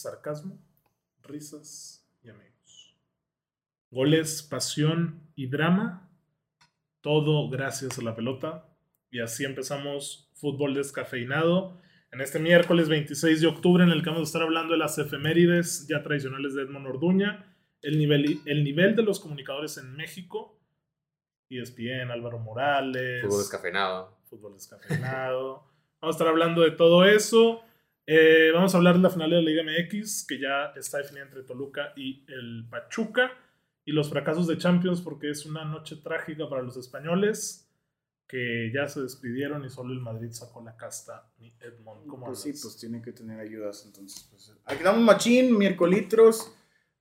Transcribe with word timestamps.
sarcasmo, 0.00 0.58
risas 1.22 2.08
y 2.22 2.30
amigos. 2.30 2.96
Goles, 3.90 4.42
pasión 4.42 5.20
y 5.34 5.46
drama. 5.46 6.10
Todo 7.00 7.48
gracias 7.48 7.98
a 7.98 8.02
la 8.02 8.14
pelota. 8.14 8.68
Y 9.10 9.20
así 9.20 9.44
empezamos 9.44 10.30
fútbol 10.34 10.74
descafeinado. 10.74 11.78
En 12.10 12.20
este 12.20 12.38
miércoles 12.38 12.88
26 12.88 13.40
de 13.40 13.46
octubre, 13.46 13.84
en 13.84 13.90
el 13.90 14.02
que 14.02 14.10
vamos 14.10 14.28
a 14.28 14.30
estar 14.30 14.42
hablando 14.42 14.72
de 14.72 14.78
las 14.78 14.98
efemérides 14.98 15.86
ya 15.88 16.02
tradicionales 16.02 16.54
de 16.54 16.62
Edmond 16.62 16.86
Orduña, 16.86 17.54
el 17.82 17.98
nivel, 17.98 18.40
el 18.46 18.64
nivel 18.64 18.96
de 18.96 19.02
los 19.02 19.20
comunicadores 19.20 19.76
en 19.76 19.94
México, 19.94 20.58
ESPN, 21.50 22.10
Álvaro 22.10 22.38
Morales. 22.38 23.22
Fútbol 23.22 23.38
descafeinado. 23.38 24.18
Fútbol 24.24 24.54
descafeinado. 24.54 25.64
vamos 26.00 26.14
a 26.14 26.16
estar 26.16 26.28
hablando 26.28 26.62
de 26.62 26.70
todo 26.72 27.04
eso. 27.04 27.62
Eh, 28.10 28.50
vamos 28.54 28.74
a 28.74 28.78
hablar 28.78 28.96
de 28.96 29.02
la 29.02 29.10
final 29.10 29.28
de 29.28 29.36
la 29.36 29.42
Liga 29.42 29.62
MX, 29.62 30.24
que 30.26 30.38
ya 30.40 30.72
está 30.74 30.96
definida 30.96 31.24
entre 31.24 31.42
Toluca 31.42 31.92
y 31.94 32.24
el 32.32 32.66
Pachuca. 32.70 33.30
Y 33.84 33.92
los 33.92 34.08
fracasos 34.08 34.46
de 34.46 34.56
Champions, 34.56 35.02
porque 35.02 35.28
es 35.30 35.44
una 35.44 35.66
noche 35.66 35.96
trágica 35.96 36.48
para 36.48 36.62
los 36.62 36.78
españoles 36.78 37.66
que 38.26 38.70
ya 38.74 38.88
se 38.88 39.02
despidieron 39.02 39.62
y 39.64 39.68
solo 39.68 39.92
el 39.92 40.00
Madrid 40.00 40.30
sacó 40.30 40.62
la 40.62 40.74
casta. 40.74 41.30
Ni 41.38 41.54
Edmond, 41.60 42.06
¿cómo 42.06 42.26
Pues 42.26 42.40
sí, 42.40 42.48
andas? 42.48 42.62
pues 42.62 42.76
tiene 42.78 43.02
que 43.02 43.12
tener 43.12 43.40
ayudas. 43.40 43.84
Entonces, 43.84 44.26
pues. 44.30 44.54
Aquí 44.64 44.82
damos 44.82 45.02
machín, 45.02 45.58
miércolitros, 45.58 46.50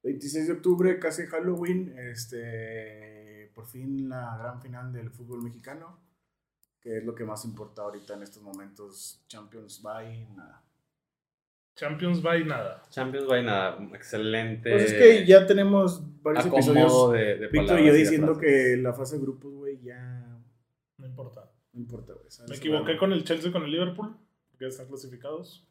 26 0.03 0.47
de 0.47 0.53
octubre, 0.53 0.99
casi 0.99 1.25
Halloween. 1.27 1.97
Este. 1.97 3.49
Por 3.55 3.65
fin 3.65 4.09
la 4.09 4.37
gran 4.37 4.61
final 4.61 4.91
del 4.91 5.09
fútbol 5.09 5.41
mexicano. 5.41 6.01
Que 6.81 6.97
es 6.97 7.05
lo 7.05 7.15
que 7.15 7.23
más 7.23 7.45
importa 7.45 7.83
ahorita 7.83 8.13
en 8.15 8.23
estos 8.23 8.43
momentos. 8.43 9.23
Champions, 9.27 9.81
bye, 9.81 10.27
nada. 10.35 10.63
Champions 11.77 12.25
va 12.25 12.37
y 12.37 12.43
nada. 12.43 12.81
Champions 12.89 13.27
by 13.27 13.43
nada, 13.43 13.77
excelente. 13.93 14.71
Pues 14.71 14.85
es 14.85 14.93
que 14.93 15.25
ya 15.25 15.45
tenemos 15.45 16.01
varios 16.23 16.45
episodios. 16.47 17.13
de, 17.13 17.37
de 17.37 17.47
Víctor 17.47 17.79
y 17.79 17.85
yo 17.85 17.93
diciendo 17.93 18.37
que 18.37 18.75
la 18.77 18.93
fase 18.93 19.15
de 19.17 19.21
grupos, 19.21 19.53
güey, 19.53 19.79
ya. 19.81 20.25
No 20.97 21.05
importa. 21.05 21.51
No 21.73 21.79
importa, 21.79 22.13
güey. 22.13 22.25
Me 22.49 22.55
equivoqué 22.55 22.97
con 22.97 23.13
el 23.13 23.23
Chelsea 23.23 23.49
y 23.49 23.53
con 23.53 23.63
el 23.63 23.71
Liverpool, 23.71 24.17
ya 24.59 24.67
están 24.67 24.87
clasificados. 24.87 25.63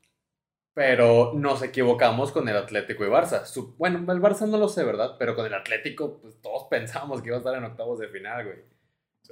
Pero 0.75 1.33
nos 1.34 1.62
equivocamos 1.62 2.31
con 2.33 2.48
el 2.48 2.56
Atlético 2.56 3.05
y 3.05 3.09
Barça. 3.09 3.44
Su- 3.47 3.75
bueno, 3.77 3.98
el 4.12 4.20
Barça 4.20 4.47
no 4.48 4.59
lo 4.59 4.69
sé, 4.69 4.84
¿verdad? 4.84 5.16
Pero 5.19 5.34
con 5.34 5.44
el 5.47 5.55
Atlético, 5.55 6.20
pues 6.20 6.41
todos 6.41 6.64
pensamos 6.70 7.20
que 7.20 7.28
iba 7.28 7.36
a 7.36 7.41
estar 7.41 7.56
en 7.56 7.64
octavos 7.64 7.98
de 7.98 8.09
final, 8.09 8.44
güey. 8.44 8.59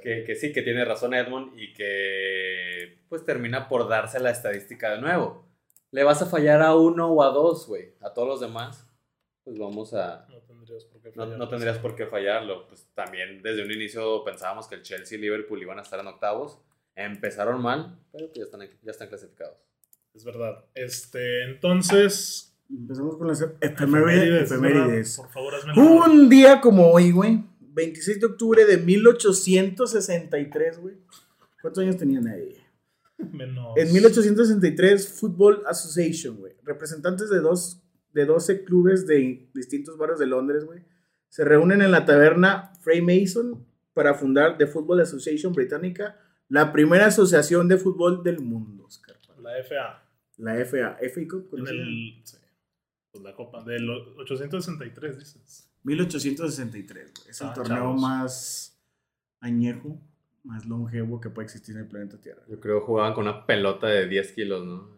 Que, 0.02 0.24
que 0.24 0.34
sí, 0.34 0.52
que 0.52 0.62
tiene 0.62 0.84
razón 0.84 1.14
Edmond 1.14 1.56
y 1.56 1.72
que 1.72 2.98
pues 3.08 3.24
termina 3.24 3.68
por 3.68 3.88
darse 3.88 4.18
la 4.18 4.30
estadística 4.30 4.90
de 4.90 5.00
nuevo. 5.00 5.43
Le 5.94 6.02
vas 6.02 6.20
a 6.22 6.26
fallar 6.26 6.60
a 6.60 6.74
uno 6.74 7.08
o 7.12 7.22
a 7.22 7.28
dos, 7.28 7.68
güey. 7.68 7.94
A 8.00 8.12
todos 8.12 8.26
los 8.26 8.40
demás, 8.40 8.84
pues 9.44 9.56
vamos 9.58 9.94
a... 9.94 10.26
No 10.28 10.40
tendrías 10.42 10.84
por 10.86 11.00
qué 11.00 11.12
No, 11.14 11.22
fallar. 11.24 11.38
no 11.38 11.48
tendrías 11.48 11.78
por 11.78 11.94
qué 11.94 12.06
fallarlo. 12.06 12.66
Pues 12.66 12.88
también 12.94 13.40
desde 13.42 13.62
un 13.64 13.70
inicio 13.70 14.24
pensábamos 14.24 14.66
que 14.66 14.74
el 14.74 14.82
Chelsea 14.82 15.16
y 15.16 15.20
Liverpool 15.20 15.62
iban 15.62 15.78
a 15.78 15.82
estar 15.82 16.00
en 16.00 16.08
octavos. 16.08 16.58
Empezaron 16.96 17.62
mal, 17.62 17.96
pero 18.10 18.26
pues 18.26 18.38
ya 18.38 18.42
están, 18.44 18.60
ya 18.82 18.90
están 18.90 19.06
clasificados. 19.08 19.56
Es 20.14 20.24
verdad. 20.24 20.64
Este, 20.74 21.44
entonces. 21.44 22.56
Empezamos 22.68 23.16
con 23.16 23.28
las 23.28 23.40
efemérides. 23.60 24.50
efemérides. 24.50 25.16
Por 25.16 25.30
favor, 25.30 25.54
hazme. 25.54 25.74
Un 25.80 26.28
día 26.28 26.60
como 26.60 26.90
hoy, 26.90 27.12
güey. 27.12 27.38
26 27.60 28.18
de 28.20 28.26
octubre 28.26 28.64
de 28.64 28.78
1863, 28.78 30.80
güey. 30.80 30.96
¿Cuántos 31.62 31.84
años 31.84 31.96
tenía 31.96 32.20
nadie? 32.20 32.63
Menos. 33.18 33.76
En 33.76 33.92
1863, 33.92 35.08
Football 35.20 35.62
Association, 35.66 36.36
güey. 36.36 36.54
Representantes 36.64 37.30
de, 37.30 37.40
dos, 37.40 37.82
de 38.12 38.24
12 38.26 38.64
clubes 38.64 39.06
de 39.06 39.50
distintos 39.54 39.96
barrios 39.98 40.18
de 40.18 40.26
Londres, 40.26 40.64
güey. 40.64 40.82
Se 41.28 41.44
reúnen 41.44 41.82
en 41.82 41.90
la 41.90 42.04
taberna 42.04 42.72
Freemason 42.80 43.66
para 43.92 44.14
fundar 44.14 44.58
The 44.58 44.66
Football 44.66 45.00
Association 45.00 45.52
Británica, 45.52 46.16
la 46.48 46.72
primera 46.72 47.06
asociación 47.06 47.68
de 47.68 47.76
fútbol 47.78 48.22
del 48.22 48.40
mundo, 48.40 48.84
Oscar. 48.84 49.16
La 49.40 49.52
FA. 49.62 50.02
La 50.38 50.54
FA. 50.64 50.96
FA 51.00 51.20
Cup, 51.28 51.48
En 51.58 51.66
el. 51.66 52.20
Sí. 52.24 52.36
Pues 53.12 53.22
la 53.24 53.34
Copa. 53.34 53.62
Del 53.64 53.88
863, 53.88 55.18
dices. 55.18 55.70
1863, 55.84 57.12
güey. 57.16 57.30
Es 57.30 57.40
el 57.40 57.46
Ah, 57.48 57.52
torneo 57.54 57.76
chavos. 57.76 58.00
más 58.00 58.82
añejo, 59.40 60.00
más 60.44 60.66
longevo 60.66 61.20
que 61.20 61.30
puede 61.30 61.46
existir 61.46 61.74
en 61.74 61.82
el 61.82 61.88
planeta 61.88 62.20
Tierra. 62.20 62.42
Yo 62.48 62.60
creo 62.60 62.80
que 62.80 62.86
jugaban 62.86 63.14
con 63.14 63.26
una 63.26 63.46
pelota 63.46 63.88
de 63.88 64.06
10 64.06 64.32
kilos, 64.32 64.64
¿no? 64.64 64.94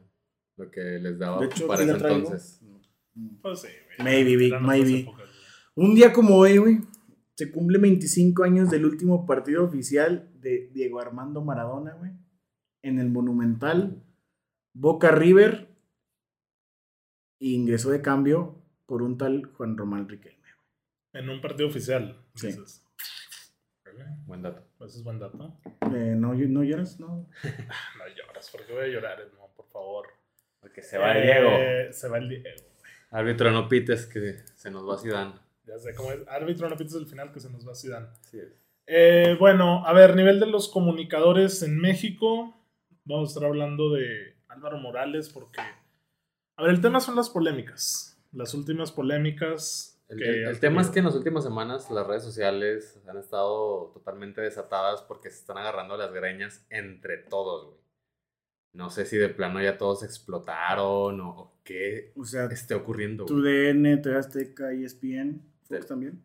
Lo 0.56 0.70
que 0.70 0.80
les 0.80 1.18
daba 1.18 1.40
De 1.40 1.46
hecho, 1.46 1.66
para 1.66 1.82
ese 1.82 1.92
entonces. 1.92 2.60
Pues 3.40 3.60
sí, 3.60 3.68
güey. 3.98 4.24
Maybe, 4.24 4.46
otras 4.46 4.62
maybe. 4.62 5.10
Un 5.74 5.94
día 5.94 6.12
como 6.12 6.36
hoy, 6.36 6.58
güey, 6.58 6.80
se 7.34 7.50
cumple 7.50 7.78
25 7.78 8.44
años 8.44 8.70
del 8.70 8.84
último 8.84 9.26
partido 9.26 9.64
oficial 9.64 10.30
de 10.40 10.70
Diego 10.72 11.00
Armando 11.00 11.42
Maradona, 11.42 11.94
güey. 11.94 12.12
En 12.82 12.98
el 12.98 13.10
Monumental, 13.10 14.02
Boca 14.74 15.10
River, 15.10 15.68
e 17.40 17.48
ingresó 17.48 17.90
de 17.90 18.00
cambio 18.00 18.62
por 18.86 19.02
un 19.02 19.18
tal 19.18 19.44
Juan 19.44 19.76
Román 19.76 20.08
Riquelme. 20.08 20.48
En 21.12 21.28
un 21.28 21.40
partido 21.40 21.68
oficial. 21.68 22.24
Sí. 22.34 22.48
dices. 22.48 22.82
Buen 24.26 24.42
dato. 24.42 24.62
Pues 24.78 24.94
es 24.94 25.02
buen 25.02 25.18
dato. 25.18 25.58
Eh, 25.94 26.14
¿no, 26.16 26.34
¿No 26.34 26.62
lloras? 26.62 26.98
No. 27.00 27.28
No 27.98 28.08
lloras, 28.16 28.50
porque 28.50 28.72
voy 28.72 28.84
a 28.84 28.88
llorar, 28.88 29.18
no, 29.34 29.48
por 29.56 29.66
favor. 29.68 30.06
Porque 30.60 30.82
se 30.82 30.98
va 30.98 31.12
el 31.12 31.18
Eh, 31.18 31.32
Diego. 31.32 31.92
Se 31.92 32.08
va 32.08 32.18
el 32.18 32.28
Diego. 32.28 32.44
Árbitro, 33.10 33.50
no 33.50 33.68
pites 33.68 34.06
que 34.06 34.40
se 34.54 34.70
nos 34.70 34.88
va 34.88 34.98
Zidane. 34.98 35.34
Ya 35.64 35.78
sé 35.78 35.94
cómo 35.94 36.12
es. 36.12 36.26
Árbitro, 36.28 36.68
no 36.68 36.76
pites 36.76 36.94
el 36.94 37.06
final 37.06 37.32
que 37.32 37.40
se 37.40 37.50
nos 37.50 37.66
va 37.66 37.74
Zidane. 37.74 38.08
Así 38.20 38.38
es. 38.38 38.48
Eh, 38.88 39.36
bueno, 39.38 39.84
a 39.86 39.92
ver, 39.92 40.14
nivel 40.14 40.38
de 40.38 40.46
los 40.46 40.68
comunicadores 40.68 41.62
en 41.62 41.78
México. 41.78 42.54
Vamos 43.04 43.30
a 43.30 43.32
estar 43.32 43.44
hablando 43.48 43.92
de 43.92 44.36
Álvaro 44.48 44.78
Morales 44.78 45.28
porque... 45.28 45.60
A 45.60 46.62
ver, 46.62 46.72
el 46.72 46.80
tema 46.80 47.00
son 47.00 47.16
las 47.16 47.28
polémicas. 47.30 48.18
Las 48.32 48.54
últimas 48.54 48.92
polémicas. 48.92 49.95
El, 50.08 50.18
que 50.18 50.24
el- 50.28 50.44
el 50.48 50.60
tema 50.60 50.80
es 50.82 50.88
que 50.90 51.00
en 51.00 51.06
las 51.06 51.14
últimas 51.16 51.42
semanas 51.44 51.90
las 51.90 52.06
redes 52.06 52.22
sociales 52.22 53.00
han 53.08 53.16
estado 53.16 53.90
totalmente 53.92 54.40
desatadas 54.40 55.02
porque 55.02 55.30
se 55.30 55.38
están 55.40 55.58
agarrando 55.58 55.96
las 55.96 56.12
greñas 56.12 56.64
entre 56.70 57.18
todos, 57.18 57.66
güey. 57.66 57.80
No 58.72 58.90
sé 58.90 59.06
si 59.06 59.16
de 59.16 59.30
plano 59.30 59.60
ya 59.62 59.78
todos 59.78 60.02
explotaron 60.02 61.20
o, 61.22 61.30
o 61.30 61.60
qué 61.64 62.12
O 62.14 62.24
sea, 62.24 62.44
esté 62.46 62.74
ocurriendo. 62.74 63.24
tu. 63.24 63.40
DN, 63.40 63.96
TV 63.96 64.16
Azteca, 64.18 64.70
ESPN, 64.70 65.42
Fox 65.62 65.86
también. 65.86 66.22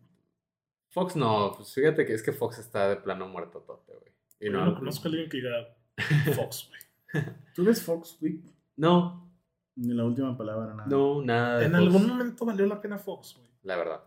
Fox 0.90 1.16
no, 1.16 1.54
pues 1.56 1.74
fíjate 1.74 2.06
que 2.06 2.14
es 2.14 2.22
que 2.22 2.34
Fox 2.34 2.60
está 2.60 2.90
de 2.90 2.98
plano 2.98 3.28
muerto 3.30 3.60
tote, 3.62 3.94
güey. 3.94 4.12
Y 4.42 4.50
no, 4.50 4.66
no 4.66 4.76
conozco 4.76 5.08
a 5.08 5.12
alguien 5.12 5.30
que 5.30 5.38
diga 5.38 5.76
Fox, 6.36 6.70
güey. 6.70 7.24
¿Tú 7.56 7.64
ves 7.64 7.82
Fox, 7.82 8.18
güey? 8.20 8.42
no, 8.76 9.32
Ni 9.76 9.94
la 9.94 10.04
última 10.04 10.38
palabra, 10.38 10.74
nada. 10.74 10.88
no, 10.90 11.22
nada. 11.24 11.60
de 11.60 11.66
En 11.66 11.72
Fox, 11.72 11.84
algún 11.84 12.08
momento 12.08 12.46
valió 12.46 12.66
la 12.68 12.82
pena 12.82 12.98
Fox, 12.98 13.36
güey. 13.38 13.50
La 13.64 13.76
verdad. 13.76 14.04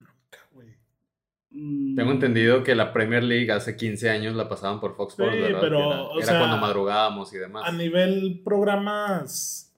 Nunca, 0.00 0.38
güey. 0.52 0.76
Mm, 1.50 1.96
Tengo 1.96 2.12
entendido 2.12 2.62
que 2.62 2.74
la 2.74 2.92
Premier 2.92 3.22
League 3.22 3.50
hace 3.52 3.76
15 3.76 4.10
años 4.10 4.34
la 4.34 4.48
pasaban 4.48 4.80
por 4.80 4.96
Fox 4.96 5.12
Sports, 5.14 5.34
Sí, 5.34 5.40
¿verdad? 5.42 5.60
pero, 5.60 5.78
era 5.78 6.02
o 6.02 6.16
era 6.18 6.26
sea, 6.26 6.38
cuando 6.38 6.56
madrugábamos 6.58 7.32
y 7.32 7.38
demás. 7.38 7.64
A 7.66 7.72
nivel 7.72 8.40
programas 8.44 9.74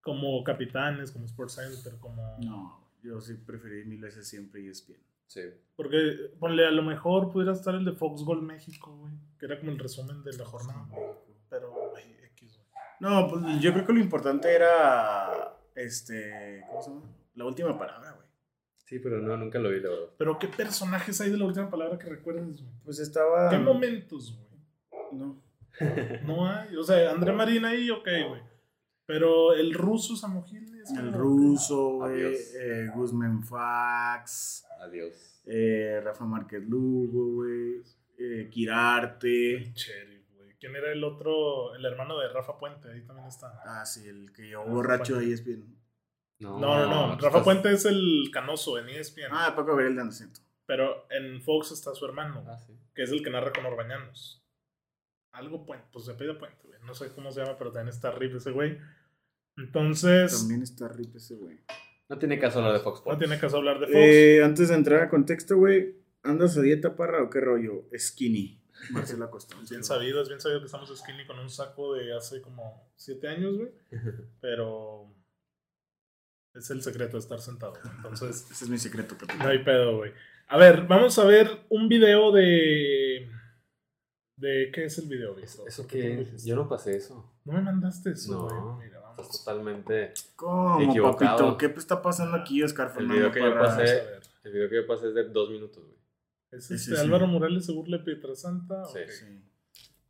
como 0.00 0.42
Capitanes, 0.44 1.10
como 1.10 1.26
Sports 1.26 1.54
Center, 1.56 1.98
como... 2.00 2.38
No, 2.42 2.88
yo 3.02 3.20
sí 3.20 3.34
preferí 3.34 3.84
mil 3.84 4.00
veces 4.00 4.26
siempre 4.28 4.66
ESPN. 4.68 4.96
Sí. 5.26 5.42
Porque, 5.76 6.32
ponle, 6.38 6.66
a 6.66 6.70
lo 6.70 6.82
mejor 6.82 7.30
pudiera 7.30 7.52
estar 7.52 7.74
el 7.74 7.84
de 7.84 7.92
Fox 7.92 8.22
Gol 8.22 8.40
México, 8.40 8.96
güey. 8.96 9.12
Que 9.38 9.44
era 9.46 9.58
como 9.58 9.72
el 9.72 9.78
resumen 9.78 10.22
de 10.22 10.32
la 10.36 10.46
jornada. 10.46 10.88
Pero, 11.50 11.70
güey, 11.90 12.04
X, 12.32 12.56
güey. 12.56 12.66
No, 13.00 13.28
pues 13.28 13.60
yo 13.60 13.72
creo 13.74 13.86
que 13.86 13.92
lo 13.92 14.00
importante 14.00 14.50
era. 14.54 15.54
Este. 15.74 16.64
¿Cómo 16.68 16.82
se 16.82 16.90
llama? 16.90 17.02
La 17.34 17.44
última 17.44 17.78
palabra, 17.78 18.12
güey. 18.12 18.27
Sí, 18.88 18.98
pero 19.00 19.20
no, 19.20 19.36
nunca 19.36 19.58
lo 19.58 19.68
vi, 19.70 19.80
la 19.80 19.90
verdad. 19.90 20.06
Pero, 20.16 20.38
¿qué 20.38 20.48
personajes 20.48 21.20
hay 21.20 21.30
de 21.30 21.36
la 21.36 21.44
última 21.44 21.68
palabra 21.68 21.98
que 21.98 22.08
recuerdes, 22.08 22.62
güey? 22.62 22.72
Pues 22.84 22.98
estaba. 23.00 23.50
¿Qué 23.50 23.58
momentos, 23.58 24.34
güey? 24.34 25.20
No. 25.20 25.42
No 26.24 26.50
hay. 26.50 26.74
O 26.76 26.82
sea, 26.82 27.10
André 27.10 27.32
Marín 27.32 27.64
ahí, 27.64 27.90
ok, 27.90 28.08
güey. 28.28 28.42
Pero 29.04 29.54
el 29.54 29.72
ruso 29.74 30.16
Samogil 30.16 30.80
es 30.82 30.90
El 30.90 31.12
ruso, 31.12 31.96
güey. 31.96 32.12
Adiós. 32.24 32.54
Eh, 32.60 32.86
Guzmán 32.94 33.42
Fax. 33.42 34.66
Adiós. 34.80 35.42
eh, 35.46 36.00
Rafa 36.02 36.24
Márquez 36.24 36.62
Lugo, 36.62 37.34
güey. 37.36 37.82
Eh, 38.18 38.48
Quirarte. 38.50 39.54
El 39.56 39.72
Cherry, 39.74 40.24
güey. 40.36 40.50
¿Quién 40.60 40.76
era 40.76 40.92
el 40.92 41.04
otro? 41.04 41.74
El 41.74 41.84
hermano 41.84 42.18
de 42.18 42.28
Rafa 42.28 42.58
Puente, 42.58 42.90
ahí 42.90 43.02
también 43.02 43.28
está. 43.28 43.60
Ah, 43.64 43.84
sí, 43.86 44.06
el 44.08 44.32
que 44.32 44.48
yo 44.50 44.64
borracho 44.64 45.16
de 45.18 45.26
E 45.26 45.32
ESPN. 45.32 45.74
No, 46.40 46.58
no, 46.58 46.86
no. 46.86 47.14
Rafa 47.16 47.26
estás- 47.28 47.42
Puente 47.44 47.72
es 47.72 47.84
el 47.84 48.30
canoso 48.32 48.78
en 48.78 48.88
ESPN. 48.88 49.28
Ah, 49.32 49.54
Paco 49.56 49.70
Gabriel 49.70 49.94
de 49.96 50.02
Andresito. 50.02 50.40
Pero 50.66 51.06
en 51.10 51.40
Fox 51.42 51.72
está 51.72 51.94
su 51.94 52.04
hermano, 52.04 52.44
Ah, 52.46 52.58
sí. 52.58 52.72
que 52.94 53.02
es 53.02 53.10
el 53.10 53.22
que 53.22 53.30
narra 53.30 53.52
con 53.52 53.64
Orbañanos. 53.66 54.44
Algo 55.32 55.64
Puente, 55.66 55.86
pues 55.92 56.04
se 56.04 56.14
pide 56.14 56.34
Puente, 56.34 56.58
güey. 56.66 56.78
No 56.84 56.94
sé 56.94 57.12
cómo 57.14 57.30
se 57.32 57.40
llama, 57.40 57.56
pero 57.58 57.72
también 57.72 57.88
está 57.94 58.10
Rip 58.12 58.36
ese 58.36 58.50
güey. 58.50 58.78
Entonces, 59.56 60.38
También 60.38 60.62
está 60.62 60.88
rip 60.88 61.16
ese, 61.16 61.34
güey. 61.34 61.58
No 62.08 62.16
tiene 62.18 62.38
caso 62.38 62.58
hablar 62.60 62.74
de 62.74 62.78
Fox 62.80 62.98
no 62.98 62.98
Sports. 63.00 63.18
tiene 63.18 63.38
caso 63.40 63.56
hablar 63.56 63.80
de 63.80 63.86
Fox. 63.86 63.98
Eh, 63.98 64.42
antes 64.44 64.68
de 64.68 64.74
entrar 64.76 65.02
a 65.02 65.08
contexto, 65.10 65.56
güey, 65.56 65.96
¿andas 66.22 66.56
a 66.56 66.62
dieta, 66.62 66.94
parra, 66.94 67.22
o 67.24 67.28
qué 67.30 67.40
rollo? 67.40 67.84
Skinny. 67.96 68.62
Marcela 68.90 69.28
Costa. 69.28 69.56
bien 69.70 69.82
sabido, 69.82 70.22
es 70.22 70.28
bien 70.28 70.40
sabido 70.40 70.60
que 70.60 70.66
estamos 70.66 70.96
skinny 70.96 71.26
con 71.26 71.38
un 71.40 71.50
saco 71.50 71.94
de 71.94 72.14
hace 72.16 72.40
como 72.40 72.88
siete 72.96 73.26
años, 73.28 73.56
güey. 73.56 73.70
Pero 74.40 75.12
es 76.54 76.70
el 76.70 76.82
secreto 76.82 77.12
de 77.12 77.18
estar 77.20 77.40
sentado. 77.40 77.72
güey. 77.82 77.94
Entonces, 77.96 78.46
Ese 78.50 78.64
es 78.64 78.70
mi 78.70 78.78
secreto, 78.78 79.14
no 79.14 79.20
capitán. 79.26 79.46
hay 79.48 79.62
pedo, 79.64 79.98
güey. 79.98 80.12
A 80.48 80.56
ver, 80.56 80.86
vamos 80.86 81.18
a 81.18 81.24
ver 81.24 81.48
un 81.68 81.88
video 81.88 82.32
de. 82.32 83.30
¿De 84.36 84.70
qué 84.72 84.84
es 84.84 84.96
el 84.98 85.08
video, 85.08 85.34
Víctor? 85.34 85.68
¿Eso 85.68 85.82
dijiste? 85.82 86.46
Yo 86.48 86.54
no 86.56 86.68
pasé 86.68 86.96
eso. 86.96 87.32
No 87.44 87.54
me 87.54 87.60
mandaste 87.60 88.10
eso, 88.12 88.32
No. 88.32 88.72
güey. 88.74 88.86
Mira, 88.88 88.98
Estás 89.00 89.16
vamos. 89.16 89.44
totalmente. 89.44 90.14
¿Cómo, 90.36 90.80
Equivocado. 90.80 91.36
papito? 91.36 91.58
¿Qué 91.58 91.66
está 91.78 92.00
pasando 92.00 92.36
aquí, 92.36 92.62
Oscar 92.62 92.86
El 92.88 92.92
Fernando? 92.94 93.14
video 93.14 93.32
que 93.32 93.40
yo 93.40 93.58
pasé-. 93.58 94.02
El 94.44 94.52
video 94.52 94.68
que 94.70 94.76
yo 94.76 94.86
pasé 94.86 95.08
es 95.08 95.14
de 95.14 95.24
dos 95.24 95.50
minutos, 95.50 95.82
güey. 95.84 95.98
¿Es 96.52 96.64
Ese 96.70 96.74
este 96.76 96.94
sí. 96.94 97.00
Álvaro 97.02 97.26
Morales 97.26 97.66
se 97.66 97.72
burla 97.72 97.98
de 97.98 98.04
Pietrasanta? 98.04 98.84
Sí. 98.86 99.00
Sí. 99.08 99.42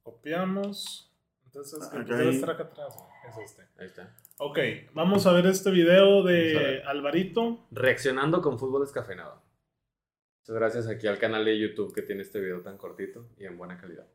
Copiamos. 0.02 1.10
Entonces, 1.46 1.78
que 1.88 1.96
Acá 1.98 2.06
pues 2.16 2.36
estar 2.36 2.50
acá 2.50 2.62
atrás, 2.64 2.94
güey. 2.96 3.44
Es 3.44 3.50
este. 3.50 3.62
Ahí 3.78 3.86
está. 3.86 4.14
Ok, 4.40 4.56
vamos 4.94 5.26
a 5.26 5.32
ver 5.32 5.46
este 5.46 5.68
video 5.72 6.22
de. 6.22 6.80
Alvarito. 6.84 7.66
Reaccionando 7.72 8.40
con 8.40 8.56
fútbol 8.56 8.82
descafeinado. 8.82 9.42
Muchas 10.40 10.54
gracias 10.54 10.86
aquí 10.86 11.08
al 11.08 11.18
canal 11.18 11.44
de 11.44 11.58
YouTube 11.58 11.92
que 11.92 12.02
tiene 12.02 12.22
este 12.22 12.38
video 12.38 12.62
tan 12.62 12.78
cortito 12.78 13.28
y 13.36 13.46
en 13.46 13.58
buena 13.58 13.76
calidad. 13.76 14.06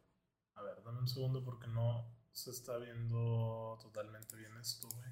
A 0.56 0.62
ver, 0.62 0.82
dame 0.82 1.00
un 1.00 1.10
segundo 1.10 1.44
porque 1.44 1.68
no 1.68 2.10
se 2.32 2.52
está 2.52 2.78
viendo 2.78 3.78
totalmente 3.82 4.38
bien 4.38 4.56
esto, 4.56 4.88
güey. 4.96 5.10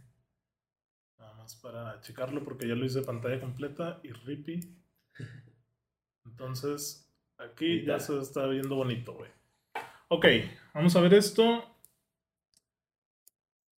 Nada 1.19 1.33
más 1.33 1.55
para 1.55 1.99
checarlo 1.99 2.45
porque 2.45 2.65
ya 2.69 2.75
lo 2.75 2.85
hice 2.85 3.01
pantalla 3.01 3.41
completa 3.41 3.99
y 4.03 4.13
ripi. 4.13 4.61
Entonces, 6.23 7.13
aquí 7.37 7.83
ya 7.83 7.99
se 7.99 8.17
está 8.17 8.47
viendo 8.47 8.75
bonito, 8.75 9.13
güey. 9.13 9.29
Ok, 10.07 10.25
vamos 10.73 10.95
a 10.95 11.01
ver 11.01 11.15
esto. 11.15 11.65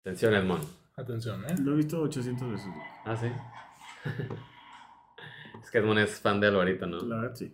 Atención, 0.01 0.35
Edmond. 0.35 0.82
Atención, 0.95 1.43
¿eh? 1.45 1.55
Lo 1.59 1.73
he 1.73 1.77
visto 1.77 1.99
800 2.01 2.51
veces. 2.51 2.71
Ah, 3.03 3.17
sí. 3.17 3.25
es 5.63 5.71
que 5.71 5.79
Edmond 5.79 5.99
es 6.01 6.19
fan 6.19 6.39
de 6.39 6.47
Alvarito, 6.47 6.85
¿no? 6.85 6.99
La 6.99 7.15
verdad, 7.15 7.35
sí. 7.35 7.51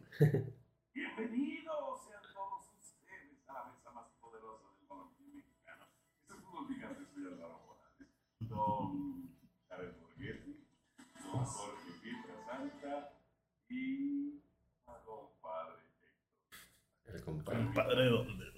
Bienvenidos 0.94 2.04
sean 2.06 2.22
todos 2.34 2.66
ustedes 2.78 3.48
a 3.48 3.54
la 3.54 3.64
mesa 3.72 3.92
más 3.92 4.08
poderosa 4.20 4.68
del 4.78 4.88
balompié 4.90 5.28
mexicano. 5.28 5.86
Este 6.20 6.34
es 6.34 6.40
fútbol 6.42 6.68
picante, 6.68 7.06
soy 7.14 7.28
Álvaro 7.28 7.62
Morales. 7.66 8.10
Don 8.40 9.30
Jared 9.70 9.94
Borghetti, 10.02 10.68
don 11.24 11.46
Jorge 11.46 11.92
Pietrasanta 12.04 13.14
y 13.70 14.44
a 14.86 14.98
don 15.06 15.30
Padre 15.42 15.80
Héctor. 16.02 17.16
El 17.16 17.24
compadre. 17.24 17.64
Compadre, 17.64 18.06
¿dónde, 18.10 18.49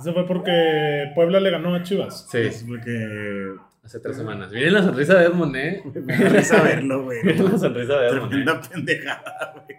Ese 0.00 0.12
fue 0.12 0.26
porque 0.26 1.12
Puebla 1.14 1.40
le 1.40 1.50
ganó 1.50 1.74
a 1.74 1.82
Chivas. 1.82 2.26
Sí, 2.30 2.38
Es 2.38 2.64
porque 2.66 3.54
hace 3.82 4.00
tres 4.00 4.16
semanas. 4.16 4.50
Miren 4.52 4.72
la 4.74 4.82
sonrisa 4.82 5.14
de 5.18 5.26
Edmond, 5.26 5.56
¿eh? 5.56 5.82
me 5.94 6.16
da 6.42 6.62
verlo, 6.62 7.04
güey. 7.04 7.18
Miren 7.24 7.52
la 7.52 7.58
sonrisa 7.58 7.98
de 8.00 8.08
Edmond, 8.08 8.24
¿eh? 8.24 8.28
Tremenda 8.44 8.60
pendejada, 8.62 9.52
güey. 9.66 9.78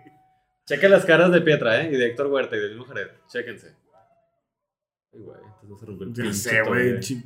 Chequen 0.66 0.92
las 0.92 1.06
caras 1.06 1.32
de 1.32 1.42
Pietra, 1.42 1.82
¿eh? 1.82 1.90
Y 1.92 1.98
de 1.98 2.06
Héctor 2.08 2.28
Huerta 2.28 2.56
y 2.56 2.60
del 2.60 2.70
mismo 2.72 2.86
Jared. 2.86 3.08
Chéquense. 3.28 3.76
Ay, 5.14 5.20
güey, 5.20 5.38
entonces 5.40 5.70
no 5.70 5.78
se 5.78 5.86
rompió 5.86 6.08
el 6.08 6.14
Ya 6.14 6.34
sé, 6.34 6.62
güey. 6.62 6.82
tobillo. 6.84 7.00
chi- 7.02 7.24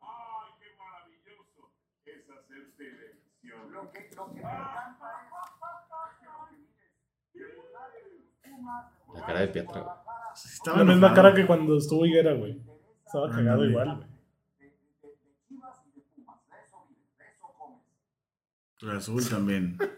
¡Ay, 0.00 0.48
qué 0.58 0.66
maravilloso 0.78 1.70
es 2.06 2.30
hacer 2.30 2.72
televisión! 2.76 3.72
Lo 3.72 3.90
que, 3.92 4.10
lo 4.16 4.26
que 4.28 4.34
me 4.34 4.40
encanta 4.40 5.06
es 7.34 7.40
de 7.40 7.54
burlar 7.56 7.88
de 7.92 8.00
Pumas, 8.42 8.84
de 9.11 9.11
La 9.22 9.26
cara 9.26 9.40
de 9.40 9.48
Pietra, 9.48 9.80
güey. 9.80 9.94
Estaba 10.34 10.78
La 10.78 10.84
misma 10.84 11.14
cara 11.14 11.34
que 11.34 11.46
cuando 11.46 11.78
estuvo 11.78 12.04
Higuera, 12.04 12.34
güey. 12.34 12.60
Estaba 13.06 13.30
cagado 13.30 13.64
igual, 13.64 13.96
güey. 13.96 14.12
Azul 18.96 19.28
también. 19.28 19.76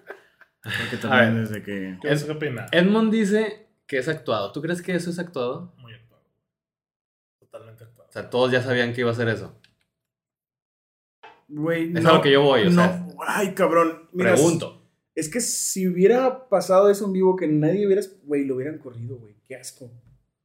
Porque 0.63 0.97
también 1.01 1.35
ver. 1.35 1.49
desde 1.49 1.63
que. 1.63 1.99
¿Qué 2.03 2.33
opinar? 2.33 2.69
Edmond 2.73 3.13
dice 3.13 3.69
que 3.87 3.99
es 3.99 4.09
actuado. 4.09 4.53
¿Tú 4.53 4.61
crees 4.63 4.83
que 4.83 4.95
eso 4.95 5.11
es 5.11 5.19
actuado? 5.19 5.75
Muy 5.79 5.95
actuado. 5.95 6.23
Totalmente 7.39 7.85
actuado. 7.85 8.09
O 8.09 8.13
sea, 8.13 8.31
todos 8.31 8.51
ya 8.53 8.63
sabían 8.63 8.93
que 8.93 9.01
iba 9.03 9.11
a 9.11 9.13
hacer 9.13 9.29
eso. 9.29 9.59
Güey, 11.49 11.93
Es 11.97 12.03
no, 12.03 12.11
a 12.11 12.15
lo 12.15 12.23
que 12.23 12.33
yo 12.33 12.43
voy, 12.43 12.63
o 12.63 12.71
no. 12.71 12.83
sea. 12.83 13.07
Ay, 13.27 13.55
cabrón. 13.55 14.09
Mira, 14.13 14.33
Pregunto. 14.33 14.74
Es 15.15 15.29
que 15.29 15.41
si 15.41 15.87
hubiera 15.87 16.49
pasado 16.49 16.91
eso 16.91 17.07
en 17.07 17.13
vivo, 17.13 17.37
que 17.37 17.47
nadie 17.47 17.87
hubiera. 17.87 18.03
Güey, 18.25 18.45
lo 18.45 18.57
hubieran 18.57 18.79
corrido, 18.79 19.17
güey. 19.17 19.35
Qué 19.47 19.55
asco. 19.55 19.91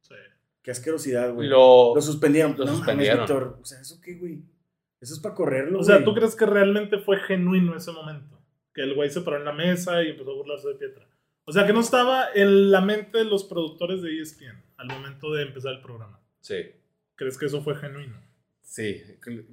Sí. 0.00 0.14
Qué 0.62 0.70
asquerosidad, 0.70 1.34
güey. 1.34 1.48
Lo, 1.48 1.94
Lo 1.94 2.00
suspendieron. 2.00 2.54
Lo 2.56 2.64
no 2.64 2.76
suspendieron. 2.76 3.20
Mames, 3.20 3.30
Víctor. 3.30 3.58
O 3.60 3.64
sea, 3.64 3.80
¿eso 3.80 4.00
qué, 4.00 4.14
güey? 4.14 4.42
Eso 5.00 5.14
es 5.14 5.20
para 5.20 5.34
correrlo, 5.34 5.80
O 5.80 5.82
sea. 5.82 6.04
¿tú 6.04 6.14
crees 6.14 6.36
que 6.36 6.46
realmente 6.46 6.98
fue 6.98 7.18
genuino 7.18 7.76
ese 7.76 7.90
momento? 7.90 8.38
Que 8.74 8.82
el 8.82 8.94
güey 8.94 9.10
se 9.10 9.22
paró 9.22 9.38
en 9.38 9.44
la 9.44 9.52
mesa 9.52 10.02
y 10.02 10.10
empezó 10.10 10.30
a 10.30 10.34
burlarse 10.34 10.68
de 10.68 10.74
Pietra. 10.74 11.08
O 11.44 11.52
sea, 11.52 11.66
que 11.66 11.72
no 11.72 11.80
estaba 11.80 12.26
en 12.34 12.70
la 12.70 12.80
mente 12.80 13.18
de 13.18 13.24
los 13.24 13.44
productores 13.44 14.02
de 14.02 14.20
ESPN 14.20 14.62
al 14.76 14.86
momento 14.86 15.32
de 15.32 15.42
empezar 15.42 15.72
el 15.72 15.80
programa. 15.80 16.20
Sí. 16.40 16.56
¿Crees 17.16 17.36
que 17.38 17.46
eso 17.46 17.62
fue 17.62 17.74
genuino? 17.74 18.16
Sí, 18.70 19.02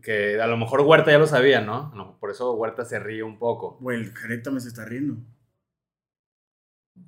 que 0.03 0.39
a 0.39 0.45
lo 0.45 0.57
mejor 0.57 0.81
Huerta 0.81 1.09
ya 1.11 1.17
lo 1.17 1.25
sabía, 1.25 1.59
¿no? 1.59 1.91
No, 1.95 2.19
Por 2.19 2.29
eso 2.29 2.53
Huerta 2.53 2.85
se 2.85 2.99
ríe 2.99 3.23
un 3.23 3.39
poco. 3.39 3.77
Güey, 3.81 3.99
el 3.99 4.11
Jared 4.13 4.43
también 4.43 4.61
se 4.61 4.67
está 4.67 4.85
riendo. 4.85 5.15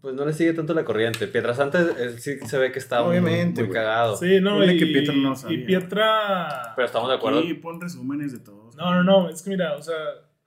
Pues 0.01 0.15
no 0.15 0.25
le 0.25 0.33
sigue 0.33 0.53
tanto 0.53 0.73
la 0.73 0.83
corriente. 0.85 1.27
Pietrasanta 1.27 1.79
él 1.79 2.19
sí 2.19 2.39
se 2.39 2.57
ve 2.57 2.71
que 2.71 2.79
está 2.79 3.01
muy- 3.03 3.11
Obviamente, 3.11 3.63
muy, 3.63 3.71
cagado. 3.73 4.17
Sí, 4.17 4.39
no, 4.41 4.57
Ponle 4.57 4.73
y, 4.73 4.79
que 4.79 4.85
Pietra 4.87 5.13
no 5.13 5.33
y 5.33 5.35
sabía. 5.35 5.65
Pietra... 5.67 6.73
Pero 6.75 6.85
estamos 6.87 7.09
de 7.09 7.15
acuerdo. 7.15 7.41
Y 7.43 7.53
pon 7.55 7.79
resúmenes 7.79 8.31
de 8.31 8.39
todos. 8.39 8.75
No, 8.75 8.93
no, 8.95 9.03
no, 9.03 9.29
es 9.29 9.41
que 9.43 9.51
mira, 9.51 9.75
o 9.75 9.81
sea, 9.83 9.95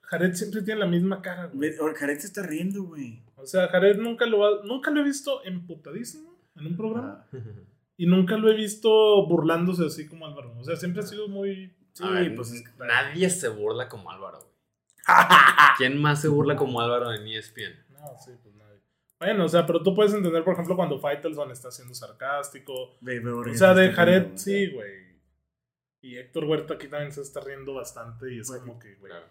Jared 0.00 0.34
siempre 0.34 0.62
tiene 0.62 0.80
la 0.80 0.86
misma 0.86 1.22
cara, 1.22 1.48
güey. 1.54 1.72
Jared 1.96 2.18
se 2.18 2.26
está 2.26 2.42
riendo, 2.42 2.82
güey. 2.82 3.20
O 3.36 3.46
sea, 3.46 3.68
Jared 3.68 3.98
nunca 3.98 4.26
lo, 4.26 4.44
ha- 4.44 4.64
nunca 4.64 4.90
lo 4.90 5.00
he 5.00 5.04
visto 5.04 5.44
emputadísimo 5.44 6.36
en 6.56 6.66
un 6.66 6.76
programa 6.76 7.24
Ah, 7.32 7.36
y 7.96 8.06
nunca 8.06 8.36
lo 8.36 8.50
he 8.50 8.54
visto 8.54 9.26
burlándose 9.26 9.86
así 9.86 10.08
como 10.08 10.26
Álvaro. 10.26 10.54
O 10.58 10.64
sea, 10.64 10.76
siempre 10.76 11.02
ha 11.02 11.06
sido 11.06 11.28
muy... 11.28 11.74
sí, 11.92 12.04
ver, 12.08 12.34
pues 12.34 12.52
es 12.52 12.62
que- 12.62 12.84
Nadie 12.84 13.28
se 13.30 13.48
burla 13.48 13.88
como 13.88 14.10
Álvaro, 14.10 14.38
güey. 14.38 14.52
¿Quién 15.78 16.00
más 16.00 16.20
se 16.20 16.28
burla 16.28 16.56
como 16.56 16.80
Álvaro 16.80 17.12
en 17.12 17.26
ESPN? 17.26 17.74
No, 17.90 18.16
sí, 18.24 18.30
pues 18.42 18.54
nadie. 18.54 18.80
Bueno, 19.18 19.44
o 19.44 19.48
sea, 19.48 19.66
pero 19.66 19.82
tú 19.82 19.94
puedes 19.94 20.12
entender, 20.14 20.42
por 20.44 20.54
ejemplo, 20.54 20.76
cuando 20.76 20.98
Faitelson 20.98 21.50
está 21.50 21.70
siendo 21.70 21.94
sarcástico. 21.94 22.96
Ve, 23.00 23.20
O 23.24 23.54
sea, 23.54 23.74
se 23.74 23.80
de 23.80 23.92
Jared, 23.92 24.26
sí, 24.36 24.66
güey. 24.72 25.02
Y 26.00 26.16
Héctor 26.16 26.44
Huerta 26.44 26.74
aquí 26.74 26.88
también 26.88 27.12
se 27.12 27.20
está 27.22 27.40
riendo 27.40 27.74
bastante 27.74 28.32
y 28.34 28.40
es 28.40 28.50
como 28.50 28.78
que, 28.78 28.94
güey. 28.96 29.12
Claro. 29.12 29.26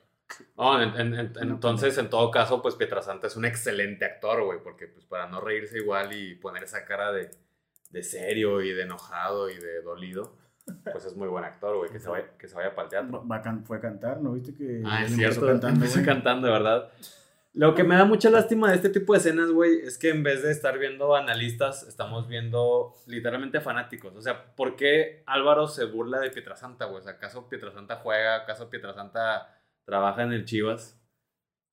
No, 0.56 0.82
en- 0.82 0.96
en- 0.98 1.14
en- 1.14 1.34
entonces, 1.42 1.98
en 1.98 2.10
todo 2.10 2.32
caso, 2.32 2.62
pues 2.62 2.76
Pietrasanta 2.76 3.28
es 3.28 3.36
un 3.36 3.44
excelente 3.44 4.06
actor, 4.06 4.44
güey, 4.46 4.60
porque 4.64 4.88
pues 4.88 5.04
para 5.06 5.28
no 5.28 5.42
reírse 5.42 5.78
igual 5.80 6.14
y 6.14 6.36
poner 6.36 6.64
esa 6.64 6.86
cara 6.86 7.12
de, 7.12 7.30
de 7.92 8.04
serio 8.04 8.62
y 8.62 8.72
de 8.72 8.84
enojado 8.84 9.50
y 9.50 9.56
de 9.60 9.82
dolido, 9.82 10.38
pues 10.92 11.06
es 11.06 11.16
muy 11.16 11.28
buen 11.28 11.44
actor, 11.44 11.78
güey, 11.78 11.90
que 11.92 12.00
se 12.00 12.10
vaya, 12.10 12.38
que 12.38 12.48
se 12.48 12.56
vaya 12.56 12.74
para 12.74 12.86
el 12.86 12.90
teatro. 12.90 13.12
Va- 13.22 13.28
va 13.28 13.36
a 13.38 13.42
can- 13.42 13.66
fue 13.66 13.78
a 13.78 13.82
cantar, 13.82 14.22
¿no? 14.22 14.34
¿Viste 14.34 14.54
que 14.56 14.82
Ah, 14.86 15.04
es 15.04 15.16
cierto, 15.16 15.46
cantando, 15.48 15.68
empezó 15.86 16.04
cantando, 16.06 16.48
de 16.48 16.54
verdad. 16.54 16.90
Lo 17.54 17.76
que 17.76 17.84
me 17.84 17.96
da 17.98 18.06
mucha 18.06 18.30
lástima 18.30 18.70
de 18.70 18.78
este 18.78 18.88
tipo 18.88 19.12
de 19.12 19.20
escenas, 19.20 19.52
güey, 19.52 19.80
es 19.82 19.98
que 19.98 20.08
en 20.10 20.24
vez 20.24 20.42
de 20.42 20.52
estar 20.52 20.80
viendo 20.80 21.16
analistas, 21.18 21.84
estamos 21.84 22.30
viendo 22.30 22.94
literalmente 23.08 23.60
fanáticos. 23.60 24.16
O 24.16 24.22
sea, 24.22 24.56
¿por 24.56 24.78
qué 24.78 25.24
Álvaro 25.26 25.68
se 25.68 25.84
burla 25.84 26.20
de 26.22 26.30
Pietrasanta, 26.32 26.86
güey? 26.86 27.00
O 27.00 27.02
sea, 27.04 27.12
¿acaso 27.14 27.50
Pietrasanta 27.50 27.98
juega? 27.98 28.36
¿Acaso 28.38 28.70
Pietrasanta 28.70 29.54
trabaja 29.86 30.24
en 30.24 30.32
el 30.32 30.46
Chivas? 30.46 30.98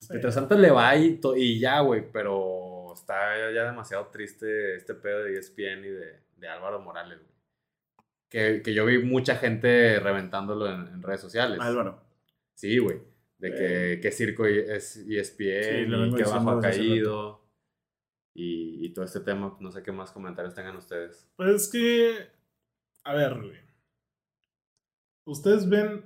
Sí. 0.01 0.09
Pietrasanta 0.15 0.57
le 0.57 0.73
va 0.73 0.97
y, 0.97 1.21
y 1.37 1.61
ya, 1.61 1.79
güey, 1.81 2.11
pero 2.11 2.68
está 3.01 3.51
ya 3.53 3.65
demasiado 3.65 4.07
triste 4.09 4.77
este 4.77 4.95
pedo 4.95 5.25
de 5.25 5.39
ESPN 5.39 5.85
y 5.85 5.89
de, 5.89 6.21
de 6.37 6.49
Álvaro 6.49 6.81
Morales, 6.81 7.19
güey. 7.19 7.33
Que, 8.29 8.63
que 8.63 8.75
yo 8.75 8.85
vi 8.85 8.99
mucha 8.99 9.37
gente 9.37 9.99
reventándolo 10.01 10.67
en, 10.71 10.87
en 10.89 11.03
redes 11.03 11.21
sociales. 11.21 11.59
Álvaro. 11.61 12.03
Sí, 12.55 12.79
güey. 12.79 13.01
De 13.39 13.55
que, 13.55 14.01
que 14.03 14.11
Circo 14.11 14.45
es 14.47 14.97
E 14.97 15.19
ESPN 15.21 15.63
Sí, 15.63 15.87
lo 15.87 15.99
y 15.99 16.01
vengo 16.03 16.17
que 16.17 16.25
bajo 16.25 16.51
ha 16.51 16.57
desde 16.57 16.71
caído. 16.79 17.45
Y, 18.35 18.85
y 18.85 18.93
todo 18.93 19.05
este 19.05 19.21
tema, 19.21 19.57
no 19.61 19.71
sé 19.73 19.83
qué 19.83 19.93
más 19.93 20.11
comentarios 20.13 20.55
tengan 20.55 20.77
ustedes. 20.77 21.27
Pues 21.37 21.51
es 21.51 21.69
que, 21.69 22.29
a 23.05 23.15
ver, 23.15 23.35
güey. 23.35 23.59
Ustedes 25.25 25.69
ven 25.69 26.05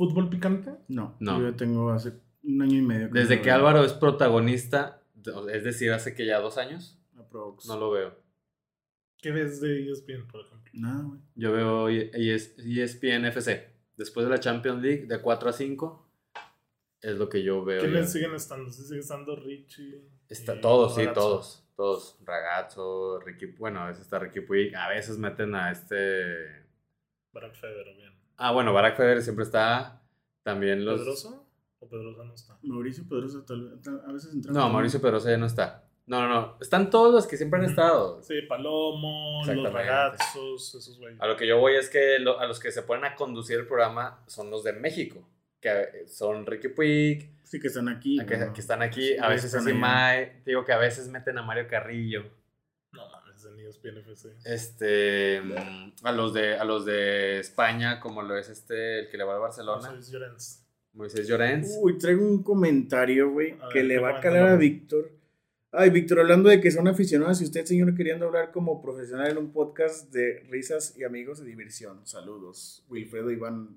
¿Fútbol 0.00 0.30
picante? 0.30 0.72
No, 0.88 1.16
No. 1.20 1.40
yo 1.42 1.54
tengo 1.56 1.90
hace 1.90 2.14
un 2.42 2.62
año 2.62 2.78
y 2.78 2.82
medio. 2.82 3.08
Desde 3.10 3.36
no 3.36 3.42
que 3.42 3.48
lo 3.50 3.56
veo. 3.56 3.66
Álvaro 3.66 3.84
es 3.84 3.92
protagonista, 3.92 4.99
es 5.52 5.64
decir, 5.64 5.92
hace 5.92 6.14
que 6.14 6.26
ya 6.26 6.38
dos 6.40 6.58
años, 6.58 6.98
Aprox. 7.18 7.66
no 7.66 7.78
lo 7.78 7.90
veo. 7.90 8.16
¿Qué 9.18 9.30
ves 9.32 9.60
de 9.60 9.80
E 9.86 9.90
ESPN, 9.90 10.26
por 10.26 10.40
ejemplo? 10.40 10.70
Nada, 10.72 11.02
güey. 11.02 11.20
Yo 11.34 11.52
veo 11.52 11.88
E 11.90 12.10
ES 12.14 12.54
ESPN 12.58 13.26
FC. 13.26 13.70
Después 13.96 14.24
de 14.24 14.30
la 14.30 14.40
Champions 14.40 14.82
League, 14.82 15.06
de 15.06 15.20
4 15.20 15.50
a 15.50 15.52
5, 15.52 16.10
es 17.02 17.16
lo 17.16 17.28
que 17.28 17.42
yo 17.42 17.64
veo. 17.64 17.80
¿Quiénes 17.82 18.10
siguen 18.12 18.34
estando? 18.34 18.70
¿Sí 18.70 18.82
sigue 18.82 19.00
estando 19.00 19.36
Richie? 19.36 20.02
Está, 20.28 20.56
y 20.56 20.60
todos, 20.60 20.94
sí, 20.94 21.06
todos. 21.12 21.66
Todos. 21.76 22.18
Ragazzo, 22.24 23.20
Ricky. 23.20 23.46
Bueno, 23.46 23.80
a 23.80 23.86
veces 23.88 24.02
está 24.02 24.18
Ricky 24.18 24.40
Puig. 24.40 24.74
A 24.74 24.88
veces 24.88 25.18
meten 25.18 25.54
a 25.54 25.70
este. 25.70 26.66
Barack 27.32 27.54
Federer, 27.56 27.96
bien. 27.96 28.12
Ah, 28.36 28.52
bueno, 28.52 28.72
Barack 28.72 28.96
Federer 28.96 29.22
siempre 29.22 29.44
está. 29.44 30.02
También 30.42 30.84
los. 30.84 31.00
¿Pedroso? 31.00 31.49
¿O 31.80 31.88
Pedrosa 31.88 32.24
no 32.24 32.34
está? 32.34 32.58
Mauricio 32.62 33.04
Pedrosa 33.08 33.44
tal 33.46 33.68
vez. 33.70 33.82
tal- 33.82 34.02
A 34.06 34.12
veces 34.12 34.32
entra. 34.34 34.52
No, 34.52 34.68
Mauricio 34.68 35.00
Pedrosa 35.00 35.30
ya 35.30 35.38
no 35.38 35.46
está. 35.46 35.84
No, 36.06 36.20
no, 36.22 36.28
no. 36.28 36.56
Están 36.60 36.90
todos 36.90 37.12
los 37.14 37.26
que 37.26 37.36
siempre 37.36 37.58
han 37.60 37.66
estado. 37.66 38.20
Sí, 38.22 38.42
Palomo, 38.48 39.42
los 39.46 39.72
ragazos, 39.72 40.74
esos 40.74 40.98
güeyes. 40.98 41.20
A 41.20 41.26
lo 41.26 41.36
que 41.36 41.46
yo 41.46 41.58
voy 41.58 41.76
es 41.76 41.88
que 41.88 42.18
lo- 42.18 42.38
a 42.40 42.46
los 42.46 42.58
que 42.58 42.72
se 42.72 42.82
ponen 42.82 43.04
a 43.04 43.14
conducir 43.14 43.58
el 43.60 43.66
programa 43.66 44.22
son 44.26 44.50
los 44.50 44.64
de 44.64 44.72
México. 44.72 45.26
Que 45.60 46.06
son 46.08 46.46
Ricky 46.46 46.68
Puig, 46.68 47.30
Sí, 47.44 47.60
que 47.60 47.66
están 47.68 47.88
aquí. 47.88 48.18
a 48.18 48.26
que, 48.26 48.36
¿no? 48.38 48.52
que 48.52 48.60
están 48.60 48.82
aquí. 48.82 49.08
Sí, 49.08 49.16
a 49.18 49.28
veces 49.28 49.54
así. 49.54 49.72
Mae. 49.72 50.42
Digo 50.44 50.64
que 50.64 50.72
a 50.72 50.78
veces 50.78 51.08
meten 51.08 51.36
a 51.38 51.42
Mario 51.42 51.66
Carrillo. 51.68 52.24
No 52.92 53.08
mames, 53.10 53.44
en 53.44 53.58
E 53.60 53.68
ESPN 53.68 53.98
FC. 53.98 54.34
Este. 54.44 55.40
mm, 55.42 55.92
A 56.02 56.12
los 56.12 56.32
de, 56.32 56.56
a 56.56 56.64
los 56.64 56.84
de 56.86 57.38
España, 57.40 58.00
como 58.00 58.22
lo 58.22 58.36
es 58.36 58.48
este, 58.48 59.00
el 59.00 59.08
que 59.10 59.16
le 59.18 59.24
va 59.24 59.34
al 59.34 59.38
No, 59.38 59.42
Barcelona. 59.42 60.02
soy 60.02 60.12
Llorens. 60.12 60.59
Moisés 60.92 61.26
Llorens. 61.28 61.76
Uy, 61.80 61.98
traigo 61.98 62.22
un 62.26 62.42
comentario, 62.42 63.30
güey, 63.30 63.56
que 63.72 63.78
ver, 63.78 63.84
le 63.86 63.94
¿qué 63.94 64.00
va 64.00 64.18
a 64.18 64.20
calar 64.20 64.48
a? 64.48 64.56
Víctor. 64.56 65.10
Ay, 65.72 65.90
Víctor, 65.90 66.18
hablando 66.18 66.48
de 66.48 66.60
que 66.60 66.70
son 66.72 66.88
aficionados, 66.88 67.38
si 67.38 67.44
usted, 67.44 67.64
señor, 67.64 67.94
queriendo 67.94 68.26
hablar 68.26 68.50
como 68.50 68.82
profesional 68.82 69.30
en 69.30 69.38
un 69.38 69.52
podcast 69.52 70.12
de 70.12 70.40
risas 70.50 70.96
y 70.98 71.04
amigos 71.04 71.38
de 71.38 71.46
diversión. 71.46 72.04
Saludos. 72.06 72.84
Wilfredo 72.88 73.30
Iván 73.30 73.76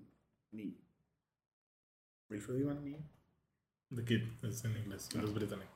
Ni. 0.51 0.75
Wilfredo 2.29 2.59
Iván 2.59 2.83
Ni. 2.83 2.97
The 3.95 4.03
Kid, 4.05 4.21
es 4.41 4.65
en 4.65 4.75
inglés, 4.77 5.07
pero 5.13 5.27
es 5.27 5.33
británico. 5.35 5.69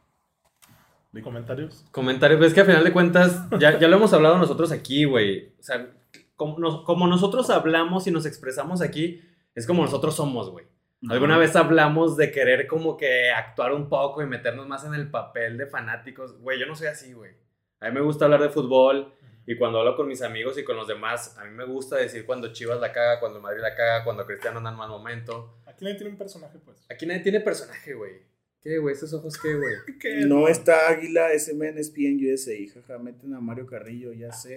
¿De 1.11 1.21
comentarios? 1.21 1.85
Comentarios, 1.91 2.39
ves 2.39 2.53
que 2.53 2.61
a 2.61 2.65
final 2.65 2.83
de 2.83 2.91
cuentas, 2.91 3.43
ya, 3.59 3.79
ya 3.79 3.87
lo 3.87 3.97
hemos 3.97 4.11
hablado 4.13 4.39
nosotros 4.39 4.71
aquí, 4.71 5.05
güey. 5.05 5.49
O 5.59 5.63
sea, 5.63 5.95
como, 6.35 6.57
nos- 6.57 6.83
como 6.83 7.05
nosotros 7.07 7.49
hablamos 7.51 8.07
y 8.07 8.11
nos 8.11 8.25
expresamos 8.25 8.81
aquí, 8.81 9.21
es 9.53 9.67
como 9.67 9.83
nosotros 9.83 10.15
somos, 10.15 10.49
güey. 10.49 10.65
Alguna 11.09 11.37
vez 11.37 11.55
hablamos 11.55 12.17
de 12.17 12.31
querer 12.31 12.65
como 12.67 12.97
que 12.97 13.29
actuar 13.29 13.71
un 13.71 13.87
poco 13.87 14.21
y 14.21 14.25
meternos 14.25 14.67
más 14.67 14.83
en 14.83 14.93
el 14.95 15.11
papel 15.11 15.57
de 15.57 15.67
fanáticos. 15.67 16.39
Güey, 16.39 16.59
yo 16.59 16.65
no 16.65 16.75
soy 16.75 16.87
así, 16.87 17.13
güey. 17.13 17.31
A 17.79 17.89
mí 17.89 17.93
me 17.93 18.01
gusta 18.01 18.25
hablar 18.25 18.41
de 18.41 18.49
fútbol 18.49 19.13
y 19.45 19.55
cuando 19.55 19.79
hablo 19.79 19.95
con 19.95 20.07
mis 20.07 20.21
amigos 20.23 20.57
y 20.57 20.63
con 20.63 20.75
los 20.75 20.87
demás, 20.87 21.37
a 21.37 21.45
mí 21.45 21.51
me 21.51 21.65
gusta 21.65 21.95
decir 21.97 22.25
cuando 22.25 22.51
Chivas 22.51 22.79
la 22.79 22.91
caga, 22.91 23.19
cuando 23.19 23.39
Madrid 23.39 23.61
la 23.61 23.75
caga, 23.75 24.03
cuando 24.03 24.25
Cristiano 24.25 24.57
anda 24.57 24.71
en 24.71 24.77
mal 24.77 24.89
momento. 24.89 25.61
Aquí 25.65 25.85
nadie 25.85 25.97
tiene 25.97 26.11
un 26.11 26.17
personaje, 26.17 26.57
pues. 26.59 26.85
Aquí 26.89 27.05
nadie 27.05 27.21
tiene 27.21 27.39
personaje, 27.41 27.93
güey. 27.93 28.23
¿Qué, 28.61 28.79
güey? 28.79 28.95
¿Esos 28.95 29.13
ojos 29.13 29.37
qué, 29.37 29.55
güey? 29.55 29.75
No 30.27 30.47
está 30.47 30.89
Águila 30.89 31.31
SM 31.31 31.69
en 31.69 31.77
ESPN 31.77 32.19
USA. 32.25 32.53
Jaja, 32.73 32.97
meten 32.97 33.33
a 33.35 33.39
Mario 33.39 33.67
Carrillo, 33.67 34.11
ya 34.11 34.31
sé. 34.31 34.55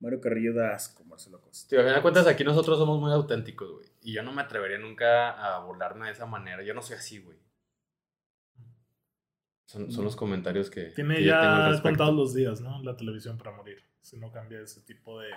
Mario 0.00 0.20
Carrillo 0.20 0.54
da 0.54 0.74
asco, 0.74 1.04
Marcelo 1.04 1.40
Costa. 1.40 1.68
Tío, 1.68 1.78
a 1.80 1.82
final 1.82 1.96
de 1.96 2.02
cuentas, 2.02 2.26
aquí 2.26 2.42
nosotros 2.42 2.78
somos 2.78 2.98
muy 3.00 3.12
auténticos, 3.12 3.70
güey. 3.70 3.86
Y 4.02 4.14
yo 4.14 4.22
no 4.22 4.32
me 4.32 4.40
atrevería 4.42 4.78
nunca 4.78 5.30
a 5.30 5.62
burlarme 5.64 6.06
de 6.06 6.12
esa 6.12 6.24
manera. 6.26 6.62
Yo 6.62 6.72
no 6.74 6.80
soy 6.82 6.96
así, 6.96 7.18
güey. 7.18 7.38
Son, 9.66 9.92
son 9.92 10.04
los 10.04 10.16
comentarios 10.16 10.68
que. 10.70 10.86
Tiene 10.86 11.16
que 11.16 11.24
ya 11.26 11.80
contados 11.82 12.14
los 12.14 12.34
días, 12.34 12.60
¿no? 12.60 12.82
La 12.82 12.96
televisión 12.96 13.38
para 13.38 13.52
morir. 13.52 13.78
Si 14.00 14.16
no 14.16 14.32
cambia 14.32 14.60
ese 14.60 14.80
tipo 14.80 15.20
de. 15.20 15.28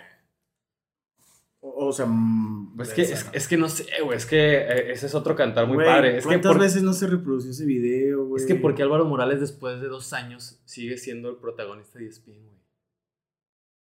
O, 1.59 1.87
o 1.87 1.93
sea, 1.93 2.05
mm, 2.07 2.75
Pues 2.75 2.89
es 2.97 3.23
que, 3.23 3.37
es, 3.37 3.47
que 3.47 3.57
no 3.57 3.69
sé, 3.69 3.85
güey. 4.03 4.17
Es 4.17 4.25
que 4.25 4.55
eh, 4.57 4.91
ese 4.91 5.05
es 5.05 5.13
otro 5.15 5.35
cantar 5.35 5.67
muy 5.67 5.83
padre. 5.83 6.17
Es 6.17 6.23
que, 6.23 6.29
¿Cuántas 6.29 6.53
por- 6.53 6.61
veces 6.61 6.81
no 6.83 6.93
se 6.93 7.05
reprodució 7.07 7.51
ese 7.51 7.65
video, 7.65 8.25
güey? 8.25 8.41
es 8.41 8.47
que 8.47 8.55
porque 8.55 8.81
Álvaro 8.81 9.05
Morales, 9.05 9.39
después 9.39 9.79
de 9.81 9.87
dos 9.87 10.13
años, 10.13 10.61
sigue 10.65 10.97
siendo 10.97 11.29
el 11.29 11.35
protagonista 11.37 11.99
de 11.99 12.07
ESPN, 12.07 12.43
güey. 12.43 12.52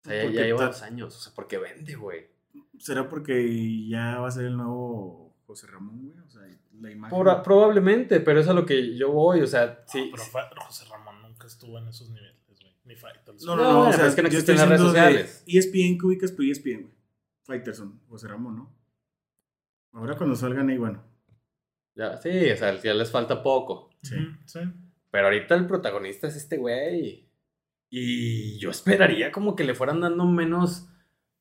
O 0.04 0.08
sea, 0.08 0.24
ya, 0.24 0.42
lleva 0.42 0.66
dos 0.66 0.82
años. 0.82 1.16
O 1.16 1.20
sea, 1.20 1.32
porque 1.34 1.58
vende, 1.58 1.94
güey. 1.94 2.26
¿Será 2.78 3.08
porque 3.08 3.86
ya 3.88 4.18
va 4.18 4.28
a 4.28 4.30
ser 4.30 4.46
el 4.46 4.56
nuevo 4.56 5.36
José 5.46 5.66
Ramón, 5.68 6.02
güey? 6.02 6.18
O 6.18 6.28
sea, 6.30 6.42
la 6.80 6.90
imagen. 6.90 7.16
Proba- 7.18 7.42
probablemente, 7.42 8.20
pero 8.20 8.40
es 8.40 8.48
a 8.48 8.52
lo 8.52 8.66
que 8.66 8.96
yo 8.96 9.12
voy. 9.12 9.40
O 9.40 9.46
sea, 9.46 9.84
sí. 9.86 10.10
Pero 10.12 10.24
José 10.66 10.84
Ramón 10.90 11.22
nunca 11.22 11.46
estuvo 11.46 11.78
en 11.78 11.88
esos 11.88 12.10
niveles, 12.10 12.36
güey. 12.48 12.58
Ni 12.84 12.96
Faitelson. 12.96 13.46
No, 13.46 13.56
no, 13.56 13.62
No, 13.62 13.72
no, 13.72 13.78
o 13.78 13.82
bueno, 13.84 13.96
sea, 13.96 14.06
es 14.08 14.14
que 14.16 14.22
no 14.22 14.28
existen 14.28 14.56
las 14.56 14.68
redes 14.68 14.80
sociales. 14.82 15.44
ESPN 15.46 15.98
que 15.98 16.06
ubicas, 16.06 16.32
pero 16.32 16.50
ESPN, 16.50 16.82
güey. 16.82 16.94
Fighterson, 17.44 18.00
José 18.08 18.28
Ramón, 18.28 18.56
¿no? 18.56 18.74
Ahora 19.92 20.16
cuando 20.16 20.34
salgan 20.36 20.68
ahí, 20.70 20.78
bueno. 20.78 21.02
Ya, 21.94 22.16
sí, 22.16 22.50
o 22.50 22.56
sea, 22.56 22.80
ya 22.80 22.94
les 22.94 23.10
falta 23.10 23.42
poco. 23.42 23.90
Sí. 24.02 24.16
Sí. 24.46 24.60
Pero 25.10 25.26
ahorita 25.26 25.54
el 25.54 25.66
protagonista 25.66 26.26
es 26.26 26.36
este 26.36 26.56
güey. 26.56 27.28
Y 27.94 28.58
yo 28.58 28.70
esperaría 28.70 29.30
como 29.30 29.54
que 29.54 29.64
le 29.64 29.74
fueran 29.74 30.00
dando 30.00 30.24
menos 30.24 30.88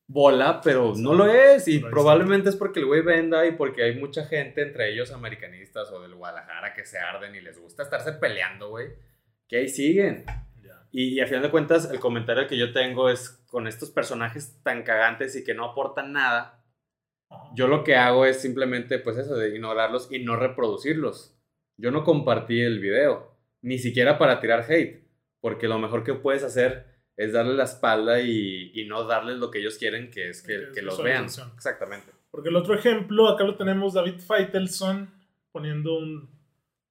bola, 0.06 0.60
pero 0.62 0.94
no 0.98 1.14
lo 1.14 1.26
es. 1.26 1.66
Y 1.70 1.80
probablemente 1.80 2.50
es 2.50 2.58
porque 2.58 2.82
el 2.82 2.88
güey 2.88 3.02
venda 3.02 3.46
y 3.46 3.54
porque 3.54 3.84
hay 3.84 3.96
mucha 3.96 4.26
gente, 4.26 4.62
entre 4.62 4.92
ellos 4.92 5.14
americanistas 5.14 5.90
o 5.94 6.02
del 6.02 6.14
Guadalajara, 6.14 6.74
que 6.74 6.86
se 6.86 7.00
arden 7.00 7.34
y 7.36 7.40
les 7.40 7.58
gusta 7.58 7.84
estarse 7.84 8.12
peleando, 8.12 8.68
güey. 8.68 8.90
Que 9.48 9.60
ahí 9.60 9.70
siguen. 9.70 10.26
Y, 10.92 11.14
y 11.14 11.22
a 11.22 11.26
final 11.26 11.44
de 11.44 11.52
cuentas, 11.52 11.90
el 11.90 12.02
comentario 12.02 12.48
que 12.48 12.58
yo 12.58 12.74
tengo 12.74 13.10
es 13.10 13.30
con 13.48 13.66
estos 13.66 13.90
personajes 13.90 14.62
tan 14.62 14.84
cagantes 14.84 15.38
y 15.38 15.46
que 15.46 15.54
no 15.54 15.64
aportan 15.64 16.12
nada. 16.12 16.66
Yo 17.56 17.70
lo 17.70 17.86
que 17.86 17.96
hago 17.96 18.26
es 18.26 18.42
simplemente, 18.42 19.00
pues 19.00 19.18
eso, 19.18 19.38
de 19.38 19.56
ignorarlos 19.56 20.12
y 20.12 20.20
no 20.20 20.36
reproducirlos. 20.36 21.34
Yo 21.78 21.92
no 21.92 22.04
compartí 22.04 22.60
el 22.60 22.80
video, 22.82 23.38
ni 23.62 23.78
siquiera 23.78 24.18
para 24.18 24.42
tirar 24.42 24.70
hate, 24.70 25.02
porque 25.42 25.68
lo 25.68 25.78
mejor 25.80 26.04
que 26.04 26.14
puedes 26.14 26.44
hacer 26.44 26.86
es 27.18 27.34
darle 27.34 27.54
la 27.56 27.66
espalda 27.66 28.22
y, 28.22 28.72
y 28.74 28.86
no 28.88 29.04
darles 29.04 29.38
lo 29.38 29.52
que 29.52 29.60
ellos 29.60 29.78
quieren, 29.78 30.10
que 30.10 30.30
es 30.30 30.42
que, 30.42 30.68
Que 30.68 30.72
que 30.76 30.82
los 30.82 31.02
vean. 31.04 31.26
Exactamente. 31.26 32.12
Porque 32.32 32.50
el 32.50 32.56
otro 32.56 32.74
ejemplo, 32.74 33.28
acá 33.28 33.44
lo 33.44 33.58
tenemos 33.58 33.94
David 33.94 34.20
Faitelson 34.20 35.10
poniendo 35.52 35.98
un 35.98 36.30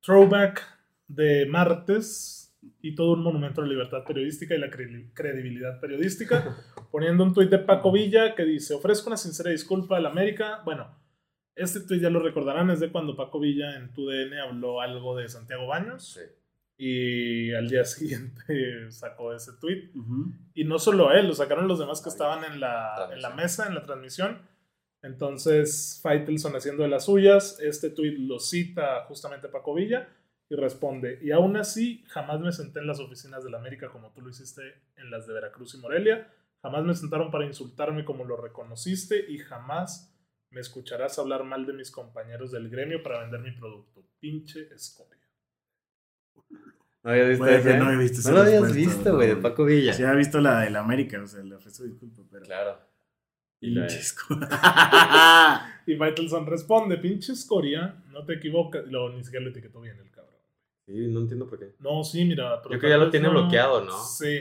throwback 0.02 0.62
de 1.08 1.46
martes 1.46 2.54
y 2.82 2.94
todo 2.94 3.12
un 3.14 3.22
monumento 3.22 3.60
a 3.60 3.64
la 3.64 3.70
libertad 3.70 4.04
periodística 4.06 4.54
y 4.54 4.58
la 4.58 4.68
cre- 4.70 5.10
credibilidad 5.14 5.80
periodística, 5.80 6.56
poniendo 6.92 7.24
un 7.24 7.32
tuit 7.32 7.48
de 7.50 7.58
Paco 7.58 7.90
Villa 7.90 8.34
que 8.34 8.44
dice, 8.44 8.74
ofrezco 8.74 9.08
una 9.08 9.16
sincera 9.16 9.50
disculpa 9.50 9.96
al 9.96 10.06
América. 10.06 10.60
Bueno, 10.64 10.94
este 11.56 11.80
tuit 11.80 12.02
ya 12.02 12.10
lo 12.10 12.20
recordarán, 12.20 12.70
es 12.70 12.80
de 12.80 12.90
cuando 12.92 13.16
Paco 13.16 13.40
Villa 13.40 13.76
en 13.76 13.92
TUDN 13.92 14.34
habló 14.34 14.80
algo 14.82 15.16
de 15.16 15.28
Santiago 15.28 15.66
Baños 15.66 16.12
Sí. 16.14 16.20
Y 16.82 17.52
al 17.52 17.68
día 17.68 17.84
siguiente 17.84 18.90
sacó 18.90 19.34
ese 19.34 19.52
tuit. 19.60 19.94
Ujú. 19.94 20.32
Y 20.54 20.64
no 20.64 20.78
solo 20.78 21.12
él, 21.12 21.28
lo 21.28 21.34
sacaron 21.34 21.68
los 21.68 21.78
demás 21.78 22.00
que 22.00 22.08
Ay, 22.08 22.12
estaban 22.12 22.44
en 22.44 22.58
la, 22.58 23.10
en 23.12 23.20
la 23.20 23.30
mesa, 23.30 23.66
en 23.66 23.74
la 23.74 23.82
transmisión. 23.82 24.40
Entonces, 25.02 26.00
Faitelson 26.02 26.56
haciendo 26.56 26.82
de 26.82 26.88
las 26.88 27.04
suyas, 27.04 27.60
este 27.60 27.90
tuit 27.90 28.18
lo 28.18 28.38
cita 28.38 29.04
justamente 29.04 29.48
Paco 29.48 29.74
Villa 29.74 30.08
y 30.48 30.56
responde, 30.56 31.18
y 31.22 31.30
aún 31.30 31.56
así, 31.56 32.02
jamás 32.08 32.40
me 32.40 32.50
senté 32.50 32.80
en 32.80 32.86
las 32.86 32.98
oficinas 32.98 33.44
de 33.44 33.50
la 33.50 33.58
América 33.58 33.88
como 33.88 34.12
tú 34.12 34.20
lo 34.20 34.30
hiciste 34.30 34.62
en 34.96 35.10
las 35.10 35.26
de 35.26 35.34
Veracruz 35.34 35.74
y 35.74 35.78
Morelia, 35.78 36.32
jamás 36.60 36.84
me 36.84 36.94
sentaron 36.94 37.30
para 37.30 37.46
insultarme 37.46 38.04
como 38.04 38.24
lo 38.24 38.36
reconociste 38.36 39.30
y 39.30 39.38
jamás 39.38 40.12
me 40.50 40.60
escucharás 40.60 41.18
hablar 41.18 41.44
mal 41.44 41.66
de 41.66 41.74
mis 41.74 41.90
compañeros 41.90 42.50
del 42.50 42.68
gremio 42.68 43.02
para 43.02 43.20
vender 43.20 43.40
mi 43.40 43.52
producto. 43.52 44.02
Pinche 44.18 44.68
escoria. 44.74 45.19
¿No 47.02 47.10
habías 47.10 47.28
visto 47.30 47.44
no 47.44 47.90
he 47.92 47.96
visto 47.96 48.20
esa 48.20 48.30
No 48.30 48.36
lo 48.36 48.42
habías 48.42 48.74
visto, 48.74 49.14
güey, 49.16 49.28
de. 49.28 49.36
Paco 49.36 49.64
Villa. 49.64 49.92
Sí, 49.92 50.02
ha 50.02 50.12
visto 50.12 50.40
la 50.40 50.60
del 50.60 50.76
América, 50.76 51.20
o 51.22 51.26
sea, 51.26 51.42
le 51.42 51.54
ofrezco 51.54 51.84
disculpa, 51.84 52.22
pero. 52.30 52.44
Claro. 52.44 52.78
Y 53.60 53.70
la- 53.70 53.86
Pinches 53.86 54.16
Y 55.86 55.96
Faitelson 55.96 56.46
responde, 56.46 56.96
pinche 56.98 57.32
escoria, 57.32 58.02
no 58.10 58.24
te 58.24 58.34
equivocas. 58.34 58.86
Luego 58.86 59.10
ni 59.10 59.24
siquiera 59.24 59.44
lo 59.44 59.50
etiquetó 59.50 59.80
bien 59.80 59.98
el 59.98 60.10
cabrón. 60.10 60.34
Sí, 60.86 60.92
no 61.08 61.20
entiendo 61.20 61.46
por 61.46 61.58
qué. 61.58 61.74
No, 61.78 62.04
sí, 62.04 62.24
mira. 62.24 62.60
pero 62.62 62.74
Yo 62.74 62.78
creo 62.78 62.80
que 62.80 62.88
ya 62.98 63.04
lo 63.04 63.10
tiene 63.10 63.28
bloqueado, 63.28 63.84
¿no? 63.84 64.02
Sí. 64.04 64.40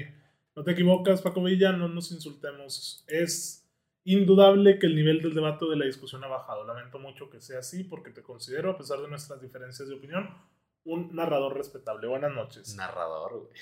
No 0.56 0.64
te 0.64 0.72
equivocas, 0.72 1.22
Paco 1.22 1.44
Villa, 1.44 1.72
no 1.72 1.88
nos 1.88 2.12
insultemos. 2.12 3.04
Es 3.08 3.66
indudable 4.04 4.80
que 4.80 4.88
el 4.88 4.96
nivel 4.96 5.22
del 5.22 5.34
debate 5.34 5.66
o 5.66 5.70
de 5.70 5.78
la 5.78 5.86
discusión 5.86 6.24
ha 6.24 6.28
bajado. 6.28 6.66
Lamento 6.66 7.00
mucho 7.00 7.30
que 7.30 7.40
sea 7.40 7.60
así 7.60 7.84
porque 7.84 8.12
te 8.12 8.22
considero, 8.22 8.72
a 8.72 8.78
pesar 8.78 9.00
de 9.00 9.08
nuestras 9.08 9.42
diferencias 9.42 9.88
de 9.88 9.96
opinión, 9.96 10.30
un 10.86 11.16
narrador 11.16 11.56
respetable. 11.56 12.08
Buenas 12.08 12.34
noches. 12.34 12.76
Narrador, 12.76 13.40
güey. 13.48 13.54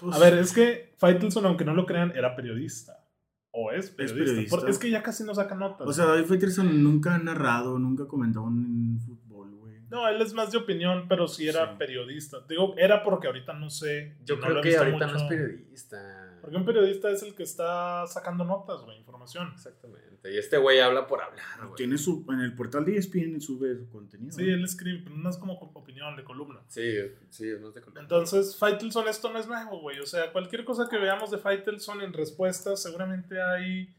Pues, 0.00 0.16
A 0.16 0.18
ver, 0.18 0.38
es 0.38 0.52
que 0.52 0.94
Faitelson, 0.98 1.44
aunque 1.46 1.64
no 1.64 1.74
lo 1.74 1.84
crean, 1.86 2.12
era 2.16 2.34
periodista. 2.34 3.04
O 3.50 3.70
es 3.72 3.90
periodista. 3.90 4.24
periodista. 4.24 4.56
Porque 4.56 4.70
es 4.70 4.78
que 4.78 4.90
ya 4.90 5.02
casi 5.02 5.24
no 5.24 5.34
saca 5.34 5.54
notas. 5.54 5.86
O 5.86 5.92
sea, 5.92 6.06
David 6.06 6.24
Faitelson 6.26 6.82
nunca 6.82 7.14
ha 7.16 7.18
narrado, 7.18 7.78
nunca 7.78 8.04
ha 8.04 8.08
comentado 8.08 8.46
en 8.48 8.98
fútbol, 9.00 9.50
güey. 9.56 9.74
no, 9.90 10.08
él 10.08 10.22
es 10.22 10.32
más 10.32 10.52
de 10.52 10.58
opinión, 10.58 11.06
pero 11.08 11.26
sí 11.26 11.48
era 11.48 11.72
Sí. 11.72 11.74
periodista. 11.78 12.38
Digo, 12.48 12.74
era 12.78 13.02
porque 13.02 13.26
ahorita 13.26 13.52
no 13.54 13.68
sé. 13.68 14.16
Yo 14.24 14.36
no 14.36 14.42
creo 14.42 14.62
que 14.62 14.76
ahorita 14.76 15.06
no 15.06 15.16
es 15.16 15.22
mucho. 15.24 15.28
periodista. 15.28 16.29
Porque 16.40 16.56
un 16.56 16.64
periodista 16.64 17.10
es 17.10 17.22
el 17.22 17.34
que 17.34 17.42
está 17.42 18.06
sacando 18.06 18.44
notas, 18.44 18.82
güey, 18.82 18.98
información. 18.98 19.50
Exactamente. 19.54 20.30
Y 20.30 20.36
este 20.36 20.58
güey 20.58 20.80
habla 20.80 21.06
por 21.06 21.22
hablar, 21.22 21.58
güey. 21.58 21.74
Tiene 21.76 21.96
su, 21.96 22.26
en 22.28 22.40
el 22.40 22.54
portal 22.54 22.84
de 22.84 22.96
ESPN 22.96 23.40
sube 23.40 23.76
su 23.76 23.88
contenido. 23.90 24.32
Sí, 24.32 24.48
él 24.48 24.64
escribe, 24.64 25.00
pero 25.04 25.16
no 25.16 25.30
es 25.30 25.36
como 25.36 25.54
opinión 25.54 26.16
de 26.16 26.24
columna. 26.24 26.60
Sí, 26.68 26.96
sí, 27.30 27.50
no 27.60 27.68
es 27.68 27.74
de 27.74 27.80
color. 27.80 28.02
Entonces, 28.02 28.56
Faitelson, 28.56 29.08
esto 29.08 29.30
no 29.32 29.38
es 29.38 29.46
nuevo, 29.46 29.80
güey. 29.80 29.98
O 30.00 30.06
sea, 30.06 30.32
cualquier 30.32 30.64
cosa 30.64 30.88
que 30.88 30.98
veamos 30.98 31.30
de 31.30 31.38
Faitelson 31.38 32.02
en 32.02 32.12
respuestas, 32.12 32.82
seguramente 32.82 33.40
hay 33.40 33.94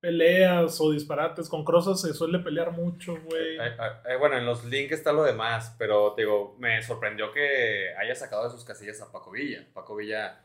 peleas 0.00 0.80
o 0.80 0.90
disparates. 0.90 1.48
Con 1.48 1.64
Crozas 1.64 2.00
se 2.00 2.14
suele 2.14 2.38
pelear 2.38 2.72
mucho, 2.72 3.16
güey. 3.22 3.58
Eh, 3.58 3.66
eh, 3.66 3.92
eh, 4.08 4.16
bueno, 4.16 4.36
en 4.38 4.46
los 4.46 4.64
links 4.64 4.92
está 4.92 5.12
lo 5.12 5.22
demás, 5.22 5.74
pero 5.78 6.14
te 6.14 6.22
digo, 6.22 6.56
me 6.58 6.82
sorprendió 6.82 7.32
que 7.32 7.94
haya 7.98 8.14
sacado 8.14 8.44
de 8.44 8.50
sus 8.50 8.64
casillas 8.64 9.00
a 9.00 9.12
Paco 9.12 9.30
Villa. 9.30 9.66
Paco 9.72 9.96
Villa 9.96 10.40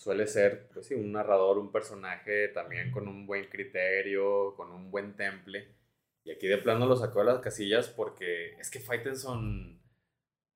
suele 0.00 0.26
ser, 0.26 0.66
pues 0.72 0.86
sí, 0.86 0.94
un 0.94 1.12
narrador, 1.12 1.58
un 1.58 1.70
personaje 1.70 2.48
también 2.48 2.90
con 2.90 3.06
un 3.06 3.26
buen 3.26 3.50
criterio, 3.50 4.54
con 4.56 4.70
un 4.70 4.90
buen 4.90 5.14
temple. 5.14 5.76
Y 6.24 6.30
aquí 6.30 6.46
de 6.46 6.56
plano 6.56 6.86
lo 6.86 6.96
sacó 6.96 7.18
de 7.18 7.26
las 7.26 7.40
casillas 7.40 7.88
porque 7.88 8.54
es 8.58 8.70
que 8.70 8.80
Faitelson, 8.80 9.78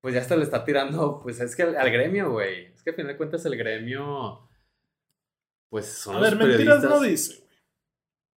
pues 0.00 0.14
ya 0.14 0.22
hasta 0.22 0.36
le 0.36 0.44
está 0.44 0.64
tirando, 0.64 1.20
pues 1.22 1.40
es 1.40 1.54
que 1.54 1.62
al, 1.62 1.76
al 1.76 1.90
gremio, 1.90 2.30
güey. 2.30 2.72
Es 2.72 2.82
que 2.82 2.90
al 2.90 2.96
final 2.96 3.12
de 3.12 3.16
cuentas 3.18 3.44
el 3.44 3.58
gremio, 3.58 4.48
pues 5.68 5.88
son 5.88 6.16
A 6.16 6.20
los 6.20 6.38
ver, 6.38 6.48
mentiras 6.48 6.82
no 6.82 7.00
dice, 7.02 7.40
güey. 7.40 7.50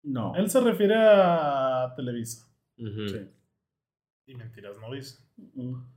No. 0.04 0.36
Él 0.36 0.50
se 0.50 0.60
refiere 0.60 0.96
a 0.98 1.94
Televisa. 1.96 2.50
Sí. 2.76 3.32
Y 4.26 4.36
mentiras 4.36 4.78
no 4.78 4.92
dice. 4.92 5.24
Mm. 5.38 5.97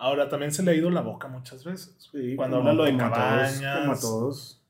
Ahora, 0.00 0.28
también 0.28 0.50
se 0.50 0.62
le 0.62 0.70
ha 0.70 0.74
ido 0.74 0.90
la 0.90 1.02
boca 1.02 1.28
muchas 1.28 1.62
veces. 1.64 1.94
Sí, 2.10 2.34
Cuando 2.36 2.56
como- 2.58 2.70
habla 2.70 2.82
lo 2.82 2.84
de 2.86 2.92
como 2.92 3.04
a 3.04 3.08
todos, 3.12 3.20
Cabañas. 3.60 3.78
como 3.80 3.92
a 3.92 4.00
todos. 4.00 4.62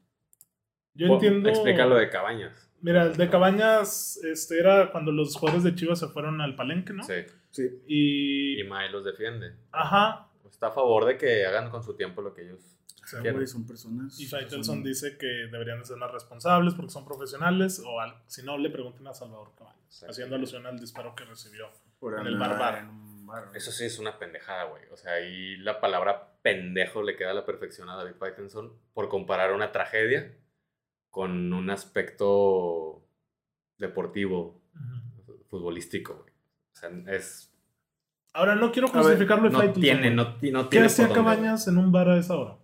Yo 0.94 1.06
entiendo. 1.06 1.48
Explica 1.48 1.86
lo 1.86 1.94
de 1.96 2.10
Cabañas. 2.10 2.68
Mira, 2.82 3.04
el 3.04 3.16
de 3.16 3.28
Cabañas 3.30 4.16
este, 4.24 4.58
era 4.58 4.90
cuando 4.90 5.12
los 5.12 5.36
jugadores 5.36 5.64
de 5.64 5.74
Chivas 5.74 5.98
se 6.00 6.08
fueron 6.08 6.40
al 6.40 6.56
palenque, 6.56 6.92
¿no? 6.92 7.04
Sí. 7.04 7.14
Sí. 7.50 7.82
Y. 7.86 8.60
Y 8.60 8.64
Mae 8.64 8.90
los 8.90 9.04
defiende. 9.04 9.54
Ajá. 9.72 10.26
Está 10.50 10.68
a 10.68 10.72
favor 10.72 11.04
de 11.06 11.16
que 11.16 11.46
hagan 11.46 11.70
con 11.70 11.82
su 11.82 11.94
tiempo 11.94 12.22
lo 12.22 12.34
que 12.34 12.42
ellos 12.42 12.60
O 13.02 13.06
sea, 13.06 13.20
quieren. 13.20 13.36
güey, 13.36 13.46
son 13.46 13.66
personas. 13.66 14.18
Y 14.18 14.26
Faitelson 14.26 14.64
son- 14.64 14.82
dice 14.82 15.16
que 15.16 15.26
deberían 15.26 15.78
de 15.78 15.84
ser 15.84 15.96
más 15.96 16.10
responsables 16.10 16.74
porque 16.74 16.90
son 16.90 17.04
profesionales. 17.04 17.80
O 17.86 18.00
al- 18.00 18.14
si 18.26 18.42
no, 18.42 18.58
le 18.58 18.68
pregunten 18.70 19.06
a 19.06 19.14
Salvador 19.14 19.52
Cabañas. 19.56 20.04
Haciendo 20.08 20.36
alusión 20.36 20.66
al 20.66 20.78
disparo 20.78 21.14
que 21.14 21.24
recibió. 21.24 21.66
por 22.00 22.18
en 22.18 22.26
el 22.26 22.36
bar-bar. 22.38 22.78
en 22.78 22.88
Eso 23.54 23.70
sí 23.72 23.84
es 23.84 23.98
una 23.98 24.18
pendejada, 24.18 24.64
güey. 24.64 24.82
O 24.92 24.96
sea, 24.96 25.12
ahí 25.14 25.56
la 25.56 25.80
palabra 25.80 26.32
pendejo 26.42 27.02
le 27.02 27.16
queda 27.16 27.30
a 27.30 27.34
la 27.34 27.44
perfección 27.46 27.88
a 27.88 27.96
David 27.96 28.14
Pattinson 28.18 28.72
por 28.94 29.08
comparar 29.08 29.52
una 29.52 29.72
tragedia 29.72 30.36
con 31.10 31.52
un 31.52 31.70
aspecto 31.70 33.04
deportivo, 33.78 34.60
futbolístico, 35.48 36.14
güey. 36.22 36.32
O 36.72 36.76
sea, 36.76 36.90
es... 37.14 37.52
Ahora, 38.32 38.54
no 38.54 38.70
quiero 38.70 38.88
ver, 38.92 39.02
justificarlo 39.02 39.50
de 39.50 39.66
No 39.66 39.72
tiene, 39.72 40.10
no, 40.12 40.36
ti- 40.36 40.52
no 40.52 40.64
¿Qué 40.64 40.68
tiene 40.70 40.86
hacía 40.86 41.08
Cabañas 41.12 41.66
en 41.66 41.78
un 41.78 41.90
bar 41.90 42.08
a 42.10 42.16
esa 42.18 42.36
hora? 42.36 42.56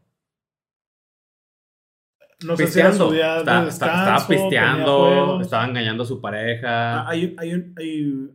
No 2.45 2.57
sé 2.57 2.67
si 2.67 2.79
era 2.81 2.91
Pisteando. 2.91 3.09
su 3.09 3.13
día 3.15 3.33
de 3.35 3.39
Está- 3.41 3.53
está- 3.53 3.65
descanso, 3.65 3.97
estaba 3.99 4.29
pisteando, 4.29 5.41
estaba 5.41 5.67
engañando 5.67 6.03
a 6.03 6.07
su 6.07 6.21
pareja. 6.21 7.01
Ah, 7.01 7.09
hay, 7.09 7.25
un- 7.25 7.35
hay, 7.41 7.55
un- 7.55 7.75
hay 7.79 8.31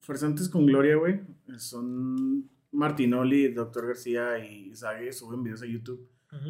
farsantes 0.00 0.48
con 0.48 0.66
gloria, 0.66 0.96
güey. 0.96 1.20
Son 1.58 2.48
Martinoli, 2.72 3.48
Doctor 3.52 3.86
García 3.88 4.38
y 4.44 4.74
Zague 4.74 5.12
suben 5.12 5.42
videos 5.42 5.62
a 5.62 5.66
YouTube. 5.66 6.08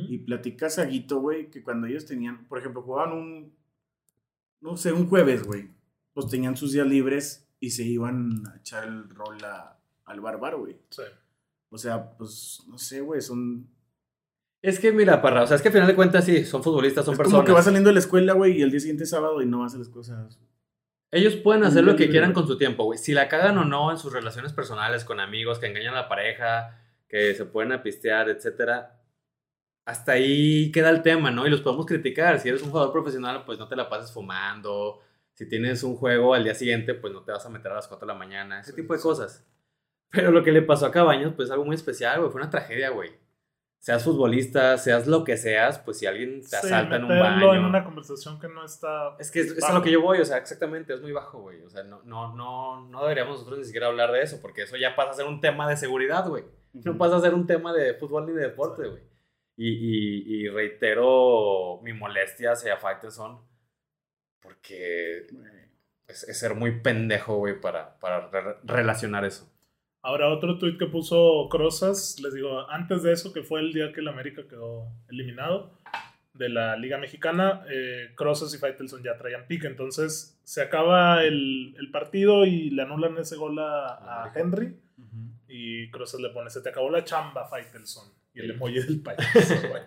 Y 0.09 0.19
platica 0.19 0.71
Saguito, 0.71 1.19
güey, 1.21 1.51
que 1.51 1.61
cuando 1.65 1.89
ellos 1.89 2.07
tenían, 2.07 2.47
por 2.47 2.59
ejemplo, 2.61 2.83
jugaban 2.83 3.13
un, 3.19 3.53
no 4.61 4.77
sé, 4.77 4.93
un 4.93 5.09
jueves, 5.09 5.43
güey. 5.43 5.71
Pues 6.15 6.29
tenían 6.29 6.57
sus 6.57 6.71
días 6.73 6.87
libres 6.87 7.49
y 7.59 7.71
se 7.71 7.83
iban 7.83 8.47
a 8.47 8.59
echar 8.59 8.85
el 8.87 9.09
rol 9.11 9.43
a- 9.45 9.77
al 10.05 10.21
barbar, 10.21 10.57
güey. 10.57 10.77
Sí. 10.91 11.03
O 11.71 11.79
sea, 11.79 12.17
pues, 12.17 12.63
no 12.69 12.79
sé, 12.79 13.01
güey, 13.01 13.21
son... 13.21 13.67
Es 14.61 14.79
que 14.79 14.93
mira, 14.93 15.21
Parra, 15.21 15.43
o 15.43 15.47
sea, 15.49 15.57
es 15.57 15.63
que 15.63 15.69
al 15.69 15.75
final 15.75 15.89
de 15.89 15.97
cuentas 15.97 16.25
sí, 16.27 16.45
son 16.45 16.63
futbolistas, 16.63 17.05
son 17.05 17.15
es 17.15 17.19
personas. 17.19 17.39
como 17.39 17.47
que 17.47 17.53
va 17.53 17.63
saliendo 17.63 17.89
de 17.89 17.95
la 17.95 18.01
escuela, 18.01 18.35
güey, 18.35 18.59
y 18.59 18.63
el 18.63 18.71
día 18.71 18.79
siguiente 18.79 19.03
es 19.03 19.11
sábado 19.11 19.43
y 19.43 19.47
no 19.47 19.65
hace 19.65 19.79
las 19.79 19.89
cosas. 19.89 20.39
Ellos 21.13 21.37
pueden 21.37 21.63
hacer 21.63 21.85
lo 21.85 21.95
que 21.95 22.09
quieran 22.09 22.33
con 22.33 22.47
su 22.47 22.57
tiempo, 22.57 22.85
güey. 22.85 22.99
Si 22.99 23.13
la 23.13 23.29
cagan 23.29 23.59
o 23.59 23.65
no 23.65 23.91
en 23.91 23.99
sus 23.99 24.13
relaciones 24.15 24.55
personales, 24.55 25.05
con 25.05 25.21
amigos, 25.21 25.59
que 25.59 25.67
engañan 25.67 25.95
a 25.95 26.03
la 26.03 26.09
pareja, 26.09 26.81
que 27.07 27.35
se 27.35 27.45
pueden 27.45 27.73
apistear, 27.73 28.31
etcétera. 28.31 28.99
Hasta 29.85 30.13
ahí 30.13 30.73
queda 30.73 30.91
el 30.91 31.03
tema, 31.03 31.31
¿no? 31.31 31.47
Y 31.47 31.51
los 31.51 31.61
podemos 31.61 31.87
criticar. 31.87 32.41
Si 32.41 32.49
eres 32.49 32.63
un 32.63 32.71
jugador 32.71 32.93
profesional, 32.93 33.45
pues 33.45 33.59
no 33.59 33.69
te 33.69 33.77
la 33.77 33.91
pases 33.91 34.13
fumando. 34.13 35.01
Si 35.35 35.47
tienes 35.49 35.83
un 35.83 35.97
juego 35.97 36.33
al 36.35 36.45
día 36.45 36.55
siguiente, 36.55 36.95
pues 36.95 37.13
no 37.13 37.23
te 37.25 37.33
vas 37.33 37.45
a 37.45 37.51
meter 37.51 37.73
a 37.73 37.77
las 37.77 37.89
4 37.89 38.07
de 38.07 38.13
la 38.13 38.19
mañana. 38.19 38.61
Ese 38.61 38.71
Sí, 38.71 38.77
tipo 38.77 38.95
de 38.95 39.01
cosas. 39.01 39.47
Pero 40.11 40.31
lo 40.31 40.43
que 40.45 40.53
le 40.53 40.63
pasó 40.63 40.87
a 40.87 40.93
Cabaños, 40.93 41.35
pues 41.37 41.51
algo 41.51 41.65
muy 41.65 41.77
especial, 41.77 42.21
güey. 42.21 42.31
Fue 42.33 42.41
una 42.41 42.51
tragedia, 42.51 42.91
güey. 42.91 43.13
Seas 43.83 44.05
futbolista, 44.05 44.79
seas 44.79 45.09
lo 45.09 45.25
que 45.25 45.37
seas, 45.37 45.81
pues 45.81 45.99
si 45.99 46.07
alguien 46.07 46.41
te 46.41 46.47
Sí, 46.47 46.55
asalta 46.57 46.95
en 46.97 47.03
un 47.03 47.09
baño. 47.19 47.53
en 47.55 47.65
una 47.65 47.83
conversación 47.85 48.39
que 48.39 48.47
no 48.47 48.65
está... 48.65 49.17
Es 49.19 49.33
que 49.33 49.41
es, 49.41 49.51
es 49.51 49.65
a 49.65 49.73
lo 49.73 49.83
que 49.83 49.91
yo 49.91 50.01
voy, 50.01 50.21
o 50.21 50.25
sea, 50.25 50.37
exactamente, 50.37 50.95
es 50.95 51.01
muy 51.03 51.11
bajo, 51.11 51.41
güey. 51.41 51.61
O 51.63 51.69
sea, 51.69 51.83
no, 51.83 52.01
no, 52.05 52.33
no, 52.37 52.89
no 52.89 53.03
deberíamos 53.03 53.39
nosotros 53.39 53.59
ni 53.59 53.65
siquiera 53.65 53.89
hablar 53.89 54.13
de 54.13 54.23
eso, 54.23 54.39
porque 54.41 54.63
eso 54.63 54.77
ya 54.77 54.95
pasa 54.95 55.11
a 55.11 55.15
ser 55.15 55.27
un 55.27 55.41
tema 55.41 55.69
de 55.69 55.77
seguridad, 55.77 56.29
güey. 56.29 56.45
No 56.73 56.97
pasa 56.97 57.17
a 57.17 57.21
ser 57.21 57.35
un 57.35 57.45
tema 57.49 57.73
de 57.73 57.95
fútbol 57.95 58.25
ni 58.27 58.33
de 58.35 58.43
deporte, 58.43 58.87
güey. 58.87 59.03
Y, 59.57 59.69
y, 59.71 60.45
y 60.45 60.49
reitero 60.49 61.81
mi 61.83 61.93
molestia 61.93 62.53
hacia 62.53 62.77
Faitelson, 62.77 63.41
porque 64.41 65.27
es, 66.07 66.23
es 66.25 66.39
ser 66.39 66.55
muy 66.55 66.81
pendejo, 66.81 67.37
güey, 67.37 67.61
para, 67.61 67.99
para 67.99 68.29
re- 68.29 68.57
relacionar 68.65 69.25
eso. 69.25 69.49
Ahora, 70.05 70.31
otro 70.31 70.59
tuit 70.59 70.79
que 70.79 70.87
puso 70.87 71.49
Crozas, 71.49 72.19
les 72.21 72.35
digo, 72.35 72.69
antes 72.69 73.05
de 73.05 73.13
eso, 73.13 73.33
que 73.33 73.43
fue 73.43 73.61
el 73.61 73.73
día 73.73 73.93
que 73.93 74.01
el 74.01 74.09
América 74.09 74.43
quedó 74.49 74.89
eliminado 75.09 75.79
de 76.35 76.49
la 76.49 76.77
Liga 76.77 76.99
Mexicana, 76.99 77.65
eh, 77.71 78.11
Crozas 78.17 78.53
y 78.53 78.59
Faitelson 78.59 79.03
ya 79.03 79.17
traían 79.17 79.47
pique, 79.47 79.67
entonces 79.69 80.41
se 80.43 80.63
acaba 80.63 81.23
el, 81.23 81.77
el 81.79 81.91
partido 81.91 82.45
y 82.47 82.71
le 82.71 82.83
anulan 82.83 83.17
ese 83.19 83.37
gol 83.37 83.59
a, 83.59 84.25
a. 84.25 84.33
Henry 84.35 84.77
y 85.47 85.91
Crozas 85.91 86.21
le 86.21 86.31
pone, 86.31 86.51
se 86.51 86.63
te 86.63 86.71
acabó 86.71 86.91
la 86.91 87.05
chamba, 87.05 87.47
Faitelson, 87.47 88.11
y 88.35 88.41
el 88.41 88.53
emoji 88.53 88.81
del 88.81 89.03
payaso, 89.03 89.55
güey. 89.69 89.83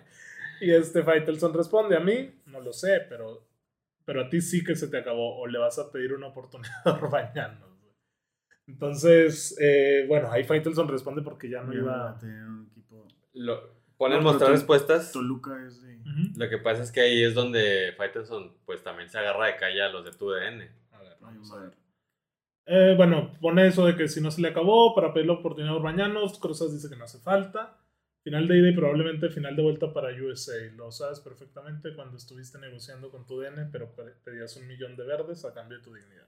Y 0.60 0.70
este 0.70 1.02
Faitelson 1.02 1.52
responde, 1.52 1.96
a 1.96 2.00
mí, 2.00 2.30
no 2.46 2.60
lo 2.60 2.72
sé, 2.72 3.00
pero, 3.08 3.46
pero 4.04 4.22
a 4.22 4.30
ti 4.30 4.40
sí 4.40 4.64
que 4.64 4.76
se 4.76 4.88
te 4.88 4.96
acabó, 4.96 5.38
o 5.40 5.46
le 5.46 5.58
vas 5.58 5.78
a 5.78 5.90
pedir 5.90 6.14
una 6.14 6.28
oportunidad 6.28 6.86
a 6.86 6.92
Orbañanos, 6.92 7.68
güey. 7.68 7.75
Entonces, 8.66 9.56
eh, 9.60 10.04
bueno, 10.08 10.30
ahí 10.30 10.44
Faitelson 10.44 10.88
responde 10.88 11.22
porque 11.22 11.48
ya 11.48 11.62
no 11.62 11.72
Ya 11.72 11.78
iba... 11.78 12.10
a 12.10 12.18
tener 12.18 12.44
un 12.44 12.66
equipo. 12.70 13.06
Lo, 13.34 13.60
ponen 13.96 14.18
No, 14.18 14.24
mostrar 14.24 14.50
respuestas. 14.50 15.12
Toluca 15.12 15.64
es 15.66 15.82
de. 15.82 15.96
Lo 16.36 16.48
que 16.48 16.58
pasa 16.58 16.82
es 16.82 16.90
que 16.92 17.00
ahí 17.00 17.22
es 17.22 17.34
donde 17.34 17.92
Faitelson, 17.96 18.52
pues 18.64 18.82
también 18.82 19.08
se 19.10 19.18
agarra 19.18 19.46
de 19.46 19.56
calle 19.56 19.82
a 19.82 19.88
los 19.88 20.04
de 20.04 20.12
TUDN. 20.12 20.68
A 20.92 21.00
ver, 21.00 21.16
vamos 21.20 21.52
a 21.52 21.60
ver. 21.60 21.72
Eh, 22.66 22.94
bueno, 22.96 23.32
pone 23.40 23.66
eso 23.66 23.86
de 23.86 23.94
que 23.96 24.08
si 24.08 24.20
no 24.20 24.30
se 24.30 24.40
le 24.40 24.48
acabó, 24.48 24.94
para 24.94 25.12
pedir 25.12 25.26
la 25.28 25.34
oportunidad 25.34 25.74
a 25.74 25.78
Urbañanos, 25.78 26.38
Cruzas 26.40 26.72
dice 26.72 26.88
que 26.88 26.96
no 26.96 27.04
hace 27.04 27.18
falta. 27.18 27.78
Final 28.24 28.48
de 28.48 28.58
ida 28.58 28.70
y 28.70 28.74
probablemente 28.74 29.28
final 29.28 29.54
de 29.54 29.62
vuelta 29.62 29.92
para 29.92 30.08
USA. 30.08 30.52
Lo 30.74 30.90
sabes 30.90 31.20
perfectamente 31.20 31.94
cuando 31.94 32.16
estuviste 32.16 32.58
negociando 32.58 33.10
con 33.10 33.24
tu 33.24 33.38
DN, 33.38 33.66
pero 33.70 33.94
pe- 33.94 34.14
pedías 34.24 34.56
un 34.56 34.66
millón 34.66 34.96
de 34.96 35.04
verdes 35.04 35.44
a 35.44 35.54
cambio 35.54 35.78
de 35.78 35.84
tu 35.84 35.94
dignidad. 35.94 36.26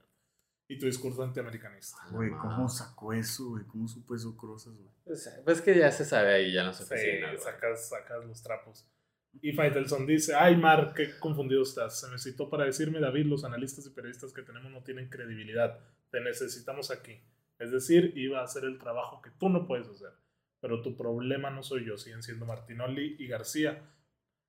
Y 0.69 0.77
tu 0.79 0.85
discurso 0.85 1.23
antiamericanista. 1.23 1.97
Güey, 2.11 2.29
Ah, 2.31 2.37
¿cómo 2.41 2.69
sacó 2.69 3.11
eso, 3.11 3.49
güey? 3.49 3.65
¿Cómo 3.65 3.87
supo 3.87 4.15
eso 4.15 4.37
Crozas, 4.37 4.73
güey? 4.75 4.87
Pues, 5.03 5.41
pues 5.43 5.61
que 5.61 5.75
ya 5.77 5.91
se 5.91 6.05
sabe 6.05 6.31
ahí, 6.33 6.53
ya 6.53 6.63
no 6.63 6.71
se 6.73 6.85
Sí, 6.85 6.93
oficina. 6.93 7.27
güey. 7.27 7.39
sacas, 7.39 7.89
sacas 7.89 8.23
los 8.25 8.41
trapos. 8.43 8.87
Y 9.41 9.51
Faitelson 9.53 10.05
dice, 10.05 10.35
ay 10.35 10.55
Mar, 10.57 10.93
qué 10.95 11.17
confundido 11.19 11.63
estás. 11.63 11.99
Se 11.99 12.07
me 12.09 12.17
citó 12.19 12.49
para 12.49 12.65
decirme, 12.65 12.99
David, 12.99 13.25
los 13.25 13.43
analistas 13.43 13.85
y 13.87 13.89
periodistas 13.89 14.31
que 14.31 14.43
tenemos 14.43 14.71
no 14.71 14.83
tienen 14.83 15.09
credibilidad. 15.09 15.79
Te 16.11 16.21
necesitamos 16.21 16.91
aquí. 16.91 17.19
Es 17.57 17.71
decir, 17.71 18.13
iba 18.15 18.39
a 18.39 18.43
hacer 18.43 18.63
el 18.63 18.77
trabajo 18.77 19.21
que 19.21 19.31
tú 19.31 19.49
no 19.49 19.67
puedes 19.67 19.87
hacer. 19.89 20.11
Pero 20.61 20.81
tu 20.81 20.95
problema 20.95 21.49
no 21.49 21.63
soy 21.63 21.85
yo, 21.85 21.97
siguen 21.97 22.21
siendo 22.21 22.45
Martinoli 22.45 23.15
y 23.19 23.27
García. 23.27 23.81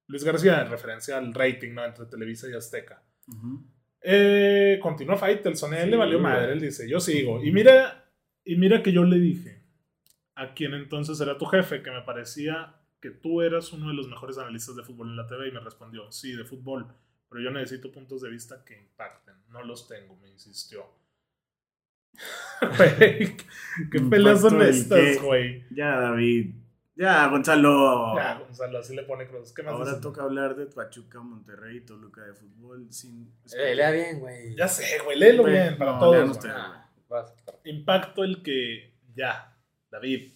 Luis 0.07 0.25
García, 0.25 0.61
en 0.63 0.71
referencia 0.71 1.17
al 1.17 1.33
rating, 1.33 1.73
¿no? 1.73 1.85
Entre 1.85 2.05
Televisa 2.07 2.49
y 2.49 2.55
Azteca. 2.55 3.03
Ujú. 3.29 3.65
Eh, 4.03 4.79
continúa 4.83 5.17
Faitelson, 5.17 5.75
él 5.75 5.85
Sí, 5.85 5.91
le 5.91 5.97
valió 5.97 6.19
güey. 6.19 6.33
madre, 6.33 6.53
él 6.53 6.61
dice, 6.61 6.89
yo 6.89 7.01
sigo. 7.01 7.43
Y 7.45 7.53
mira, 7.53 8.11
y 8.45 8.57
mira 8.57 8.83
que 8.83 8.93
yo 8.93 9.05
le 9.05 9.19
dije 9.19 9.61
a 10.35 10.55
quien 10.55 10.73
entonces 10.75 11.21
era 11.21 11.37
tu 11.37 11.45
jefe, 11.47 11.83
que 11.83 11.91
me 11.91 12.01
parecía 12.03 12.77
que 13.01 13.11
tú 13.11 13.43
eras 13.43 13.73
uno 13.73 13.89
de 13.89 13.95
los 13.95 14.09
mejores 14.09 14.39
analistas 14.39 14.77
de 14.77 14.83
fútbol 14.83 15.09
en 15.09 15.17
la 15.17 15.27
TV 15.27 15.49
y 15.49 15.53
me 15.53 15.61
respondió, 15.61 16.11
sí, 16.13 16.33
de 16.33 16.45
fútbol, 16.45 16.87
pero 17.29 17.43
yo 17.43 17.51
necesito 17.51 17.93
puntos 17.93 18.23
de 18.23 18.31
vista 18.31 18.65
que 18.65 18.79
impacten. 18.79 19.35
No 19.51 19.63
los 19.65 19.87
tengo, 19.89 20.17
me 20.17 20.31
insistió. 20.31 20.85
¿qué 23.91 24.01
peleas 24.11 24.41
son 24.41 24.55
Impacto 24.55 24.59
del 24.59 24.69
estas, 24.69 24.99
qué. 24.99 25.17
güey? 25.19 25.65
Ya, 25.71 25.99
David. 26.01 26.55
Ya, 27.01 27.29
Gonzalo. 27.29 28.15
Ya, 28.15 28.35
Gonzalo, 28.35 28.79
así 28.79 28.95
le 28.95 29.05
pone 29.05 29.27
cruz. 29.27 29.55
¿Qué 29.55 29.63
más 29.63 29.73
Ahora 29.73 29.99
toca 30.03 30.23
hablar 30.23 30.55
de 30.55 30.67
Pachuca, 30.67 31.21
Monterrey 31.21 31.79
y 31.79 31.81
Toluca 31.81 32.21
de 32.21 32.35
fútbol 32.35 32.93
sin... 32.93 33.33
Eh, 33.57 33.75
lea 33.75 33.91
bien, 33.91 34.21
güey. 34.21 34.55
Ya 34.55 34.69
sé, 34.69 34.99
güey, 35.03 35.19
léelo 35.19 35.45
bien 35.45 35.79
para 35.79 35.93
no, 35.93 35.99
todos. 35.99 36.31
ustedes. 36.33 36.55
Ah, 36.55 36.91
vas. 37.09 37.35
Impacto 37.65 38.23
el 38.23 38.43
que. 38.43 38.93
Ya, 39.15 39.57
David. 39.91 40.35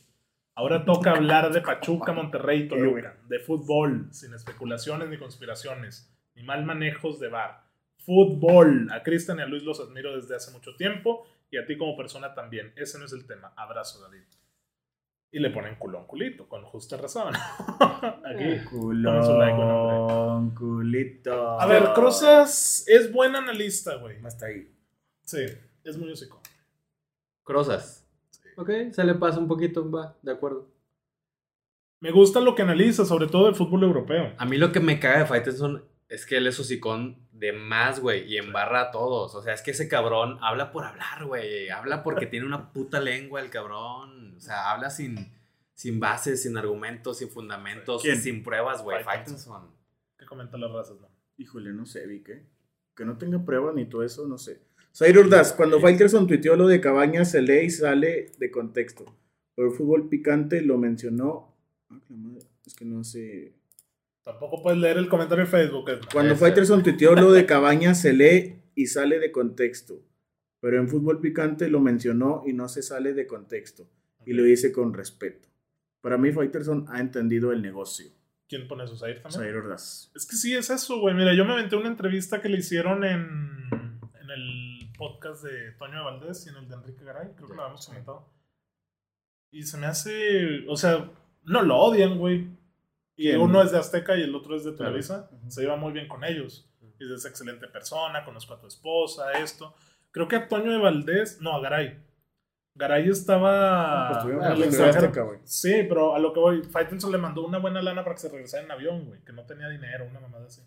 Ahora 0.54 0.86
toca 0.86 1.10
hablar 1.10 1.52
de 1.52 1.60
Pachuca, 1.60 2.12
Monterrey 2.12 2.62
y 2.62 2.68
Toluca. 2.68 3.14
De 3.28 3.40
fútbol, 3.40 4.08
sin 4.10 4.32
especulaciones 4.32 5.10
ni 5.10 5.18
conspiraciones, 5.18 6.10
ni 6.34 6.44
mal 6.44 6.64
manejos 6.64 7.20
de 7.20 7.28
bar. 7.28 7.62
Fútbol. 7.98 8.88
A 8.90 9.02
Cristian 9.02 9.38
y 9.38 9.42
a 9.42 9.46
Luis 9.46 9.64
los 9.64 9.80
admiro 9.80 10.16
desde 10.16 10.34
hace 10.34 10.50
mucho 10.50 10.74
tiempo 10.76 11.26
y 11.50 11.58
a 11.58 11.66
ti 11.66 11.76
como 11.76 11.94
persona 11.94 12.32
también. 12.32 12.72
Ese 12.74 12.98
no 12.98 13.04
es 13.04 13.12
el 13.12 13.26
tema. 13.26 13.52
Abrazo, 13.54 14.00
David. 14.00 14.22
Y 15.34 15.40
le 15.40 15.50
ponen 15.50 15.74
culón 15.74 16.06
culito, 16.06 16.48
con 16.48 16.62
justa 16.62 16.96
razón. 16.96 17.34
Aquí. 18.24 18.56
Su 18.70 18.92
like, 18.92 19.56
Culón, 19.56 20.54
culito. 20.54 21.60
A 21.60 21.66
ver, 21.66 21.88
Crozas 21.92 22.84
es 22.86 23.12
buen 23.12 23.34
analista, 23.34 23.96
güey. 23.96 24.24
Hasta 24.24 24.46
ahí. 24.46 24.72
Sí, 25.24 25.44
es 25.82 25.98
muy 25.98 26.10
músico. 26.10 26.40
Crozas. 27.42 28.08
Ok, 28.56 28.70
se 28.92 29.02
le 29.02 29.16
pasa 29.16 29.40
un 29.40 29.48
poquito, 29.48 29.90
va, 29.90 30.16
de 30.22 30.30
acuerdo. 30.30 30.70
Me 31.98 32.12
gusta 32.12 32.38
lo 32.38 32.54
que 32.54 32.62
analiza, 32.62 33.04
sobre 33.04 33.26
todo 33.26 33.48
el 33.48 33.56
fútbol 33.56 33.82
europeo. 33.82 34.34
A 34.38 34.44
mí 34.44 34.56
lo 34.56 34.70
que 34.70 34.78
me 34.78 35.00
caga 35.00 35.18
de 35.18 35.26
Faitelson 35.26 35.82
es 36.14 36.26
que 36.26 36.36
él 36.36 36.46
es 36.46 36.58
hocicón 36.60 37.16
de 37.32 37.52
más, 37.52 38.00
güey, 38.00 38.32
y 38.32 38.36
embarra 38.36 38.82
a 38.82 38.90
todos. 38.90 39.34
O 39.34 39.42
sea, 39.42 39.54
es 39.54 39.62
que 39.62 39.72
ese 39.72 39.88
cabrón 39.88 40.38
habla 40.40 40.70
por 40.70 40.84
hablar, 40.84 41.24
güey. 41.26 41.68
Habla 41.68 42.02
porque 42.02 42.26
tiene 42.26 42.46
una 42.46 42.72
puta 42.72 43.00
lengua 43.00 43.40
el 43.40 43.50
cabrón. 43.50 44.34
O 44.36 44.40
sea, 44.40 44.70
habla 44.70 44.90
sin, 44.90 45.32
sin 45.74 45.98
bases, 45.98 46.42
sin 46.42 46.56
argumentos, 46.56 47.18
sin 47.18 47.28
fundamentos, 47.28 48.02
¿Quién? 48.02 48.20
sin 48.20 48.42
pruebas, 48.42 48.82
güey. 48.82 49.02
Faitelson. 49.02 49.70
¿Qué 50.16 50.24
comentan 50.24 50.60
las 50.60 50.70
razas, 50.70 51.00
no? 51.00 51.08
Híjole, 51.36 51.72
no 51.72 51.84
sé, 51.84 52.06
vi 52.06 52.22
que. 52.22 52.46
Que 52.94 53.04
no 53.04 53.18
tenga 53.18 53.44
pruebas 53.44 53.74
ni 53.74 53.86
todo 53.86 54.04
eso, 54.04 54.26
no 54.28 54.38
sé. 54.38 54.62
Zair 54.94 55.18
Ordaz, 55.18 55.52
cuando 55.52 55.80
Faitelson 55.80 56.28
tuiteó 56.28 56.54
lo 56.54 56.68
de 56.68 56.80
Cabañas, 56.80 57.32
se 57.32 57.42
lee 57.42 57.64
y 57.64 57.70
sale 57.70 58.30
de 58.38 58.50
contexto. 58.52 59.04
Pero 59.56 59.68
el 59.68 59.74
fútbol 59.74 60.08
picante 60.08 60.62
lo 60.62 60.78
mencionó. 60.78 61.56
Ah, 61.90 62.00
la 62.08 62.16
madre, 62.16 62.46
Es 62.64 62.74
que 62.74 62.84
no 62.84 63.02
sé. 63.02 63.54
Tampoco 64.24 64.62
puedes 64.62 64.80
leer 64.80 64.96
el 64.96 65.08
comentario 65.08 65.44
en 65.44 65.50
Facebook. 65.50 65.90
Cuando. 66.12 66.34
Faitelson 66.34 66.82
tuiteó 66.82 67.14
lo 67.14 67.30
de 67.30 67.44
Cabañas, 67.44 68.00
se 68.00 68.14
lee 68.14 68.62
y 68.74 68.86
sale 68.86 69.18
de 69.18 69.30
contexto. 69.30 70.02
Pero 70.60 70.78
en 70.78 70.88
fútbol 70.88 71.20
picante 71.20 71.68
lo 71.68 71.80
mencionó 71.80 72.42
y 72.46 72.54
no 72.54 72.68
se 72.68 72.82
sale 72.82 73.12
de 73.12 73.26
contexto. 73.26 73.86
Y 74.24 74.32
lo 74.32 74.42
dice 74.42 74.72
con 74.72 74.94
respeto. 74.94 75.50
Para 76.00 76.16
mí, 76.16 76.32
Faitelson 76.32 76.86
ha 76.88 77.00
entendido 77.00 77.52
el 77.52 77.60
negocio. 77.60 78.10
¿Quién 78.48 78.66
pone 78.66 78.86
sus 78.86 79.02
aires 79.02 79.22
también? 79.22 79.42
Zair 79.42 79.56
Ordaz. 79.56 80.10
Es 80.14 80.26
que 80.26 80.36
sí, 80.36 80.54
es 80.54 80.70
eso, 80.70 81.00
güey. 81.00 81.14
Mira, 81.14 81.34
yo 81.34 81.44
me 81.44 81.52
aventé 81.52 81.76
una 81.76 81.88
entrevista 81.88 82.40
que 82.40 82.48
le 82.48 82.58
hicieron 82.58 83.04
en, 83.04 83.20
en 84.20 84.30
el 84.30 84.90
podcast 84.96 85.44
de 85.44 85.72
Toño 85.72 85.98
de 85.98 86.04
Valdés 86.04 86.46
y 86.46 86.50
en 86.50 86.56
el 86.56 86.68
de 86.68 86.74
Enrique 86.74 87.04
Garay. 87.04 87.28
Creo 87.36 87.48
que 87.48 87.54
lo 87.54 87.62
habíamos 87.62 87.86
comentado. 87.86 88.30
Y 89.50 89.64
se 89.64 89.76
me 89.76 89.86
hace. 89.86 90.66
O 90.68 90.76
sea, 90.76 91.10
no 91.42 91.62
lo 91.62 91.76
odian, 91.76 92.18
güey. 92.18 92.48
Y 93.16 93.28
¿Quién? 93.28 93.40
uno 93.40 93.62
es 93.62 93.70
de 93.72 93.78
Azteca 93.78 94.16
y 94.16 94.22
el 94.22 94.34
otro 94.34 94.56
es 94.56 94.64
de 94.64 94.70
Claro. 94.74 94.90
Televisa. 94.92 95.30
Se 95.48 95.62
lleva 95.62 95.76
muy 95.76 95.92
bien 95.92 96.08
con 96.08 96.24
ellos. 96.24 96.68
Y 96.98 97.12
es 97.12 97.24
excelente 97.24 97.66
persona, 97.68 98.24
conozco 98.24 98.54
a 98.54 98.60
tu 98.60 98.66
esposa, 98.66 99.32
esto. 99.32 99.74
Creo 100.10 100.28
que 100.28 100.36
a 100.36 100.48
Toño 100.48 100.70
de 100.70 100.78
Valdés. 100.78 101.40
No, 101.40 101.56
a 101.56 101.60
Garay. 101.60 102.00
Garay 102.76 103.08
estaba. 103.08 104.08
Pues 104.10 104.22
tuvieron 104.22 104.44
en. 104.62 104.84
Azteca, 104.88 105.22
güey. 105.22 105.38
Sí, 105.44 105.84
pero 105.88 106.14
a 106.14 106.18
lo 106.18 106.32
que 106.32 106.40
voy, 106.40 106.62
Faitelson 106.62 107.12
le 107.12 107.18
mandó 107.18 107.44
una 107.46 107.58
buena 107.58 107.80
lana 107.82 108.02
para 108.02 108.14
que 108.16 108.22
se 108.22 108.28
regresara 108.28 108.64
en 108.64 108.70
avión, 108.70 109.04
güey, 109.06 109.20
que 109.24 109.32
no 109.32 109.44
tenía 109.44 109.68
dinero, 109.68 110.06
una 110.10 110.20
mamada 110.20 110.46
así. 110.46 110.60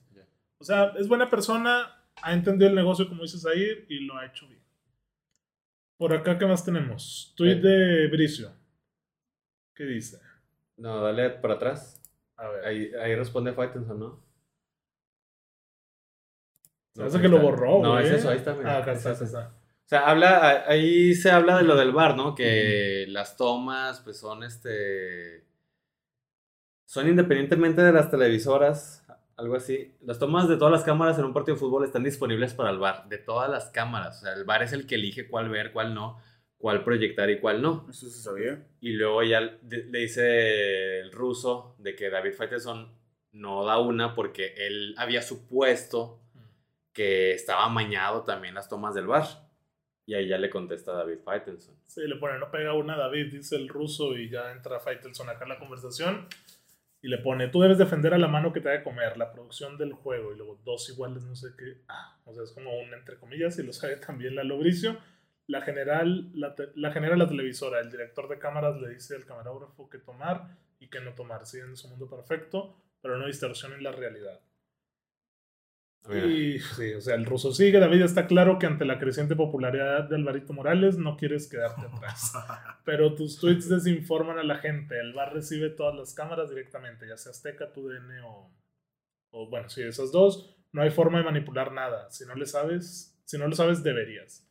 O 0.60 0.64
sea, 0.64 0.94
es 0.98 1.08
buena 1.08 1.30
persona, 1.30 2.02
ha 2.22 2.34
entendido 2.34 2.70
el 2.70 2.76
negocio, 2.76 3.08
como 3.08 3.22
dices 3.24 3.46
ahí, 3.46 3.86
y 3.90 4.00
lo 4.06 4.18
ha 4.18 4.26
hecho 4.26 4.48
bien. 4.48 4.62
Por 5.98 6.14
acá, 6.14 6.38
¿qué 6.38 6.46
más 6.46 6.64
tenemos? 6.64 7.34
Tweet 7.38 7.58
Eh. 7.58 7.62
de 7.62 8.08
Bricio. 8.08 8.52
¿Qué 9.76 9.84
dice? 9.84 10.20
No, 10.78 11.02
dale 11.02 11.30
para 11.32 11.56
atrás. 11.56 11.97
A 12.38 12.48
ver. 12.50 12.66
Ahí, 12.66 12.92
ahí 13.02 13.16
responde 13.16 13.54
Faitelson, 13.54 14.00
¿no? 14.00 14.24
Me 16.96 17.06
hace 17.06 17.22
que 17.22 17.28
lo 17.28 17.40
borró, 17.40 17.82
No, 17.82 18.00
es 18.00 18.12
eso, 18.12 18.30
ahí 18.30 18.38
está. 18.38 18.54
mira. 18.54 18.78
Ah, 18.78 18.78
acá 18.80 18.92
Ahí 18.92 18.98
está, 18.98 19.12
está, 19.12 19.26
acá 19.26 19.26
está. 19.26 19.54
O 19.86 19.90
sea, 19.90 20.10
habla, 20.10 20.66
ahí 20.68 21.16
se 21.16 21.32
habla 21.32 21.58
de 21.58 21.64
lo 21.64 21.76
del 21.76 21.94
bar, 21.94 22.18
¿no? 22.18 22.36
Que 22.36 23.06
las 23.08 23.38
tomas, 23.38 24.02
pues 24.02 24.18
son 24.18 24.44
este. 24.44 25.46
Son 26.86 27.08
independientemente 27.08 27.82
de 27.82 27.92
las 27.94 28.10
televisoras, 28.10 29.06
algo 29.38 29.56
así. 29.56 29.96
Las 30.02 30.20
tomas 30.20 30.50
de 30.50 30.58
todas 30.58 30.72
las 30.72 30.84
cámaras 30.84 31.18
en 31.20 31.26
un 31.26 31.34
partido 31.34 31.56
de 31.56 31.60
fútbol 31.60 31.86
están 31.86 32.04
disponibles 32.04 32.54
para 32.54 32.70
el 32.70 32.80
bar, 32.80 33.08
de 33.08 33.18
todas 33.18 33.50
las 33.50 33.70
cámaras. 33.70 34.18
O 34.18 34.22
sea, 34.26 34.34
el 34.34 34.44
bar 34.46 34.64
es 34.64 34.74
el 34.74 34.88
que 34.88 34.96
elige 34.96 35.30
cuál 35.30 35.50
ver, 35.50 35.72
cuál 35.72 35.94
no, 35.94 36.18
cuál 36.58 36.84
proyectar 36.84 37.30
y 37.30 37.40
cuál 37.40 37.62
no. 37.62 37.86
Eso 37.90 38.10
se 38.10 38.22
sabía. 38.22 38.66
Y 38.82 38.94
luego 38.94 39.24
ya 39.24 39.42
le 39.42 40.00
dice 40.00 41.00
el 41.00 41.12
ruso 41.12 41.76
de 41.80 41.96
que 41.96 42.10
David 42.10 42.34
Faitelson 42.34 42.92
no 43.32 43.66
da 43.66 43.80
una 43.80 44.14
porque 44.16 44.54
él 44.58 44.96
había 44.98 45.22
supuesto 45.22 46.20
que 46.94 47.34
estaba 47.34 47.66
amañado 47.66 48.24
también 48.24 48.56
las 48.56 48.70
tomas 48.70 48.96
del 48.96 49.08
bar. 49.08 49.26
Y 50.08 50.14
ahí 50.14 50.28
ya 50.28 50.38
le 50.38 50.50
contesta 50.50 50.94
David 50.94 51.20
Faitelson. 51.24 51.76
Sí, 51.86 52.02
le 52.08 52.16
pone, 52.16 52.40
no 52.40 52.50
pega 52.50 52.74
una 52.74 52.96
David, 52.96 53.34
dice 53.34 53.58
el 53.58 53.68
ruso, 53.68 54.18
y 54.18 54.30
ya 54.30 54.54
entra 54.54 54.80
Faitelson 54.80 55.30
acá 55.30 55.44
en 55.44 55.50
la 55.50 55.60
conversación. 55.60 56.28
Y 57.02 57.10
le 57.10 57.18
pone, 57.18 57.50
tú 57.50 57.60
debes 57.60 57.78
defender 57.78 58.14
a 58.14 58.18
la 58.18 58.30
mano 58.30 58.54
que 58.54 58.62
te 58.62 58.70
haga 58.70 58.84
comer, 58.84 59.18
la 59.18 59.34
producción 59.34 59.78
del 59.78 59.92
juego, 59.92 60.34
y 60.34 60.38
luego 60.38 60.60
dos 60.64 60.90
iguales, 60.90 61.24
no 61.24 61.36
sé 61.36 61.50
qué. 61.58 61.82
Ah, 61.90 62.18
o 62.24 62.34
sea, 62.34 62.44
es 62.44 62.54
como 62.54 62.80
un 62.80 62.94
entre 62.94 63.18
comillas, 63.18 63.60
y 63.60 63.64
lo 63.64 63.74
sabe 63.74 63.98
también 63.98 64.36
la 64.36 64.46
Lobricio. 64.46 64.98
La 65.48 65.62
general, 65.62 66.30
la, 66.34 66.56
te- 66.56 66.72
la 66.76 66.92
genera 66.92 67.16
la 67.18 67.28
televisora, 67.28 67.80
el 67.80 67.90
director 67.92 68.28
de 68.30 68.38
cámaras 68.40 68.80
le 68.82 68.90
dice 68.90 69.16
al 69.16 69.26
camarógrafo 69.26 69.90
qué 69.90 69.98
tomar 70.00 70.58
y 70.80 70.90
qué 70.90 71.00
no 71.02 71.14
tomar. 71.16 71.46
Siguen 71.46 71.70
en 71.70 71.78
su 71.78 71.88
mundo 71.90 72.10
perfecto, 72.10 72.82
pero 73.02 73.18
no 73.18 73.28
distorsionen 73.28 73.82
la 73.84 73.92
realidad. 73.94 74.42
Y 76.10 76.60
sí, 76.60 76.94
o 76.94 77.02
sea, 77.02 77.16
el 77.16 77.26
ruso 77.26 77.52
sigue. 77.54 77.80
David 77.80 78.02
está 78.04 78.28
claro 78.28 78.60
que 78.60 78.66
ante 78.66 78.86
la 78.86 78.98
creciente 78.98 79.36
popularidad 79.36 80.06
de 80.08 80.16
Alvarito 80.16 80.54
Morales 80.54 80.98
no 80.98 81.18
quieres 81.18 81.50
quedarte 81.50 81.82
atrás. 81.82 82.32
Pero 82.86 83.14
tus 83.14 83.38
tweets 83.40 83.68
desinforman 83.68 84.40
a 84.40 84.44
la 84.44 84.56
gente. 84.60 84.98
El 84.98 85.12
bar 85.14 85.34
recibe 85.34 85.70
todas 85.70 85.96
las 85.96 86.14
cámaras 86.14 86.50
directamente, 86.50 87.08
ya 87.10 87.18
sea 87.18 87.32
Azteca, 87.32 87.74
TUDN 87.74 88.22
o, 88.24 88.50
o 89.32 89.50
bueno, 89.50 89.68
sí, 89.68 89.82
esas 89.84 90.14
dos. 90.14 90.56
No 90.72 90.82
hay 90.82 90.92
forma 90.92 91.18
de 91.18 91.26
manipular 91.26 91.74
nada. 91.74 92.10
Si 92.10 92.26
no 92.26 92.36
le 92.36 92.46
sabes, 92.46 93.20
si 93.26 93.38
no 93.38 93.48
lo 93.50 93.56
sabes, 93.56 93.84
deberías. 93.84 94.47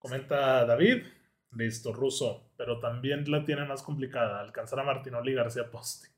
Comenta 0.00 0.64
David. 0.64 1.04
Listo, 1.52 1.92
ruso. 1.92 2.50
Pero 2.56 2.80
también 2.80 3.30
la 3.30 3.44
tiene 3.44 3.64
más 3.66 3.82
complicada. 3.82 4.40
Alcanzar 4.40 4.80
a 4.80 4.82
Martinoli 4.82 5.32
y 5.32 5.34
García 5.34 5.70
Poste. 5.70 6.08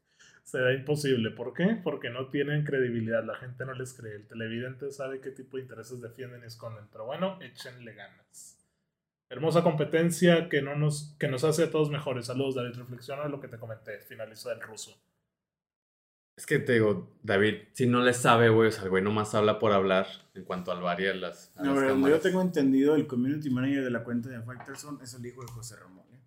Será 0.44 0.72
imposible. 0.72 1.30
¿Por 1.30 1.52
qué? 1.52 1.80
Porque 1.82 2.08
no 2.10 2.28
tienen 2.28 2.64
credibilidad. 2.64 3.24
La 3.24 3.34
gente 3.34 3.66
no 3.66 3.74
les 3.74 3.92
cree. 3.92 4.14
El 4.14 4.28
televidente 4.28 4.90
sabe 4.92 5.20
qué 5.20 5.30
tipo 5.32 5.56
de 5.56 5.64
intereses 5.64 6.00
defienden 6.00 6.42
y 6.42 6.46
esconden. 6.46 6.86
Pero 6.92 7.06
bueno, 7.06 7.38
échenle 7.42 7.92
ganas. 7.94 8.56
Hermosa 9.28 9.62
competencia 9.62 10.48
que, 10.48 10.62
no 10.62 10.76
nos, 10.76 11.16
que 11.18 11.26
nos 11.26 11.42
hace 11.42 11.64
a 11.64 11.70
todos 11.70 11.90
mejores. 11.90 12.26
Saludos, 12.26 12.54
David. 12.54 12.76
Reflexiona 12.76 13.26
lo 13.26 13.40
que 13.40 13.48
te 13.48 13.58
comenté. 13.58 13.98
Finalizó 14.00 14.52
el 14.52 14.60
ruso. 14.60 14.96
Es 16.36 16.46
que 16.46 16.58
te 16.58 16.72
digo, 16.72 17.10
David, 17.22 17.56
si 17.72 17.86
no 17.86 18.00
le 18.00 18.14
sabe, 18.14 18.48
güey, 18.48 18.68
o 18.68 18.72
sea, 18.72 18.84
el 18.84 18.90
güey 18.90 19.02
nomás 19.02 19.34
habla 19.34 19.58
por 19.58 19.72
hablar 19.72 20.06
en 20.34 20.44
cuanto 20.44 20.72
al 20.72 20.80
bar 20.80 21.00
y 21.00 21.06
a 21.06 21.14
las, 21.14 21.52
a 21.56 21.62
No, 21.62 21.74
las 21.74 21.92
pero 21.92 22.08
yo 22.08 22.20
tengo 22.20 22.40
entendido, 22.40 22.94
el 22.94 23.06
community 23.06 23.50
manager 23.50 23.84
de 23.84 23.90
la 23.90 24.02
cuenta 24.02 24.30
de 24.30 24.40
Faitelson 24.40 24.98
es 25.02 25.12
el 25.14 25.26
hijo 25.26 25.42
de 25.42 25.52
José 25.52 25.76
Ramón. 25.76 26.06
¿eh? 26.12 26.18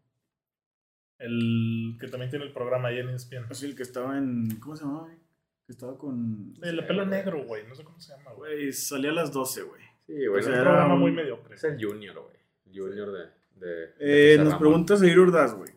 El 1.17 1.97
que 1.99 2.07
también 2.07 2.29
tiene 2.29 2.45
el 2.45 2.53
programa 2.53 2.89
ahí 2.89 2.99
en 2.99 3.09
ESPN. 3.09 3.45
Es 3.49 3.63
el 3.63 3.75
que 3.75 3.83
estaba 3.83 4.17
en. 4.17 4.57
¿Cómo 4.59 4.75
se 4.75 4.83
llamaba? 4.83 5.03
güey? 5.05 5.17
Que 5.65 5.71
estaba 5.71 5.97
con. 5.97 6.53
El 6.61 6.85
pelo 6.85 7.05
negro, 7.05 7.43
güey. 7.43 7.65
No 7.67 7.73
sé 7.73 7.83
cómo 7.83 7.99
se 7.99 8.15
llama, 8.15 8.31
güey. 8.33 8.55
Güey, 8.57 8.73
salía 8.73 9.11
a 9.11 9.13
las 9.13 9.31
12, 9.31 9.63
güey. 9.63 9.81
Sí, 10.05 10.27
güey, 10.27 10.39
O 10.39 10.43
sea, 10.43 10.51
no, 10.51 10.57
Es 10.57 10.59
un 10.59 10.63
programa 10.65 10.95
muy 10.95 11.11
mediocre. 11.11 11.55
es 11.55 11.63
el 11.63 11.83
Junior, 11.83 12.15
güey. 12.19 12.77
Junior 12.77 13.11
de, 13.11 13.65
de, 13.65 13.75
de 13.87 14.33
Eh, 14.35 14.37
nos 14.37 14.55
pregunta 14.55 14.97
Seguir 14.97 15.17
Ordaz, 15.19 15.55
güey. 15.55 15.71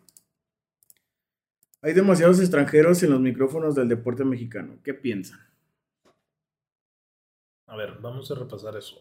Hay 1.83 1.93
demasiados 1.93 2.41
extranjeros 2.41 3.03
en 3.03 3.11
los 3.11 3.21
micrófonos 3.21 3.75
del 3.75 3.89
deporte 3.89 4.25
mexicano. 4.25 4.79
¿Qué 4.83 4.95
piensan? 4.95 5.39
A 7.67 7.77
ver, 7.77 7.99
vamos 8.01 8.31
a 8.31 8.35
repasar 8.35 8.77
eso. 8.77 9.01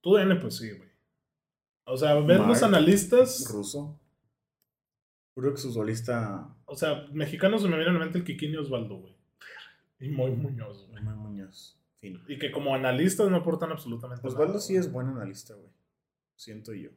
Tú 0.00 0.14
DN, 0.14 0.36
pues 0.36 0.56
sí, 0.56 0.70
güey. 0.70 0.90
O 1.86 1.96
sea, 1.96 2.14
ver 2.20 2.40
los 2.40 2.62
analistas. 2.62 3.50
Ruso. 3.50 3.98
Puro 5.34 5.50
exusolista 5.50 6.48
O 6.66 6.76
sea, 6.76 7.08
mexicanos 7.12 7.62
se 7.62 7.68
me 7.68 7.76
viene 7.76 7.90
a 7.90 7.94
la 7.94 7.98
mente 7.98 8.18
el 8.18 8.24
Kikini 8.24 8.56
Osvaldo, 8.56 8.96
güey. 8.98 9.14
Y 9.98 10.08
Moy 10.08 10.30
Muñoz, 10.30 10.86
güey. 10.86 10.98
Román 10.98 11.18
Muñoz. 11.18 11.80
Y 12.00 12.38
que 12.38 12.52
como 12.52 12.74
analistas 12.74 13.30
no 13.30 13.36
aportan 13.38 13.72
absolutamente 13.72 14.26
Osvaldo 14.26 14.54
nada. 14.54 14.60
sí 14.60 14.76
es 14.76 14.92
buen 14.92 15.08
analista, 15.08 15.54
güey. 15.54 15.70
Siento 16.36 16.72
yo. 16.74 16.90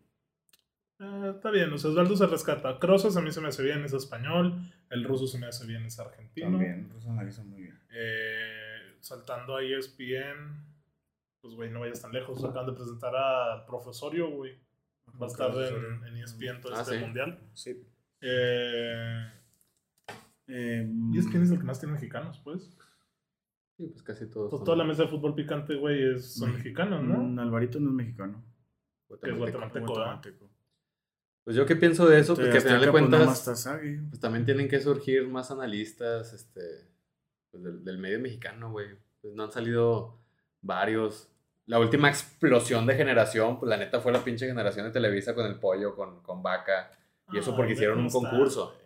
Eh, 1.00 1.32
está 1.36 1.52
bien, 1.52 1.72
o 1.72 1.78
sea, 1.78 1.92
Osvaldo 1.92 2.16
se 2.16 2.26
rescata. 2.28 2.80
Crozas 2.80 3.16
a 3.18 3.22
mí 3.22 3.32
se 3.32 3.40
me 3.42 3.50
hace 3.50 3.64
bien, 3.64 3.84
es 3.86 3.94
español. 3.94 4.60
El 4.90 5.04
ruso 5.04 5.28
se 5.28 5.38
me 5.38 5.46
hace 5.48 5.66
bien, 5.68 5.84
es 5.86 6.00
argentino. 6.00 6.50
También, 6.52 6.90
Russo 6.92 7.12
analiza 7.12 7.44
muy 7.44 7.62
bien. 7.64 7.80
Eh, 7.92 8.96
saltando 9.00 9.56
a 9.58 9.64
ESPN, 9.64 10.66
pues 11.42 11.54
güey, 11.54 11.70
no 11.70 11.82
vayas 11.82 12.02
tan 12.02 12.12
lejos. 12.12 12.44
Acaban 12.44 12.66
de 12.68 12.74
presentar 12.74 13.16
al 13.16 13.66
profesorio, 13.66 14.30
güey. 14.32 14.56
Va 15.22 15.26
a 15.28 15.30
estar 15.30 15.52
en, 15.56 16.04
en 16.06 16.18
ESPN 16.18 16.62
todo 16.62 16.76
Ah, 16.76 16.82
este 16.82 16.96
sí. 16.98 17.00
mundial. 17.04 17.40
Sí. 17.54 17.84
Eh, 18.22 19.32
Eh, 20.50 20.90
ESPN 21.14 21.44
es 21.44 21.52
el 21.52 21.58
que 21.60 21.64
más 21.66 21.80
tiene 21.80 21.94
mexicanos, 21.94 22.40
pues. 22.44 22.76
Sí, 23.78 23.86
pues 23.88 24.02
casi 24.02 24.26
todos. 24.30 24.50
Pues 24.50 24.60
son 24.60 24.66
toda 24.66 24.78
la 24.78 24.84
mesa 24.86 25.04
de 25.04 25.10
fútbol 25.10 25.36
picante, 25.36 25.76
güey, 25.76 26.14
es- 26.16 26.36
son 26.36 26.50
Mex- 26.52 26.58
mexicanos, 26.58 27.04
¿no? 27.04 27.42
Alvarito 27.42 27.80
no 27.80 27.90
es 27.90 27.96
mexicano. 27.96 28.44
Que 29.22 29.30
es 29.32 29.38
guatemalteco. 29.38 29.86
Guatemalteco. 29.86 30.50
Pues 31.48 31.56
yo 31.56 31.66
qué 31.66 31.78
pienso 31.78 32.06
de 32.06 32.20
eso, 32.20 32.36
pues 32.36 32.50
que 32.50 32.58
al 32.58 32.62
final 32.62 32.82
de 32.82 32.92
pues, 32.92 33.08
cuentas, 33.10 33.70
pues 34.10 34.20
también 34.20 34.44
tienen 34.44 34.68
que 34.68 34.82
surgir 34.82 35.30
más 35.30 35.50
analistas, 35.50 36.34
este, 36.34 36.60
pues 37.50 37.64
del, 37.64 37.86
del 37.86 37.98
medio 38.00 38.20
mexicano, 38.20 38.70
güey. 38.70 38.88
Pues 39.22 39.34
no 39.34 39.46
han 39.46 39.52
salido 39.54 40.20
varios. 40.60 41.30
La 41.66 41.80
última 41.80 42.10
explosión 42.10 42.86
de 42.86 42.96
generación, 42.96 43.58
pues 43.60 43.70
la 43.70 43.78
neta 43.78 44.02
fue 44.02 44.12
la 44.12 44.26
pinche 44.26 44.46
generación 44.46 44.88
de 44.88 44.92
Televisa 44.92 45.34
con 45.34 45.46
el 45.46 45.56
pollo, 45.58 45.96
con, 45.96 46.22
con 46.22 46.44
vaca. 46.44 46.92
Y 47.32 47.38
eso 47.38 47.56
porque 47.56 47.72
Ay, 47.72 47.76
hicieron 47.76 48.00
un 48.00 48.08
está, 48.08 48.20
concurso. 48.20 48.78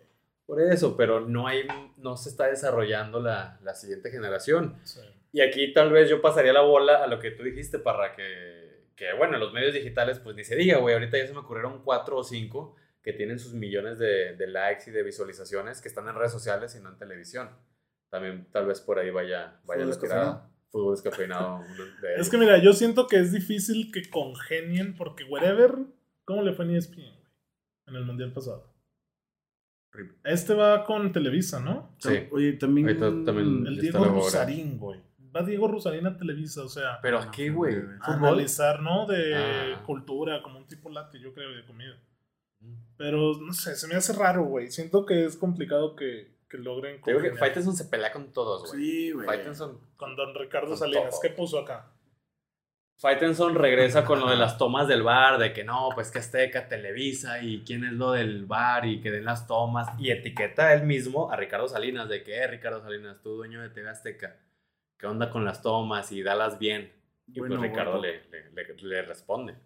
Por 0.46 0.60
eso, 0.60 0.96
pero 0.96 1.18
no 1.18 1.48
hay, 1.48 1.66
no 1.96 2.16
se 2.16 2.28
está 2.28 2.46
desarrollando 2.46 3.18
la, 3.18 3.58
la 3.64 3.74
siguiente 3.74 4.08
generación. 4.12 4.76
Sí. 4.84 5.00
Y 5.32 5.40
aquí 5.40 5.72
tal 5.72 5.90
vez 5.90 6.08
yo 6.08 6.22
pasaría 6.22 6.52
la 6.52 6.62
bola 6.62 7.02
a 7.02 7.08
lo 7.08 7.18
que 7.18 7.32
tú 7.32 7.42
dijiste, 7.42 7.80
Parra, 7.80 8.14
que, 8.14 8.71
que 8.96 9.12
bueno, 9.16 9.38
los 9.38 9.52
medios 9.52 9.74
digitales, 9.74 10.18
pues 10.18 10.36
ni 10.36 10.44
se 10.44 10.56
diga, 10.56 10.78
güey. 10.78 10.94
Ahorita 10.94 11.18
ya 11.18 11.26
se 11.26 11.32
me 11.32 11.40
ocurrieron 11.40 11.82
cuatro 11.82 12.18
o 12.18 12.24
cinco 12.24 12.76
que 13.02 13.12
tienen 13.12 13.38
sus 13.38 13.54
millones 13.54 13.98
de, 13.98 14.36
de 14.36 14.46
likes 14.46 14.88
y 14.88 14.92
de 14.92 15.02
visualizaciones 15.02 15.80
que 15.80 15.88
están 15.88 16.08
en 16.08 16.14
redes 16.14 16.32
sociales 16.32 16.76
y 16.76 16.82
no 16.82 16.90
en 16.90 16.98
televisión. 16.98 17.50
También 18.10 18.46
tal 18.52 18.66
vez 18.66 18.80
por 18.80 18.98
ahí 18.98 19.10
vaya, 19.10 19.60
vaya 19.64 19.82
Fútbol 19.84 19.88
la 19.94 20.00
tirada. 20.00 20.50
Fútbol 20.70 20.94
descafeinado. 20.94 21.56
uno 21.56 21.84
de 22.02 22.14
Es 22.16 22.30
que 22.30 22.36
mira, 22.38 22.58
yo 22.58 22.72
siento 22.72 23.06
que 23.06 23.18
es 23.18 23.32
difícil 23.32 23.90
que 23.92 24.08
congenien 24.08 24.94
porque 24.94 25.24
wherever, 25.24 25.74
¿cómo 26.24 26.42
le 26.42 26.52
fue 26.52 26.64
en 26.66 26.76
ESPN, 26.76 26.96
güey? 27.00 27.28
En 27.86 27.96
el 27.96 28.04
mundial 28.04 28.32
pasado. 28.32 28.72
Este 30.24 30.54
va 30.54 30.84
con 30.84 31.12
Televisa, 31.12 31.60
¿no? 31.60 31.94
Sí. 31.98 32.26
Oye, 32.30 32.54
también. 32.54 32.86
Ahorita 32.88 33.06
también- 33.24 33.66
El 33.66 33.78
Diego 33.80 33.98
güey. 34.78 35.00
Va 35.34 35.42
Diego 35.42 35.66
Rusarín 35.68 36.06
a 36.06 36.16
Televisa, 36.16 36.62
o 36.62 36.68
sea, 36.68 37.00
Pero 37.00 37.18
aquí, 37.18 37.48
güey. 37.48 37.76
a 38.00 38.04
Fútbol. 38.04 38.28
analizar, 38.28 38.80
¿no? 38.82 39.06
De 39.06 39.34
Ah. 39.34 39.82
cultura, 39.86 40.42
como 40.42 40.58
un 40.58 40.66
tipo 40.66 40.90
late, 40.90 41.18
yo 41.20 41.32
creo, 41.32 41.50
de 41.52 41.64
comida. 41.64 41.96
Pero, 42.96 43.32
no 43.40 43.52
sé, 43.52 43.74
se 43.74 43.88
me 43.88 43.94
hace 43.94 44.12
raro, 44.12 44.44
güey. 44.44 44.70
Siento 44.70 45.04
que 45.06 45.24
es 45.24 45.36
complicado 45.36 45.96
que, 45.96 46.30
que 46.48 46.58
logren 46.58 47.00
digo 47.04 47.20
que. 47.20 47.32
Faitelson 47.32 47.74
se 47.74 47.86
pelea 47.86 48.12
con 48.12 48.30
todos, 48.32 48.68
güey. 48.70 48.80
Sí, 48.84 49.10
güey. 49.12 49.26
Faitelson 49.26 49.80
con 49.96 50.14
don 50.16 50.34
Ricardo 50.34 50.68
Con 50.68 50.76
Salinas. 50.78 51.10
todo. 51.10 51.20
¿Qué 51.22 51.30
puso 51.30 51.58
acá? 51.58 51.90
Faitelson 52.98 53.56
regresa 53.56 54.04
con 54.04 54.20
lo 54.20 54.28
de 54.30 54.36
las 54.36 54.58
tomas 54.58 54.86
del 54.86 55.02
bar, 55.02 55.38
de 55.38 55.52
que 55.52 55.64
no, 55.64 55.88
pues 55.94 56.10
que 56.12 56.20
Azteca, 56.20 56.68
Televisa 56.68 57.42
y 57.42 57.62
quién 57.64 57.84
es 57.84 57.94
lo 57.94 58.12
del 58.12 58.44
bar 58.46 58.84
y 58.86 59.00
que 59.00 59.10
den 59.10 59.24
las 59.24 59.46
tomas. 59.48 59.88
Y 59.98 60.10
etiqueta 60.10 60.72
él 60.74 60.84
mismo 60.84 61.32
a 61.32 61.36
Ricardo 61.36 61.66
Salinas, 61.68 62.08
de 62.08 62.22
que, 62.22 62.36
eh, 62.36 62.46
Ricardo 62.46 62.80
Salinas, 62.82 63.20
tú 63.22 63.30
dueño 63.36 63.60
de 63.60 63.70
TV 63.70 63.88
Azteca, 63.88 64.36
¿qué 65.02 65.08
onda 65.08 65.28
con 65.30 65.44
las 65.44 65.60
tomas 65.62 66.12
y 66.12 66.22
dalas 66.22 66.58
bien? 66.58 66.92
Y 67.26 67.40
Bueno, 67.40 67.58
pues 67.58 67.70
Ricardo 67.70 68.00
le, 68.00 68.24
le, 68.30 68.52
le- 68.52 68.76
le 68.76 69.02
responde. 69.02 69.56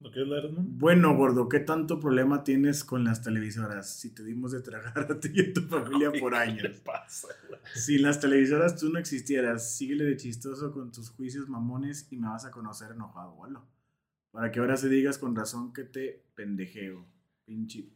¿Lo 0.00 0.10
quieres 0.10 0.28
leer, 0.28 0.52
no? 0.52 0.60
Bueno, 0.66 1.16
gordo, 1.16 1.48
¿qué 1.48 1.60
tanto 1.60 2.00
problema 2.00 2.42
tienes 2.42 2.82
con 2.82 3.04
las 3.04 3.22
televisoras? 3.22 3.88
Si 4.00 4.12
te 4.12 4.24
dimos 4.24 4.50
de 4.50 4.60
tragar 4.60 4.98
a 4.98 5.20
ti 5.20 5.30
y 5.32 5.40
a 5.50 5.52
tu 5.54 5.62
familia 5.62 6.10
por 6.20 6.32
¿Qué 6.32 6.38
años. 6.40 6.78
pasa? 6.84 7.28
Si 7.74 7.98
las 7.98 8.18
televisoras 8.20 8.76
tú 8.76 8.88
no 8.90 8.98
existieras, 8.98 9.76
síguele 9.76 10.04
de 10.04 10.16
chistoso 10.16 10.72
con 10.72 10.90
tus 10.90 11.10
juicios 11.10 11.48
mamones 11.48 12.08
y 12.10 12.16
me 12.16 12.28
vas 12.28 12.44
a 12.44 12.50
conocer 12.50 12.90
enojado, 12.92 13.32
bolo. 13.36 13.64
Para 14.32 14.50
que 14.50 14.58
ahora 14.60 14.76
se 14.76 14.88
digas 14.88 15.18
con 15.18 15.36
razón 15.36 15.72
que 15.72 15.84
te 15.84 16.24
pendejeo. 16.34 17.06
Pinche. 17.44 17.88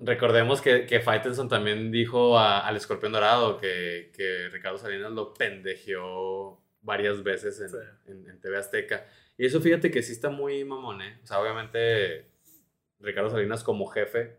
Recordemos 0.00 0.60
que, 0.60 0.86
que 0.86 1.00
Faitelson 1.00 1.48
también 1.48 1.90
dijo 1.90 2.38
a- 2.38 2.66
al 2.66 2.76
Escorpión 2.76 3.12
Dorado 3.12 3.58
que, 3.58 4.10
que 4.14 4.48
Ricardo 4.50 4.78
Salinas 4.78 5.12
lo 5.12 5.34
pendejeó 5.34 6.60
varias 6.80 7.22
veces 7.22 7.60
en, 7.60 7.68
Sí. 7.68 7.76
en- 8.06 8.28
en 8.30 8.40
TV 8.40 8.56
Azteca. 8.58 9.06
Y 9.38 9.46
eso 9.46 9.60
fíjate 9.60 9.90
que 9.90 10.02
sí 10.02 10.12
está 10.12 10.30
muy 10.30 10.64
mamón, 10.64 11.02
¿eh? 11.02 11.18
O 11.22 11.26
sea, 11.26 11.40
obviamente 11.40 12.30
Ricardo 13.00 13.30
Salinas 13.30 13.62
como 13.64 13.86
jefe 13.86 14.36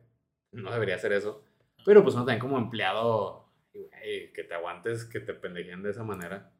no 0.52 0.72
debería 0.72 0.96
hacer 0.96 1.14
eso. 1.14 1.44
Pero 1.86 2.04
pues 2.04 2.16
no 2.16 2.22
también 2.22 2.40
como 2.40 2.58
empleado, 2.58 3.50
güey, 3.74 4.32
que 4.34 4.44
te 4.44 4.54
aguantes, 4.54 5.06
que 5.06 5.20
te 5.20 5.34
pendejen 5.34 5.84
de 5.84 5.92
esa 5.92 6.04
manera. 6.04 6.52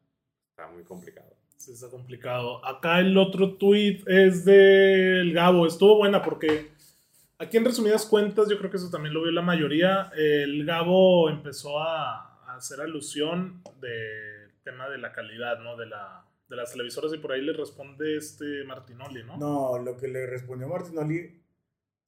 Está 0.50 0.68
muy 0.70 0.84
complicado. 0.84 1.34
Sí, 1.56 1.72
está 1.72 1.88
complicado. 1.90 2.64
Acá 2.64 3.00
el 3.00 3.16
otro 3.18 3.56
tweet 3.56 4.02
es 4.06 4.44
del 4.44 5.32
Gabo. 5.32 5.66
Estuvo 5.66 5.96
buena 5.96 6.22
porque 6.22 6.68
aquí 7.38 7.56
en 7.56 7.64
resumidas 7.64 8.06
cuentas, 8.06 8.48
yo 8.48 8.58
creo 8.58 8.70
que 8.70 8.76
eso 8.76 8.90
también 8.90 9.14
lo 9.14 9.22
vio 9.22 9.32
la 9.32 9.42
mayoría. 9.42 10.10
El 10.16 10.64
Gabo 10.64 11.30
empezó 11.30 11.78
a, 11.80 12.44
a 12.46 12.56
hacer 12.56 12.80
alusión 12.80 13.62
del 13.80 14.52
tema 14.62 14.88
de 14.88 14.98
la 14.98 15.12
calidad, 15.12 15.60
¿no? 15.60 15.76
De, 15.76 15.86
la, 15.86 16.24
de 16.48 16.56
las 16.56 16.72
televisoras 16.72 17.12
y 17.14 17.18
por 17.18 17.32
ahí 17.32 17.42
le 17.42 17.52
responde 17.52 18.16
este 18.16 18.64
Martinoli, 18.64 19.24
¿no? 19.24 19.36
No, 19.38 19.78
lo 19.78 19.96
que 19.96 20.08
le 20.08 20.26
respondió 20.26 20.68
Martinoli 20.68 21.42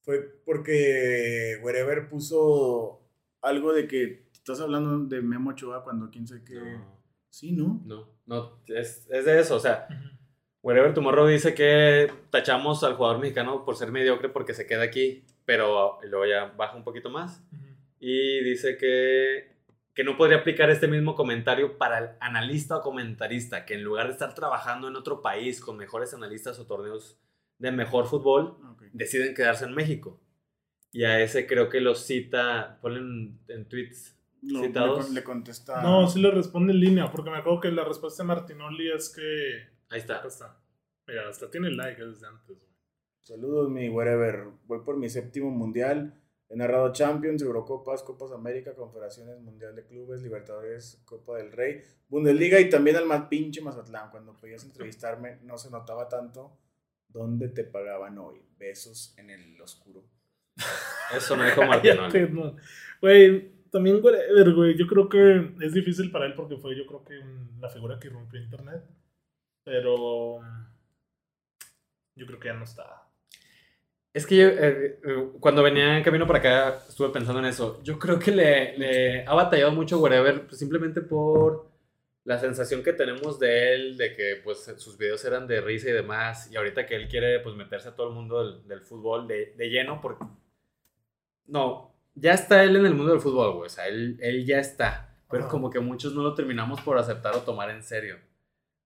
fue 0.03 0.21
porque 0.45 1.59
Wherever 1.63 2.09
puso 2.09 3.01
algo 3.43 3.73
de 3.73 3.87
que 3.87 4.29
estás 4.33 4.61
hablando 4.61 4.99
de 5.07 5.23
Memo 5.23 5.51
Ochoa 5.51 5.85
cuando 5.85 6.11
quién 6.11 6.27
sabe 6.27 6.45
qué. 6.45 6.55
No, 6.55 7.01
Sí, 7.31 7.53
¿no? 7.53 7.81
no, 7.87 8.09
no, 8.27 8.59
es, 8.67 9.07
es 9.09 9.25
de 9.25 9.39
eso, 9.39 9.55
o 9.57 9.61
sea. 9.61 9.87
Wherever 10.63 10.93
Tomorrow 10.93 11.27
dice 11.27 11.55
que 11.55 12.13
tachamos 12.31 12.85
al 12.85 12.95
jugador 12.95 13.19
mexicano 13.21 13.65
por 13.65 13.77
ser 13.77 13.91
mediocre 13.93 14.29
porque 14.29 14.53
se 14.55 14.67
queda 14.67 14.83
aquí, 14.83 15.25
pero 15.47 15.99
luego 16.03 16.27
ya 16.27 16.53
baja 16.57 16.77
un 16.77 16.85
poquito 16.85 17.09
más 17.11 17.43
Ujú. 17.53 17.65
y 17.99 18.45
dice 18.45 18.77
que, 18.77 19.57
que 19.95 20.05
no 20.05 20.17
podría 20.19 20.39
aplicar 20.39 20.69
este 20.69 20.87
mismo 20.87 21.15
comentario 21.15 21.79
para 21.79 21.99
el 21.99 22.09
analista 22.21 22.77
o 22.77 22.83
comentarista, 22.83 23.65
que 23.65 23.75
en 23.75 23.83
lugar 23.85 24.07
de 24.09 24.13
estar 24.13 24.35
trabajando 24.35 24.89
en 24.89 24.97
otro 24.97 25.23
país 25.23 25.61
con 25.63 25.79
mejores 25.79 26.13
analistas 26.13 26.59
o 26.59 26.67
torneos 26.67 27.19
de 27.59 27.73
mejor 27.73 28.07
fútbol, 28.07 28.57
Ah, 28.63 28.73
ok. 28.73 28.83
deciden 28.93 29.35
quedarse 29.35 29.65
en 29.65 29.75
México. 29.75 30.21
Y 30.93 31.05
a 31.05 31.21
ese 31.21 31.47
creo 31.47 31.69
que 31.71 31.81
lo 31.81 31.95
cita, 31.95 32.79
ponen 32.83 33.39
en 33.49 33.69
tweets. 33.69 34.17
Lo- 34.43 34.61
citados. 34.63 35.09
Le, 35.11 35.17
le 35.17 35.25
contesta. 35.25 35.83
No, 35.83 36.09
sí 36.09 36.21
le 36.21 36.31
responde 36.31 36.73
en 36.73 36.81
línea, 36.81 37.11
porque 37.11 37.31
me 37.31 37.37
acuerdo 37.39 37.61
que 37.61 37.71
la 37.71 37.85
respuesta 37.85 38.23
de 38.23 38.27
Martinoli 38.27 38.91
es 38.91 39.09
que. 39.15 39.80
Ahí 39.91 39.99
está. 40.01 40.17
Acá 40.19 40.29
está. 40.29 40.57
Mira, 41.07 41.29
hasta 41.29 41.51
tiene 41.51 41.71
like 41.71 42.03
desde 42.05 42.27
antes, 42.27 42.57
güey. 42.59 42.71
Saludos, 43.23 43.69
mi 43.71 43.89
wherever. 43.89 44.49
Voy 44.67 44.81
por 44.85 44.97
mi 44.97 45.09
séptimo 45.09 45.51
mundial. 45.51 46.15
He 46.49 46.57
narrado 46.57 46.93
Champions, 46.93 47.43
Eurocopas, 47.43 48.03
Copas 48.03 48.33
América, 48.33 48.75
Confederaciones, 48.75 49.39
Mundial 49.41 49.77
de 49.77 49.87
Clubes, 49.87 50.23
Libertadores, 50.23 51.01
Copa 51.05 51.37
del 51.37 51.53
Rey, 51.53 51.81
Bundesliga 52.09 52.59
y 52.59 52.69
también 52.69 52.97
al 52.97 53.07
más 53.07 53.29
pinche 53.29 53.61
Mazatlán. 53.61 54.11
Cuando 54.11 54.37
podías 54.37 54.65
entrevistarme, 54.65 55.39
no 55.43 55.57
se 55.59 55.71
notaba 55.71 56.09
tanto 56.09 56.59
dónde 57.09 57.49
te 57.51 57.63
pagaban 57.65 58.19
hoy. 58.19 58.43
Besos 58.59 59.15
en 59.17 59.31
el 59.31 59.61
oscuro. 59.61 60.05
Eso 61.17 61.37
no 61.37 61.45
dijo 61.45 61.63
no. 62.33 62.57
Güey, 63.01 63.53
también, 63.71 64.01
güey. 64.01 64.77
Yo 64.77 64.87
creo 64.89 65.09
que 65.09 65.55
es 65.65 65.73
difícil 65.73 66.11
para 66.11 66.27
él 66.27 66.35
porque 66.35 66.57
fue, 66.57 66.77
yo 66.77 66.85
creo 66.87 67.05
que 67.05 67.17
un- 67.19 67.61
la 67.61 67.69
figura 67.69 67.99
que 68.01 68.09
rompió 68.09 68.41
internet. 68.41 68.83
Pero. 69.65 70.41
Yo 72.17 72.27
creo 72.27 72.39
que 72.39 72.49
ya 72.49 72.55
no 72.55 72.65
está. 72.65 73.07
Es 74.13 74.27
que 74.27 74.37
yo, 74.37 74.49
eh, 74.49 75.01
eh, 75.05 75.29
cuando 75.39 75.63
venía 75.63 75.97
en 75.97 76.03
camino 76.03 76.27
para 76.27 76.41
acá, 76.41 76.83
estuve 76.89 77.11
pensando 77.11 77.39
en 77.39 77.47
eso. 77.47 77.81
Yo 77.83 77.99
creo 77.99 78.19
que 78.19 78.33
le, 78.33 78.77
le 78.77 79.25
ha 79.25 79.35
batallado 79.35 79.71
mucho 79.73 80.01
Wherever, 80.01 80.47
pues, 80.47 80.59
simplemente 80.59 81.01
por 81.01 81.71
la 82.25 82.39
sensación 82.39 82.83
que 82.83 82.93
tenemos 82.93 83.39
de 83.39 83.75
él, 83.75 83.97
de 83.97 84.15
que 84.15 84.41
pues 84.45 84.65
sus 84.79 84.99
videos 84.99 85.25
eran 85.25 85.47
de 85.47 85.61
risa 85.61 85.89
y 85.89 85.93
demás, 85.93 86.51
y 86.53 86.57
ahorita 86.57 86.87
que 86.87 86.97
él 86.97 87.09
quiere 87.09 87.41
pues 87.41 87.57
meterse 87.57 87.89
a 87.89 87.97
todo 87.97 88.09
el 88.09 88.15
mundo 88.15 88.45
del, 88.45 88.69
del 88.69 88.81
fútbol 88.83 89.27
de, 89.27 89.55
de 89.57 89.71
lleno, 89.71 90.01
porque... 90.01 90.25
No, 91.47 91.95
ya 92.15 92.35
está 92.35 92.63
él 92.63 92.77
en 92.77 92.87
el 92.87 92.95
mundo 92.95 93.13
del 93.13 93.21
fútbol, 93.21 93.55
güey, 93.55 93.67
o 93.67 93.71
sea, 93.71 93.89
él, 93.89 94.19
él 94.21 94.47
ya 94.47 94.59
está, 94.59 95.19
pero 95.31 95.49
como 95.49 95.71
que 95.71 95.81
muchos 95.81 96.15
no 96.15 96.23
lo 96.23 96.35
terminamos 96.35 96.81
por 96.83 96.99
aceptar 96.99 97.35
o 97.35 97.41
tomar 97.41 97.71
en 97.71 97.83
serio. 97.83 98.19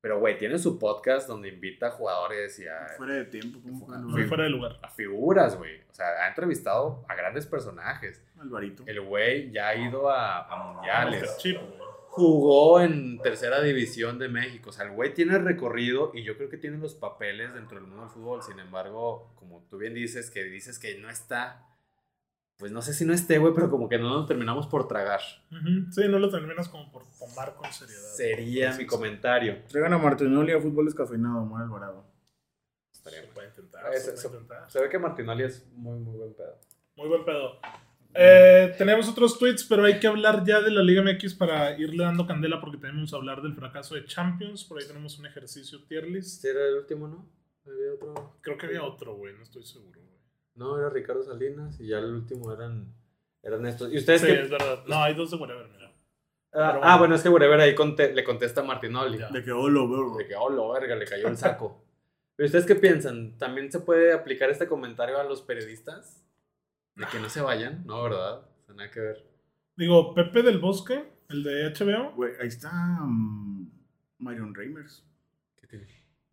Pero, 0.05 0.19
güey, 0.19 0.37
tiene 0.37 0.59
su 0.59 0.79
podcast 0.79 1.27
donde 1.27 1.49
invita 1.49 1.87
a 1.87 1.91
jugadores 1.93 2.59
y 2.59 2.69
a, 2.69 2.89
Fuera 2.99 3.15
de 3.15 3.25
tiempo, 3.25 3.59
como 3.63 3.87
fuera 4.29 4.45
de 4.45 4.51
lugar. 4.51 4.79
a 4.83 4.91
figuras, 4.91 5.57
güey. 5.57 5.81
O 5.91 5.95
sea, 5.95 6.07
ha 6.23 6.29
entrevistado 6.29 7.07
a 7.09 7.15
grandes 7.15 7.47
personajes. 7.47 8.23
Alvarito. 8.39 8.83
El 8.87 9.01
güey 9.01 9.51
ya 9.51 9.69
ha 9.69 9.77
ido 9.77 10.11
a, 10.11 10.47
a 10.47 10.57
mundiales. 10.75 11.39
Chip, 11.39 11.57
güey. 11.57 11.81
jugó 12.09 12.83
en 12.83 13.19
tercera 13.21 13.63
división 13.63 14.19
de 14.19 14.29
México. 14.29 14.69
O 14.69 14.73
sea, 14.75 14.85
el 14.85 14.93
güey 14.93 15.15
tiene 15.15 15.39
recorrido 15.39 16.11
y 16.13 16.23
yo 16.23 16.37
creo 16.37 16.51
que 16.51 16.59
tiene 16.59 16.77
los 16.77 16.95
papeles 16.95 17.55
dentro 17.55 17.79
del 17.79 17.87
mundo 17.87 18.03
del 18.03 18.11
fútbol. 18.11 18.43
Sin 18.43 18.59
embargo, 18.59 19.33
como 19.37 19.63
tú 19.71 19.79
bien 19.79 19.95
dices, 19.95 20.31
que 20.31 20.45
dices 20.45 20.79
que 20.79 20.99
no 20.99 21.09
está. 21.09 21.67
Pues 22.65 22.73
no 22.73 22.81
sé 22.81 22.95
si 22.95 23.05
no 23.05 23.13
esté, 23.13 23.37
güey, 23.37 23.53
pero 23.53 23.69
como 23.69 23.91
que 23.91 23.99
no 23.99 24.09
lo 24.09 24.25
terminamos 24.25 24.67
por 24.69 24.89
tragar. 24.89 25.21
Sí, 25.91 26.01
no 26.09 26.19
lo 26.19 26.31
terminas 26.31 26.67
como 26.71 26.91
por 26.91 27.03
tomar 27.19 27.55
con 27.57 27.71
seriedad. 27.71 28.01
Sería 28.17 28.75
mi 28.75 28.87
comentario. 28.87 29.59
Traigan 29.69 29.93
a 29.93 29.99
Martinoli 29.99 30.51
a 30.53 30.59
fútbol 30.63 30.87
descafeinado, 30.87 31.43
Omar 31.43 31.65
Alvarado. 31.65 32.07
Estaría 32.91 33.21
Se 33.21 33.27
puede 33.27 33.49
intentar. 33.49 33.93
Eh, 33.93 33.99
se 33.99 34.01
se- 34.01 34.07
puede 34.13 34.17
se- 34.17 34.27
intentar. 34.29 34.71
Se 34.71 34.81
ve 34.81 34.89
que 34.89 34.99
Martinoli 34.99 35.43
es 35.43 35.67
muy, 35.75 35.99
muy 35.99 36.17
buen 36.17 36.33
pedo. 36.33 36.59
Muy 36.97 37.09
buen 37.09 37.25
pedo. 37.27 37.61
Eh, 38.15 38.75
tenemos 38.79 39.11
otros 39.11 39.39
tweets, 39.39 39.65
pero 39.65 39.85
hay 39.85 40.01
que 40.01 40.07
hablar 40.07 40.43
ya 40.47 40.63
de 40.63 40.71
la 40.71 40.83
Liga 40.83 41.03
MX 41.03 41.35
para 41.35 41.79
irle 41.79 42.03
dando 42.05 42.27
candela 42.27 42.63
porque 42.63 42.79
tenemos 42.79 43.11
que 43.11 43.17
hablar 43.17 43.43
del 43.43 43.53
fracaso 43.53 43.95
de 43.95 44.07
Champions. 44.07 44.65
Por 44.65 44.81
ahí 44.81 44.87
tenemos 44.87 45.19
un 45.19 45.27
ejercicio 45.27 45.85
tier 45.85 46.07
list. 46.09 46.37
¿Este 46.37 46.51
era 46.59 46.67
el 46.67 46.77
último, 46.77 47.09
no? 47.09 47.29
¿Había 47.67 47.93
otro? 47.93 48.39
Creo 48.41 48.57
que 48.57 48.65
había 48.65 48.85
otro, 48.85 49.17
güey, 49.17 49.35
no 49.37 49.43
estoy 49.43 49.65
seguro. 49.67 50.01
güey. 50.01 50.15
No, 50.55 50.79
era 50.79 50.89
Ricardo 50.91 51.23
Salinas 51.23 51.81
y 51.81 51.89
ya 51.89 51.99
el 51.99 52.13
último 52.15 52.53
eran, 52.53 52.93
eran 53.43 53.67
estos. 53.67 53.93
¿Y 53.93 53.99
ustedes 53.99 54.21
Sí, 54.21 54.27
qué? 54.29 54.41
es 54.43 54.51
verdad. 54.51 54.85
No, 54.87 55.03
hay 55.03 55.15
dos 55.15 55.31
de 55.31 55.37
whatever, 55.37 55.69
mira. 55.69 55.93
Ah, 56.53 56.79
ah, 56.83 56.99
bueno. 56.99 57.17
es 57.17 57.23
que 57.23 57.29
Wherever 57.29 57.61
ahí 57.61 57.75
conte- 57.75 58.13
le 58.15 58.23
contesta 58.23 58.61
a 58.61 58.65
Martinoli. 58.65 59.19
Ya. 59.19 59.29
De 59.31 59.43
que, 59.43 59.51
oh, 59.51 59.69
lo 59.69 59.89
veo. 59.89 60.17
De 60.17 60.27
que, 60.29 60.37
oh, 60.37 60.49
lo 60.51 60.71
verga, 60.73 60.95
le 60.95 61.05
cayó 61.05 61.27
el 61.29 61.37
saco. 61.37 61.83
Pero 62.37 62.47
ustedes 62.47 62.67
qué 62.67 62.77
piensan? 62.77 63.37
¿También 63.39 63.71
se 63.73 63.81
puede 63.81 64.13
aplicar 64.13 64.51
este 64.51 64.67
comentario 64.69 65.19
a 65.19 65.25
los 65.25 65.43
periodistas? 65.43 66.25
De 66.95 67.05
que 67.07 67.19
no 67.19 67.29
se 67.29 67.41
vayan, 67.41 67.85
¿no? 67.87 68.05
¿Verdad? 68.05 68.39
O 68.39 68.65
sea, 68.67 68.75
nada 68.77 68.91
que 68.91 69.01
ver. 69.01 69.25
Digo, 69.77 70.15
Pepe 70.15 70.43
del 70.43 70.59
Bosque, 70.61 71.05
el 71.29 71.43
de 71.43 71.73
HBO. 71.73 72.13
Güey, 72.15 72.33
ahí 72.41 72.47
está 72.47 72.71
mm, 72.73 73.69
Myron 74.19 74.55
Reimers. 74.55 75.05
¿Qué 75.61 75.67
tiene? 75.67 75.89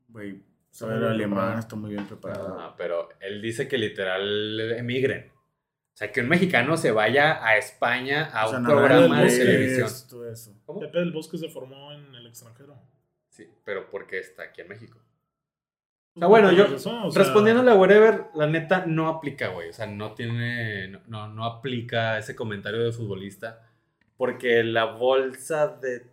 Güey, 0.09 0.43
sabe 0.71 0.95
el 0.95 1.03
alemán, 1.05 1.59
está 1.59 1.75
muy 1.75 1.91
bien 1.91 2.05
preparado. 2.07 2.57
Ah, 2.59 2.73
pero 2.77 3.09
él 3.19 3.41
dice 3.41 3.67
que 3.67 3.77
literal 3.77 4.59
emigren. 4.71 5.31
O 5.93 5.97
sea, 6.01 6.11
que 6.11 6.21
un 6.21 6.29
mexicano 6.29 6.77
se 6.77 6.91
vaya 6.91 7.45
a 7.45 7.57
España 7.57 8.29
a 8.33 8.45
O 8.45 8.49
sea, 8.49 8.59
un 8.59 8.65
programa 8.65 9.21
de 9.21 9.27
televisión. 9.37 9.89
Todo 10.09 10.29
eso. 10.31 10.53
¿Cómo? 10.65 10.79
Pepe 10.79 10.99
del 10.99 11.11
Bosque 11.11 11.37
se 11.37 11.49
formó 11.49 11.91
en 11.91 12.15
el 12.15 12.25
extranjero. 12.27 12.75
Sí, 13.29 13.47
pero 13.63 13.89
porque 13.89 14.17
está 14.19 14.43
aquí 14.43 14.61
en 14.61 14.69
México. 14.69 14.97
Pues, 16.13 16.23
Ah, 16.23 16.27
bueno, 16.27 16.51
yo- 16.51 16.73
o 16.75 16.79
sea, 16.79 17.03
Respondiéndole 17.13 17.71
a 17.71 17.75
Wherever, 17.75 18.25
la 18.35 18.47
neta 18.47 18.85
no 18.85 19.07
aplica, 19.09 19.49
güey. 19.49 19.69
O 19.69 19.73
sea, 19.73 19.85
no 19.87 20.13
tiene. 20.13 20.87
No, 20.89 21.01
no, 21.07 21.27
no 21.29 21.45
aplica 21.45 22.17
ese 22.17 22.35
comentario 22.35 22.83
de 22.83 22.91
futbolista. 22.91 23.61
Porque 24.17 24.63
la 24.63 24.85
bolsa 24.85 25.67
de. 25.67 26.05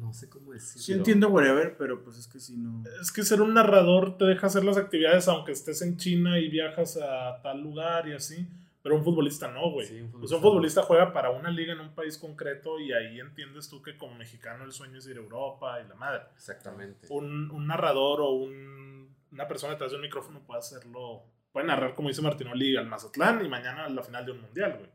No 0.00 0.12
sé 0.12 0.28
cómo 0.28 0.52
decirlo. 0.52 0.82
Sí 0.82 0.92
entiendo 0.92 1.28
whatever, 1.28 1.76
pero 1.76 2.02
pues 2.02 2.18
es 2.18 2.26
que 2.28 2.38
si 2.40 2.56
no... 2.56 2.82
Es 3.00 3.10
que 3.12 3.22
ser 3.24 3.40
un 3.42 3.54
narrador 3.54 4.16
te 4.16 4.24
deja 4.24 4.46
hacer 4.46 4.64
las 4.64 4.76
actividades 4.76 5.28
aunque 5.28 5.52
estés 5.52 5.82
en 5.82 5.96
China 5.96 6.38
y 6.38 6.48
viajas 6.48 6.96
a 6.96 7.40
tal 7.42 7.60
lugar 7.62 8.08
y 8.08 8.12
así. 8.12 8.48
Pero 8.80 8.94
un 8.96 9.04
futbolista 9.04 9.50
no, 9.50 9.70
güey. 9.72 9.86
Sí, 9.86 10.00
un 10.00 10.06
O 10.06 10.10
futbolista 10.12 10.28
sea, 10.28 10.36
un 10.38 10.42
futbolista 10.42 10.82
juega 10.82 11.12
para 11.12 11.30
una 11.30 11.50
liga 11.50 11.72
en 11.72 11.80
un 11.80 11.94
país 11.94 12.16
concreto 12.16 12.78
y 12.78 12.92
ahí 12.92 13.18
entiendes 13.20 13.68
tú 13.68 13.82
que 13.82 13.98
como 13.98 14.14
mexicano 14.14 14.64
el 14.64 14.72
sueño 14.72 14.98
es 14.98 15.06
ir 15.08 15.16
a 15.16 15.20
Europa 15.20 15.80
y 15.84 15.88
la 15.88 15.94
madre. 15.96 16.22
Exactamente. 16.36 17.06
Un, 17.10 17.50
un 17.50 17.66
narrador 17.66 18.20
o 18.20 18.30
un- 18.30 19.14
una 19.32 19.46
persona 19.48 19.72
detrás 19.72 19.90
de 19.90 19.96
un 19.96 20.02
micrófono 20.02 20.40
puede 20.46 20.60
hacerlo, 20.60 21.22
puede 21.52 21.66
narrar 21.66 21.94
como 21.94 22.08
dice 22.08 22.22
Martinoli 22.22 22.76
al 22.76 22.86
Mazatlán 22.86 23.44
y 23.44 23.48
mañana 23.48 23.84
a 23.84 23.88
la 23.90 24.02
final 24.02 24.24
de 24.24 24.32
un 24.32 24.40
mundial, 24.40 24.76
güey. 24.78 24.90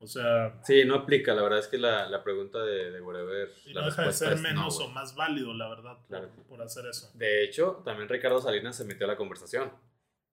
O 0.00 0.06
sea, 0.06 0.60
Sí, 0.64 0.84
no 0.84 0.96
aplica. 0.96 1.34
La 1.34 1.42
verdad 1.42 1.60
es 1.60 1.66
que 1.68 1.78
la, 1.78 2.08
la 2.08 2.22
pregunta 2.22 2.62
de, 2.62 2.90
de 2.90 3.00
Wherever. 3.00 3.50
y 3.66 3.72
la 3.72 3.80
no 3.82 3.86
deja 3.86 4.02
de 4.06 4.12
ser 4.12 4.36
no, 4.36 4.42
menos 4.42 4.76
güey. 4.76 4.88
o 4.88 4.90
más 4.90 5.14
válido, 5.14 5.54
la 5.54 5.68
verdad, 5.68 5.96
por, 5.98 6.06
Claro. 6.08 6.30
por 6.48 6.60
hacer 6.62 6.86
eso. 6.86 7.10
De 7.14 7.42
hecho, 7.44 7.80
también 7.84 8.08
Ricardo 8.08 8.40
Salinas 8.40 8.76
se 8.76 8.84
metió 8.84 9.06
a 9.06 9.10
la 9.10 9.16
conversación. 9.16 9.72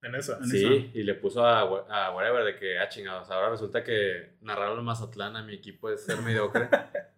En 0.01 0.15
esa. 0.15 0.37
En 0.37 0.45
Sí, 0.45 0.65
esa. 0.65 0.97
y 0.97 1.03
le 1.03 1.13
puso 1.13 1.45
a, 1.45 1.59
a 1.61 2.15
Wherever 2.15 2.43
de 2.43 2.55
que, 2.59 2.79
ah, 2.79 2.89
chingados, 2.89 3.29
ahora 3.29 3.49
resulta 3.51 3.83
que 3.83 4.33
narrar 4.41 4.69
al 4.71 4.81
Mazatlán 4.81 5.35
a 5.37 5.43
mi 5.43 5.53
equipo 5.53 5.89
es 5.89 6.03
ser 6.03 6.17
mediocre. 6.21 6.67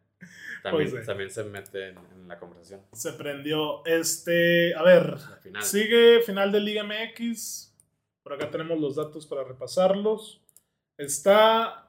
También, 0.63 0.89
Pues 0.91 1.05
también 1.05 1.29
se 1.29 1.43
mete 1.43 1.89
en, 1.89 1.97
en 1.97 2.25
la 2.29 2.39
conversación. 2.39 2.81
Se 2.93 3.11
prendió. 3.13 3.85
Este, 3.85 4.73
a 4.75 4.81
ver, 4.81 5.15
Al 5.29 5.39
final. 5.41 5.61
Sigue 5.63 6.21
final 6.21 6.53
de 6.53 6.61
Liga 6.61 6.83
MX. 6.85 7.75
Por 8.23 8.31
acá 8.31 8.49
tenemos 8.49 8.79
los 8.79 8.95
datos 8.95 9.25
para 9.27 9.43
repasarlos. 9.43 10.41
Está. 10.97 11.82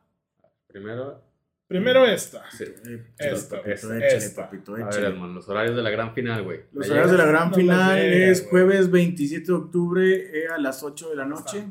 Primero, 0.75 1.23
Primero 1.69 2.05
esta. 2.05 2.51
sí. 2.51 2.65
Eh, 2.65 3.07
Esta, 3.17 3.61
esta, 3.61 3.97
esta. 4.07 4.43
papito, 4.43 4.75
A 4.75 4.89
ver. 4.91 5.05
Edmond, 5.05 5.37
los 5.37 5.49
horarios 5.49 5.77
de 5.77 5.83
la 5.83 5.91
gran 5.91 6.13
final, 6.15 6.43
güey. 6.43 6.63
Los 6.73 6.89
¿Me 6.89 6.93
horarios 6.95 7.13
de 7.13 7.19
la 7.19 7.27
gran 7.27 7.51
No 7.51 7.55
final 7.57 7.97
llega, 7.97 8.27
es 8.33 8.45
jueves 8.51 8.91
27 8.91 9.47
de 9.47 9.53
octubre 9.53 10.39
eh, 10.41 10.49
a 10.49 10.59
las 10.59 10.83
8 10.83 11.11
de 11.11 11.17
la 11.17 11.25
noche. 11.27 11.65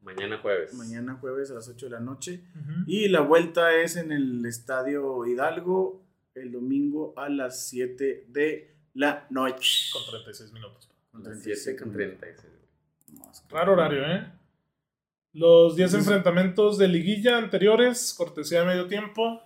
Mañana 0.00 0.38
jueves. 0.38 0.72
Mañana 0.72 1.16
jueves 1.20 1.50
a 1.50 1.54
las 1.54 1.68
8 1.68 1.84
de 1.86 1.92
la 1.92 2.00
noche. 2.00 2.44
Ujú. 2.54 2.72
Y 2.86 3.08
la 3.08 3.20
vuelta 3.20 3.74
es 3.74 3.96
en 3.96 4.10
el 4.10 4.44
Estadio 4.46 5.26
Hidalgo 5.26 6.02
el 6.34 6.50
domingo 6.52 7.12
a 7.18 7.28
las 7.28 7.68
7 7.68 8.24
de 8.28 8.74
la 8.94 9.26
noche. 9.28 9.90
Con 9.92 10.02
36 10.12 10.52
minutos. 10.52 10.88
A 11.12 11.18
las 11.18 11.40
7 11.42 11.76
con 11.76 11.92
36. 11.92 12.52
Raro 13.50 13.74
horario, 13.74 14.02
¿eh? 14.06 14.26
Los 15.38 15.76
10 15.76 15.90
Entonces- 15.90 16.08
enfrentamientos 16.08 16.78
de 16.78 16.88
liguilla 16.88 17.36
anteriores, 17.36 18.14
cortesía 18.16 18.60
de 18.60 18.66
medio 18.66 18.86
tiempo. 18.86 19.42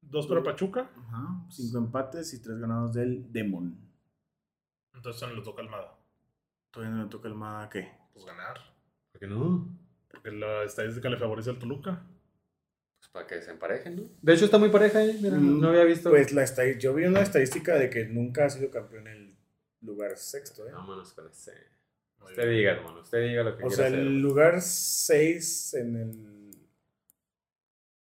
Dos 0.00 0.26
para 0.26 0.42
Pachuca. 0.42 0.90
Ajá, 0.96 1.44
5 1.50 1.76
empates 1.78 2.32
y 2.32 2.40
3 2.40 2.58
ganados 2.58 2.94
del 2.94 3.30
Demon. 3.30 3.76
Entonces 4.94 5.28
no 5.28 5.34
le 5.34 5.42
toca 5.42 5.60
Almada. 5.62 5.94
Todavía 6.70 6.96
no 6.96 7.04
le 7.04 7.10
toca 7.10 7.28
el 7.28 7.34
MADA, 7.34 7.68
¿qué? 7.68 7.90
Pues 8.14 8.24
ganar. 8.24 8.58
¿Por 9.12 9.20
qué 9.20 9.26
no? 9.26 9.68
Porque 10.10 10.30
la 10.30 10.62
estadística 10.64 11.08
le 11.10 11.16
favorece 11.18 11.50
al 11.50 11.58
Toluca. 11.58 12.02
Pues 12.98 13.10
para 13.12 13.26
que 13.26 13.42
se 13.42 13.50
emparejen, 13.50 13.96
¿no? 13.96 14.02
De 14.22 14.34
hecho, 14.34 14.44
está 14.46 14.56
muy 14.58 14.68
pareja, 14.70 15.04
¿eh? 15.04 15.18
Mira, 15.20 15.36
Mm, 15.36 15.60
no 15.60 15.68
había 15.68 15.84
visto. 15.84 16.10
Pues 16.10 16.32
la 16.32 16.44
yo 16.78 16.94
vi 16.94 17.04
una 17.04 17.20
estadística 17.20 17.74
de 17.74 17.90
que 17.90 18.06
nunca 18.06 18.46
ha 18.46 18.50
sido 18.50 18.70
campeón 18.70 19.06
en 19.08 19.16
el 19.16 19.36
lugar 19.82 20.16
sexto, 20.16 20.66
¿eh? 20.66 20.72
Vámonos 20.72 21.12
con 21.12 21.26
ese. 21.28 21.52
Muy 22.20 22.30
Usted 22.30 22.44
bien. 22.44 22.56
diga, 22.58 22.72
hermano. 22.72 23.00
Usted 23.00 23.22
diga 23.28 23.42
lo 23.42 23.56
que 23.56 23.64
O 23.64 23.68
quiera 23.68 23.76
sea, 23.76 23.86
hacer. 23.86 23.98
el 23.98 24.20
lugar 24.20 24.60
6 24.60 25.74
en 25.74 25.96
el 25.96 26.30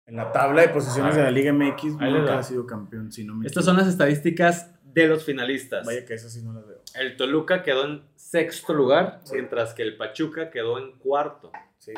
en 0.07 0.17
la 0.17 0.31
tabla 0.31 0.61
de 0.61 0.69
posiciones 0.69 1.15
de 1.15 1.23
la 1.23 1.31
Liga 1.31 1.51
MX 1.51 1.95
Ahí 1.99 2.13
nunca 2.13 2.37
ha 2.37 2.43
sido 2.43 2.67
campeón, 2.67 3.11
si 3.11 3.23
no 3.23 3.33
me 3.33 3.47
Estas 3.47 3.65
son 3.65 3.75
las 3.77 3.87
estadísticas 3.87 4.71
de 4.83 5.07
los 5.07 5.25
finalistas. 5.25 5.83
Vaya 5.85 6.05
que 6.05 6.13
esas 6.13 6.31
sí 6.31 6.43
no 6.43 6.53
las 6.53 6.67
veo. 6.67 6.79
El 6.93 7.17
Toluca 7.17 7.63
quedó 7.63 7.85
en 7.85 8.03
sexto 8.15 8.73
lugar, 8.73 9.21
Sí. 9.23 9.33
mientras 9.33 9.73
que 9.73 9.81
el 9.81 9.97
Pachuca 9.97 10.51
quedó 10.51 10.77
en 10.77 10.91
cuarto. 10.99 11.51
Sí. 11.79 11.93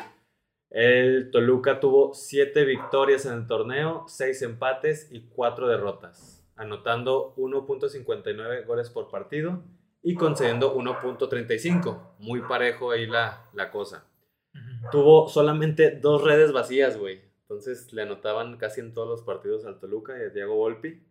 El 0.70 1.30
Toluca 1.30 1.80
tuvo 1.80 2.14
siete 2.14 2.64
victorias 2.64 3.26
en 3.26 3.34
el 3.34 3.46
torneo, 3.46 4.04
seis 4.08 4.40
empates 4.42 5.08
y 5.12 5.28
cuatro 5.28 5.68
derrotas, 5.68 6.42
anotando 6.56 7.34
1.59 7.36 8.64
goles 8.66 8.88
por 8.90 9.10
partido 9.10 9.62
y 10.02 10.14
concediendo 10.14 10.76
1.35. 10.76 12.14
Muy 12.18 12.40
parejo 12.42 12.90
ahí 12.90 13.06
la, 13.06 13.48
la 13.52 13.70
cosa. 13.70 14.04
Tuvo 14.90 15.28
solamente 15.28 15.92
dos 15.92 16.22
redes 16.22 16.52
vacías, 16.52 16.96
güey. 16.96 17.20
Entonces 17.42 17.92
le 17.92 18.02
anotaban 18.02 18.56
casi 18.58 18.80
en 18.80 18.92
todos 18.92 19.08
los 19.08 19.22
partidos 19.22 19.64
al 19.64 19.78
Toluca 19.78 20.18
y 20.18 20.22
a 20.22 20.28
Diego 20.28 20.56
Volpi. 20.56 21.02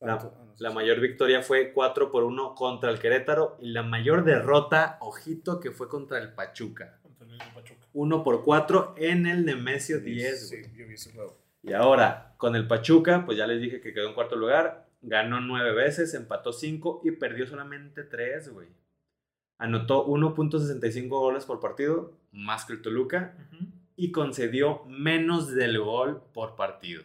La, 0.00 0.70
mayor 0.70 1.00
victoria 1.00 1.42
fue 1.42 1.72
4 1.72 2.10
por 2.10 2.24
1 2.24 2.54
contra 2.54 2.90
el 2.90 2.98
Querétaro 2.98 3.56
y 3.60 3.70
la 3.70 3.82
mayor 3.82 4.24
derrota, 4.24 4.98
ojito, 5.00 5.58
que 5.58 5.70
fue 5.70 5.88
contra 5.88 6.18
el 6.18 6.34
Pachuca. 6.34 6.98
Contra 7.02 7.26
el 7.26 7.32
mismo 7.32 7.54
Pachuca. 7.54 7.86
1 7.94 8.22
por 8.22 8.44
4 8.44 8.94
en 8.98 9.26
el 9.26 9.46
Nemesio 9.46 10.00
10. 10.00 10.48
Sí, 10.48 10.60
güey. 10.60 10.76
yo 10.76 10.86
vi 10.86 10.94
ese 10.94 11.12
juego. 11.12 11.38
Y 11.62 11.72
ahora, 11.72 12.34
con 12.36 12.54
el 12.56 12.66
Pachuca, 12.66 13.24
pues 13.24 13.38
ya 13.38 13.46
les 13.46 13.60
dije 13.60 13.80
que 13.80 13.94
quedó 13.94 14.08
en 14.08 14.14
cuarto 14.14 14.36
lugar. 14.36 14.85
Ganó 15.02 15.40
9 15.40 15.72
veces, 15.72 16.14
empató 16.14 16.52
5 16.52 17.02
y 17.04 17.12
perdió 17.12 17.46
solamente 17.46 18.02
3, 18.02 18.52
güey. 18.52 18.68
Anotó 19.58 20.06
1.65 20.06 21.08
goles 21.08 21.44
por 21.44 21.60
partido, 21.60 22.12
más 22.32 22.64
que 22.64 22.74
el 22.74 22.82
Toluca 22.82 23.34
y 23.96 24.12
concedió 24.12 24.84
menos 24.84 25.54
del 25.54 25.80
gol 25.80 26.22
por 26.34 26.54
partido. 26.54 27.02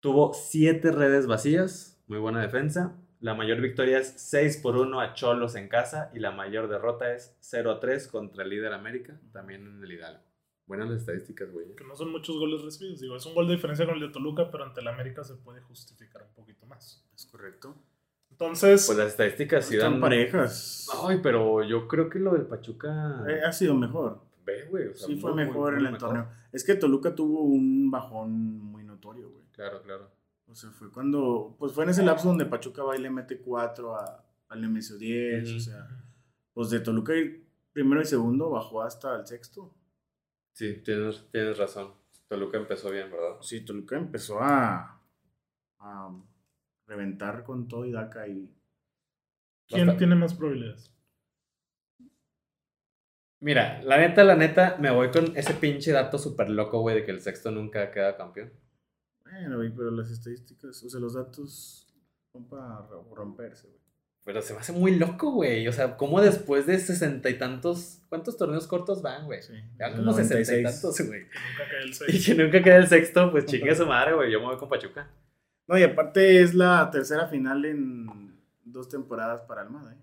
Tuvo 0.00 0.32
7 0.32 0.90
redes 0.92 1.26
vacías, 1.26 2.02
muy 2.06 2.18
buena 2.18 2.40
defensa. 2.40 2.96
La 3.20 3.34
mayor 3.34 3.60
victoria 3.60 3.98
es 3.98 4.14
6 4.16 4.58
por 4.58 4.76
1 4.76 5.00
a 5.00 5.12
Cholos 5.12 5.56
en 5.56 5.68
casa 5.68 6.10
y 6.14 6.20
la 6.20 6.30
mayor 6.30 6.68
derrota 6.68 7.12
es 7.12 7.36
0 7.40 7.72
a 7.72 7.80
3 7.80 8.08
contra 8.08 8.44
el 8.44 8.50
líder 8.50 8.72
América, 8.72 9.20
también 9.32 9.66
en 9.66 9.82
el 9.82 9.92
Hidalgo. 9.92 10.27
Buenas 10.68 10.90
las 10.90 11.00
estadísticas, 11.00 11.50
güey. 11.50 11.74
Que 11.74 11.82
no 11.84 11.96
son 11.96 12.12
muchos 12.12 12.36
goles 12.38 12.62
recibidos. 12.62 13.00
Digo, 13.00 13.16
es 13.16 13.24
un 13.26 13.34
gol 13.34 13.48
de 13.48 13.54
diferencia 13.54 13.86
con 13.86 13.94
el 13.94 14.00
de 14.02 14.08
Toluca, 14.10 14.50
pero 14.50 14.64
ante 14.64 14.80
el 14.82 14.88
América 14.88 15.24
se 15.24 15.34
puede 15.34 15.62
justificar 15.62 16.22
un 16.22 16.34
poquito 16.34 16.66
más. 16.66 17.04
Es 17.14 17.24
correcto. 17.26 17.74
Entonces, 18.30 18.86
Pues 18.86 18.98
las 18.98 19.08
estadísticas 19.08 19.64
sí 19.64 19.76
Están 19.76 19.92
dan... 19.92 20.00
parejas. 20.02 20.86
Ay, 21.02 21.18
pero 21.22 21.64
yo 21.64 21.88
creo 21.88 22.08
que 22.08 22.18
lo 22.18 22.34
del 22.34 22.46
Pachuca... 22.46 23.24
Eh, 23.28 23.40
ha 23.44 23.50
sido 23.52 23.74
mejor. 23.74 24.20
Ve, 24.44 24.66
güey. 24.70 24.88
o 24.88 24.94
sea, 24.94 25.06
Sí, 25.08 25.16
fue 25.16 25.32
muy, 25.32 25.44
mejor 25.46 25.74
muy 25.74 25.86
en 25.86 25.94
el 25.94 25.98
torneo. 25.98 26.28
Es 26.52 26.62
que 26.64 26.74
Toluca 26.74 27.14
tuvo 27.14 27.42
un 27.42 27.90
bajón 27.90 28.30
muy 28.60 28.84
notorio, 28.84 29.30
güey. 29.30 29.44
Claro, 29.52 29.82
claro. 29.82 30.10
O 30.46 30.54
sea, 30.54 30.70
fue 30.70 30.90
cuando, 30.92 31.56
pues 31.58 31.72
fue 31.72 31.84
en 31.84 31.90
ese 31.90 32.02
lapso 32.02 32.28
donde 32.28 32.46
Pachuca 32.46 32.82
va 32.82 32.96
y 32.96 33.00
le 33.00 33.10
mete 33.10 33.38
4 33.40 33.94
a, 33.96 34.24
al 34.48 34.60
Nemesio 34.60 34.96
10, 34.96 35.50
o 35.52 35.60
sea, 35.60 35.86
pues 36.54 36.70
de 36.70 36.80
Toluca 36.80 37.14
ir 37.14 37.46
primero 37.72 38.00
y 38.00 38.06
segundo 38.06 38.50
bajó 38.50 38.82
hasta 38.82 39.16
el 39.16 39.26
sexto. 39.26 39.74
Sí, 40.58 40.82
tienes, 40.82 41.24
tienes 41.30 41.56
razón. 41.56 41.94
Toluca 42.26 42.58
empezó 42.58 42.90
bien, 42.90 43.12
¿verdad? 43.12 43.40
Sí, 43.42 43.60
Toluca 43.64 43.96
empezó 43.96 44.40
a, 44.40 45.00
a 45.78 46.22
reventar 46.88 47.44
con 47.44 47.68
todo 47.68 47.84
y 47.86 47.92
Daca 47.92 48.26
y 48.26 48.52
¿Quién 49.68 49.86
Basta- 49.86 49.98
tiene 49.98 50.16
más 50.16 50.34
probabilidades? 50.34 50.92
Mira, 53.40 53.80
la 53.84 53.98
neta, 53.98 54.24
la 54.24 54.34
neta, 54.34 54.76
me 54.80 54.90
voy 54.90 55.12
con 55.12 55.36
ese 55.36 55.54
pinche 55.54 55.92
dato 55.92 56.18
súper 56.18 56.50
loco, 56.50 56.80
güey, 56.80 56.96
de 56.96 57.04
que 57.04 57.12
el 57.12 57.20
sexto 57.20 57.52
nunca 57.52 57.92
queda 57.92 58.16
campeón. 58.16 58.52
bueno, 59.22 59.56
güey, 59.58 59.70
pero 59.72 59.92
las 59.92 60.10
estadísticas, 60.10 60.82
o 60.82 60.90
sea, 60.90 60.98
los 60.98 61.14
datos 61.14 61.86
son 62.32 62.48
para 62.48 62.78
ro- 62.88 63.08
romperse, 63.14 63.68
güey. 63.68 63.78
Pero 64.24 64.42
se 64.42 64.52
me 64.52 64.60
hace 64.60 64.72
muy 64.72 64.94
loco, 64.96 65.30
güey. 65.32 65.66
O 65.68 65.72
sea, 65.72 65.96
¿cómo 65.96 66.20
después 66.20 66.66
de 66.66 66.78
sesenta 66.78 67.30
y 67.30 67.38
tantos... 67.38 68.02
¿Cuántos 68.10 68.36
torneos 68.36 68.66
cortos 68.66 69.00
van, 69.02 69.24
güey? 69.26 69.42
Sí, 69.42 69.54
Van 69.78 69.96
como 69.96 70.12
sesenta 70.12 70.52
y 70.52 70.62
96. 70.62 70.80
tantos, 70.82 71.06
güey. 71.08 71.22
Que 71.28 71.38
nunca 71.38 71.70
cae 71.70 71.82
el 71.82 71.88
Y 71.90 72.18
6. 72.18 72.26
que 72.26 72.34
nunca 72.34 72.62
queda 72.62 72.76
el 72.76 72.86
sexto, 72.88 73.30
pues 73.30 73.46
chingue 73.46 73.74
su 73.74 73.86
madre, 73.86 74.14
güey. 74.14 74.30
Yo 74.30 74.40
me 74.40 74.46
voy 74.46 74.56
con 74.58 74.68
Pachuca. 74.68 75.08
No, 75.66 75.78
y 75.78 75.82
aparte 75.82 76.42
es 76.42 76.54
la 76.54 76.90
tercera 76.90 77.26
final 77.28 77.64
en 77.64 78.38
dos 78.64 78.88
temporadas 78.88 79.42
para 79.42 79.62
Almada, 79.62 79.92
¿eh? 79.94 79.98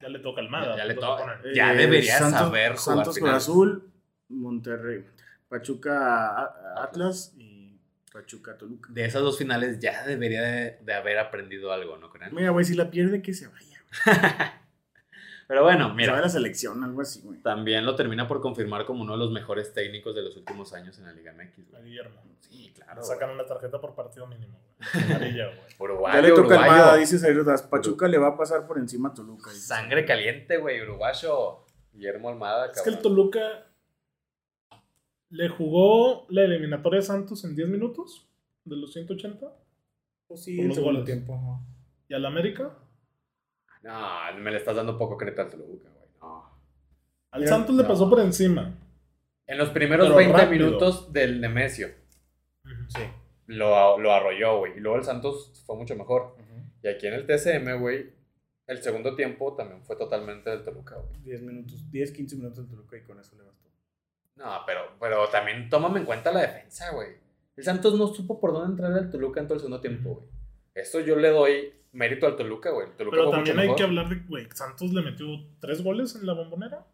Ya 0.00 0.08
le 0.08 0.18
toca 0.18 0.40
Almada. 0.42 0.72
Ya- 0.72 0.76
ya 0.78 0.84
le 0.84 0.94
lo 0.94 1.00
toca. 1.00 1.22
ponen. 1.38 1.54
Ya 1.54 1.72
Eh, 1.72 1.76
debería 1.76 2.18
saber 2.18 2.72
jugar 2.72 2.78
Santos 2.78 3.04
Cruz 3.04 3.16
finales. 3.16 3.36
Azul, 3.42 3.90
Monterrey, 4.28 5.04
Pachuca 5.48 6.28
a- 6.38 6.82
Atlas 6.84 7.32
y 7.38 7.53
Pachuca 8.14 8.56
Toluca. 8.56 8.88
De 8.92 9.04
esas 9.04 9.22
dos 9.22 9.36
finales 9.36 9.80
ya 9.80 10.06
debería 10.06 10.40
de, 10.40 10.78
de 10.80 10.94
haber 10.94 11.18
aprendido 11.18 11.72
algo, 11.72 11.96
¿no 11.96 12.10
creen? 12.10 12.32
Mira, 12.32 12.50
güey, 12.50 12.64
si 12.64 12.74
la 12.76 12.88
pierde, 12.88 13.20
que 13.20 13.34
se 13.34 13.48
vaya. 13.48 13.80
Pero 15.48 15.62
bueno, 15.64 15.88
Se 15.90 15.94
mira. 15.94 16.16
a 16.16 16.20
la 16.22 16.28
selección, 16.28 16.82
algo 16.84 17.02
así, 17.02 17.20
güey. 17.22 17.38
También 17.42 17.84
lo 17.84 17.96
termina 17.96 18.26
por 18.26 18.40
confirmar 18.40 18.86
como 18.86 19.02
uno 19.02 19.12
de 19.12 19.18
los 19.18 19.30
mejores 19.32 19.74
técnicos 19.74 20.14
de 20.14 20.22
los 20.22 20.36
últimos 20.36 20.72
años 20.72 20.96
en 20.98 21.04
la 21.06 21.12
Liga 21.12 21.32
MX, 21.34 21.58
A 21.74 21.78
güey. 21.78 21.84
Guillermo. 21.90 22.22
Sí, 22.40 22.72
claro. 22.74 23.00
Le 23.02 23.06
sacan 23.06 23.30
una 23.30 23.44
tarjeta 23.44 23.78
por 23.80 23.94
partido 23.94 24.26
mínimo. 24.28 24.58
güey. 24.78 25.04
Amarilla, 25.04 25.46
güey. 25.48 25.58
Uruguayo, 25.80 26.14
Ya 26.16 26.22
le 26.28 26.34
toca. 26.34 26.62
Almada, 26.62 26.96
dice 26.96 27.18
Saludas. 27.18 27.62
Pachuca 27.64 28.08
le 28.08 28.16
va 28.18 28.28
a 28.28 28.36
pasar 28.38 28.66
por 28.66 28.78
encima 28.78 29.10
a 29.10 29.14
Toluca. 29.14 29.50
dice. 29.50 29.66
Sangre 29.66 30.06
caliente, 30.06 30.56
güey, 30.56 30.80
uruguayo. 30.80 31.66
Guillermo 31.92 32.28
Almada, 32.30 32.70
Es 32.72 32.80
que 32.80 32.88
el 32.90 32.96
cabrón. 32.96 33.02
Toluca 33.16 33.66
le 35.34 35.48
jugó 35.48 36.26
la 36.30 36.42
eliminatoria 36.44 37.00
a 37.00 37.02
Santos 37.02 37.44
en 37.44 37.56
10 37.56 37.68
minutos 37.68 38.28
de 38.64 38.76
los 38.76 38.92
180 38.92 39.46
Pues 40.28 40.42
sí, 40.44 40.56
los 40.62 40.74
segundo 40.76 41.00
goles. 41.00 41.04
tiempo. 41.06 41.34
ajá. 41.34 41.60
y 42.08 42.14
al 42.14 42.24
América. 42.26 42.78
No, 43.82 44.38
me 44.40 44.50
le 44.50 44.58
estás 44.58 44.76
dando 44.76 44.96
poco 44.96 45.16
crédito 45.16 45.42
al 45.42 45.50
Toluca, 45.50 45.88
güey. 45.90 46.08
No. 46.20 46.44
Al 47.32 47.40
Mira, 47.40 47.52
Santos 47.52 47.74
le 47.76 47.84
pasó 47.84 48.08
por 48.08 48.20
encima. 48.20 48.74
En 49.46 49.58
los 49.58 49.68
primeros 49.70 50.06
Pero 50.06 50.16
20 50.16 50.36
rápido. 50.38 50.66
minutos 50.66 51.12
del 51.12 51.40
Nemesio 51.40 51.88
Sí. 52.88 53.02
lo, 53.48 53.98
lo 53.98 54.12
arrolló, 54.12 54.58
güey. 54.60 54.76
Y 54.76 54.80
luego 54.80 54.96
el 54.98 55.04
Santos 55.04 55.62
fue 55.66 55.76
mucho 55.76 55.94
mejor. 55.96 56.36
Y 56.82 56.88
aquí 56.88 57.06
en 57.06 57.14
el 57.14 57.26
TCM, 57.26 57.78
güey, 57.80 58.12
el 58.66 58.78
segundo 58.82 59.14
tiempo 59.16 59.54
también 59.54 59.82
fue 59.82 59.96
totalmente 59.96 60.48
del 60.50 60.64
Toluca, 60.64 60.96
güey. 60.96 61.20
10 61.22 61.42
minutos, 61.42 61.90
10, 61.90 62.12
15 62.12 62.36
minutos 62.36 62.58
del 62.58 62.68
Toluca 62.68 62.96
y 62.96 63.02
con 63.02 63.18
eso 63.20 63.36
le 63.36 63.42
bastó. 63.42 63.63
No, 64.36 64.60
pero, 64.66 64.80
pero 65.00 65.28
también 65.28 65.68
tómame 65.70 66.00
en 66.00 66.06
cuenta 66.06 66.32
la 66.32 66.40
defensa, 66.40 66.90
güey. 66.92 67.08
El 67.56 67.62
Santos 67.64 67.94
no 67.98 68.08
supo 68.08 68.40
por 68.40 68.52
dónde 68.52 68.70
entrar 68.72 68.92
al 68.92 69.10
Toluca 69.10 69.40
en 69.40 69.46
todo 69.46 69.54
el 69.54 69.60
segundo 69.60 69.80
tiempo, 69.80 70.14
güey. 70.14 70.26
Esto 70.74 70.98
yo 71.00 71.14
le 71.16 71.28
doy 71.30 71.72
mérito 71.92 72.26
al 72.26 72.34
Toluca, 72.36 72.70
güey. 72.70 72.88
Toluca 72.96 73.16
Pero 73.16 73.28
fue 73.28 73.32
también 73.36 73.54
mucho 73.56 73.60
hay 73.62 73.66
mejor. 73.68 73.76
que 73.76 73.82
hablar 73.84 74.08
de, 74.08 74.16
güey, 74.28 74.48
Santos 74.52 74.92
le 74.92 75.02
metió 75.02 75.26
tres 75.60 75.82
goles 75.84 76.16
en 76.16 76.26
la 76.26 76.32
bombonera. 76.32 76.84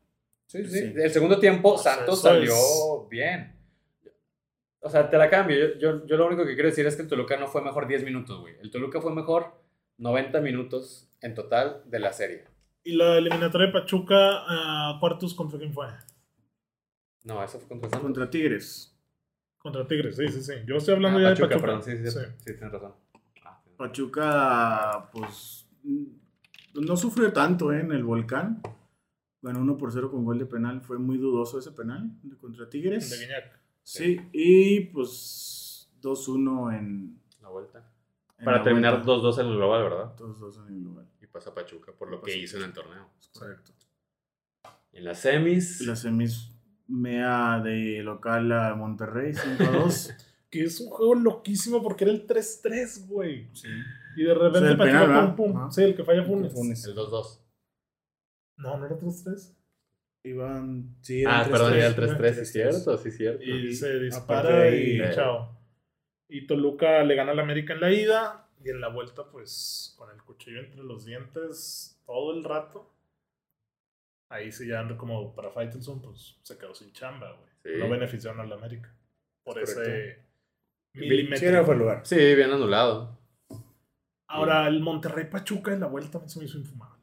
Sí, 0.47 0.64
sí. 0.66 0.78
Sí. 0.93 0.95
El 0.97 1.11
segundo 1.11 1.38
tiempo, 1.38 1.72
O 1.74 1.78
sea, 1.78 1.95
Santos 1.95 2.20
salió 2.22 2.53
es- 2.53 3.09
bien. 3.09 3.57
O 4.80 4.88
sea, 4.91 5.09
te 5.09 5.16
la 5.16 5.30
cambio. 5.30 5.57
Yo, 5.57 5.78
yo, 5.78 6.07
yo 6.07 6.16
lo 6.16 6.26
único 6.26 6.45
que 6.45 6.55
quiero 6.55 6.68
decir 6.68 6.86
es 6.86 6.97
que 6.97 7.03
el 7.03 7.09
Toluca 7.09 7.36
no 7.36 7.47
fue 7.49 7.62
mejor 7.62 7.86
10 7.86 8.03
minutos, 8.05 8.41
güey. 8.41 8.55
El 8.61 8.70
Toluca 8.70 9.01
fue 9.01 9.14
mejor 9.14 9.55
90 9.99 10.41
minutos 10.41 11.09
en 11.20 11.34
total 11.34 11.82
de 11.86 11.99
la 12.01 12.12
serie. 12.12 12.45
Y 12.82 12.93
la 12.97 13.16
eliminatoria 13.18 13.66
de 13.68 13.72
Pachuca 13.74 14.16
a 14.16 14.99
cuartos 15.01 15.34
contra 15.34 15.59
quién 15.59 15.72
fue? 15.72 15.86
No, 17.25 17.43
eso 17.43 17.59
fue 17.59 17.68
contra 17.68 17.89
Santos. 17.91 18.03
Contra 18.07 18.31
Tigres. 18.31 18.97
Contra 19.59 19.87
Tigres, 19.87 20.16
sí, 20.16 20.29
sí, 20.29 20.43
sí. 20.43 20.53
Yo 20.66 20.77
estoy 20.77 20.95
hablando 20.95 21.18
Ah, 21.18 21.23
ya 21.23 21.29
Pachuca, 21.31 21.47
de 21.49 21.55
Pachuca. 21.55 21.66
perdón, 21.66 21.83
sí, 21.83 21.97
sí, 21.99 22.11
sí, 22.11 22.18
Sí. 22.18 22.27
sí, 22.39 22.45
tienes 22.57 22.73
razón. 22.73 22.95
Ah. 23.45 23.62
Pachuca, 23.77 25.11
pues, 25.12 25.66
mm, 25.83 26.05
no 26.87 26.97
sufrió 26.97 27.33
tanto 27.33 27.73
¿eh? 27.73 27.81
en 27.81 27.93
el 27.93 28.05
volcán. 28.05 28.62
Ganó 29.43 29.61
1 29.61 29.77
por 29.79 29.93
0 29.93 30.11
con 30.11 30.25
gol 30.25 30.39
de 30.39 30.47
penal. 30.47 30.81
Fue 30.83 30.99
muy 30.99 31.16
dudoso 31.18 31.59
ese 31.59 31.73
penal 31.73 32.11
de 32.23 32.37
contra 32.37 32.68
Tigres. 32.68 33.11
De 33.11 33.18
Guiñac. 33.25 33.59
Sí, 33.83 34.21
y 34.33 34.81
pues 34.87 35.91
2-1 36.03 36.73
en, 36.79 37.21
La 37.43 37.49
vuelta. 37.49 37.91
en 38.39 38.45
Para 38.45 38.59
la 38.59 38.62
terminar 38.62 39.03
vuelta. 39.03 39.12
2-2 39.29 39.41
en 39.41 39.47
el 39.47 39.57
global, 39.57 39.83
¿verdad? 39.83 40.16
2-2 40.16 40.66
en 40.66 40.75
el 40.75 40.81
global. 40.83 41.07
Y 41.23 41.27
pasa 41.27 41.55
Pachuca 41.55 41.93
por 41.93 42.11
lo 42.11 42.21
que 42.23 42.37
hizo 42.37 42.57
en 42.59 42.64
el 42.64 42.73
torneo. 42.73 43.09
Correcto. 43.39 43.73
En 44.93 45.05
las 45.05 45.21
semis. 45.21 45.81
Y 45.81 45.87
la 45.87 45.97
semis 45.97 46.51
mea 46.91 47.61
de 47.62 48.03
local 48.03 48.51
a 48.53 48.74
Monterrey, 48.74 49.32
5-2. 49.32 50.16
Que 50.51 50.64
es 50.64 50.80
un 50.80 50.88
juego 50.91 51.14
loquísimo 51.14 51.80
porque 51.80 52.03
era 52.03 52.12
el 52.12 52.26
3-3, 52.26 53.07
güey. 53.07 53.49
sí. 53.53 53.68
Y 54.16 54.24
de 54.24 54.34
repente 54.34 54.59
O 54.59 54.62
sea, 54.62 54.70
el 54.72 54.76
penal, 54.78 55.34
pum, 55.36 55.53
pum. 55.55 55.70
Sí, 55.70 55.82
el 55.84 55.95
que 55.95 56.03
falla 56.03 56.24
Funes. 56.24 56.53
Funes. 56.53 56.84
El 56.86 56.97
2-2. 56.97 57.41
No, 58.59 58.76
no 58.76 58.86
era 58.86 58.99
3-3. 58.99 59.55
Iban, 60.24 60.97
sí, 61.03 61.24
Ah, 61.24 61.43
eran 61.47 61.51
perdón, 61.53 61.72
3-3. 61.72 61.76
era 61.76 61.86
el 61.86 61.95
3-3, 61.97 62.32
sí, 62.32 62.41
3-3. 62.41 62.45
cierto, 62.47 62.99
sí, 62.99 63.11
cierto. 63.12 63.43
Y 63.45 63.72
se 63.74 64.01
dispara 64.01 64.57
de 64.62 64.84
y 64.97 65.01
ahí- 65.01 65.14
chao. 65.14 65.57
Y 66.28 66.47
Toluca 66.49 67.03
le 67.05 67.14
gana 67.14 67.30
al 67.30 67.38
América 67.38 67.72
en 67.74 67.80
la 67.80 67.93
ida. 67.93 68.49
Y 68.64 68.70
en 68.70 68.80
la 68.80 68.88
vuelta, 68.88 69.22
pues, 69.30 69.95
con 69.97 70.11
el 70.11 70.20
cuchillo 70.24 70.59
entre 70.61 70.82
los 70.82 71.05
dientes 71.07 71.97
todo 72.05 72.34
el 72.36 72.43
rato. 72.45 72.93
Ahí 74.31 74.51
sí 74.53 74.66
ya 74.66 74.87
como 74.97 75.35
para 75.35 75.51
Faitelson, 75.51 76.01
pues 76.01 76.39
se 76.43 76.57
quedó 76.57 76.74
sin 76.74 76.93
chamba, 76.93 77.33
güey. 77.33 77.51
Sí. 77.62 77.78
No 77.78 77.91
beneficiaron 77.91 78.41
al 78.41 78.53
América. 78.53 78.91
Por 79.45 79.59
ese 79.61 80.14
Sí, 80.95 80.99
milímetro. 81.01 81.47
era 81.49 81.62
de 81.62 81.74
lugar. 81.76 82.01
Sí, 82.05 82.16
bien 82.35 82.51
anulado. 82.51 83.18
Ahora, 84.28 84.66
el 84.68 84.81
Monterrey 84.81 85.26
Pachuca 85.28 85.72
en 85.72 85.81
la 85.81 85.87
vuelta 85.87 86.18
a 86.18 86.28
se 86.28 86.39
me 86.39 86.45
hizo 86.47 86.57
infumable. 86.59 87.03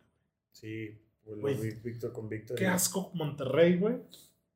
Sí, 0.52 0.98
Güey. 1.26 1.56
lo 1.56 1.62
vi 1.62 1.72
Víctor 1.84 2.14
con 2.14 2.30
Víctor. 2.30 2.58
Qué 2.58 2.66
asco 2.66 3.12
Monterrey, 3.14 3.78
güey. 3.78 3.98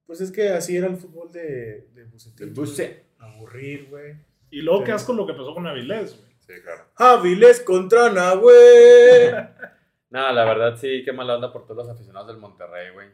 Pues 0.05 0.21
es 0.21 0.31
que 0.31 0.49
así 0.49 0.75
era 0.77 0.87
el 0.87 0.95
fútbol 0.97 1.31
de, 1.31 1.89
de 1.93 2.05
Bucetich, 2.05 2.41
El 2.41 2.51
Buce. 2.51 3.05
güey. 3.19 3.31
Aburrir, 3.33 3.89
güey. 3.89 4.15
Y 4.49 4.61
luego 4.61 4.79
Sí. 4.79 4.85
qué 4.85 4.91
asco 4.93 5.13
lo 5.13 5.27
que 5.27 5.33
pasó 5.33 5.53
con 5.53 5.67
Avilés, 5.67 6.17
güey. 6.17 6.31
Sí, 6.39 6.53
claro. 6.63 6.85
Avilés 6.95 7.59
contra 7.61 8.09
Nahuel. 8.11 9.35
No, 10.11 10.31
la 10.31 10.45
verdad 10.45 10.75
sí, 10.77 11.03
qué 11.03 11.11
mala 11.13 11.35
onda 11.35 11.51
por 11.51 11.65
todos 11.65 11.77
los 11.87 11.89
aficionados 11.89 12.27
del 12.27 12.37
Monterrey, 12.37 12.91
güey. 12.93 13.07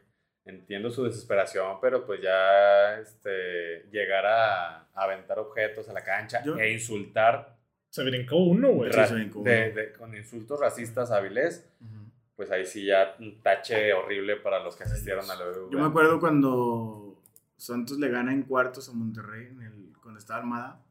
Entiendo 0.45 0.89
su 0.89 1.03
desesperación, 1.03 1.77
pero 1.81 2.05
pues 2.05 2.21
ya 2.21 2.97
este, 2.99 3.83
llegar 3.91 4.25
a, 4.25 4.77
a 4.93 5.03
aventar 5.03 5.39
objetos 5.39 5.87
a 5.89 5.93
la 5.93 6.03
cancha 6.03 6.41
Yo- 6.43 6.57
e 6.57 6.71
insultar 6.71 7.57
Se 7.89 8.03
brincó 8.03 8.37
uno, 8.37 8.69
güey. 8.71 8.91
ra- 8.91 9.07
se 9.07 9.13
brincó 9.15 9.39
uno. 9.39 9.49
de- 9.51 9.93
con 9.97 10.15
insultos 10.15 10.59
racistas 10.59 11.11
a 11.11 11.19
Ujú. 11.19 12.11
pues 12.35 12.49
ahí 12.51 12.65
sí 12.65 12.85
ya 12.85 13.15
un 13.19 13.41
tache 13.41 13.93
horrible 13.93 14.37
para 14.37 14.63
los 14.63 14.75
que 14.75 14.83
asistieron 14.85 15.29
a 15.29 15.35
la 15.35 15.45
BBVA. 15.45 15.69
Yo 15.71 15.79
me 15.79 15.85
acuerdo 15.87 16.19
cuando 16.19 17.21
Santos 17.57 17.97
le 17.99 18.07
gana 18.09 18.31
en 18.31 18.43
cuartos 18.43 18.87
a 18.89 18.93
Monterrey, 18.93 19.47
en 19.47 19.61
el, 19.61 19.93
cuando 20.01 20.19
estaba 20.19 20.39
Armada. 20.39 20.81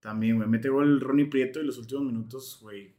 También, 0.00 0.36
güey, 0.36 0.48
mete 0.48 0.68
gol 0.68 1.00
Ronnie 1.00 1.26
Prieto 1.26 1.60
y 1.60 1.64
los 1.64 1.78
últimos 1.78 2.04
minutos, 2.04 2.58
güey, 2.60 2.92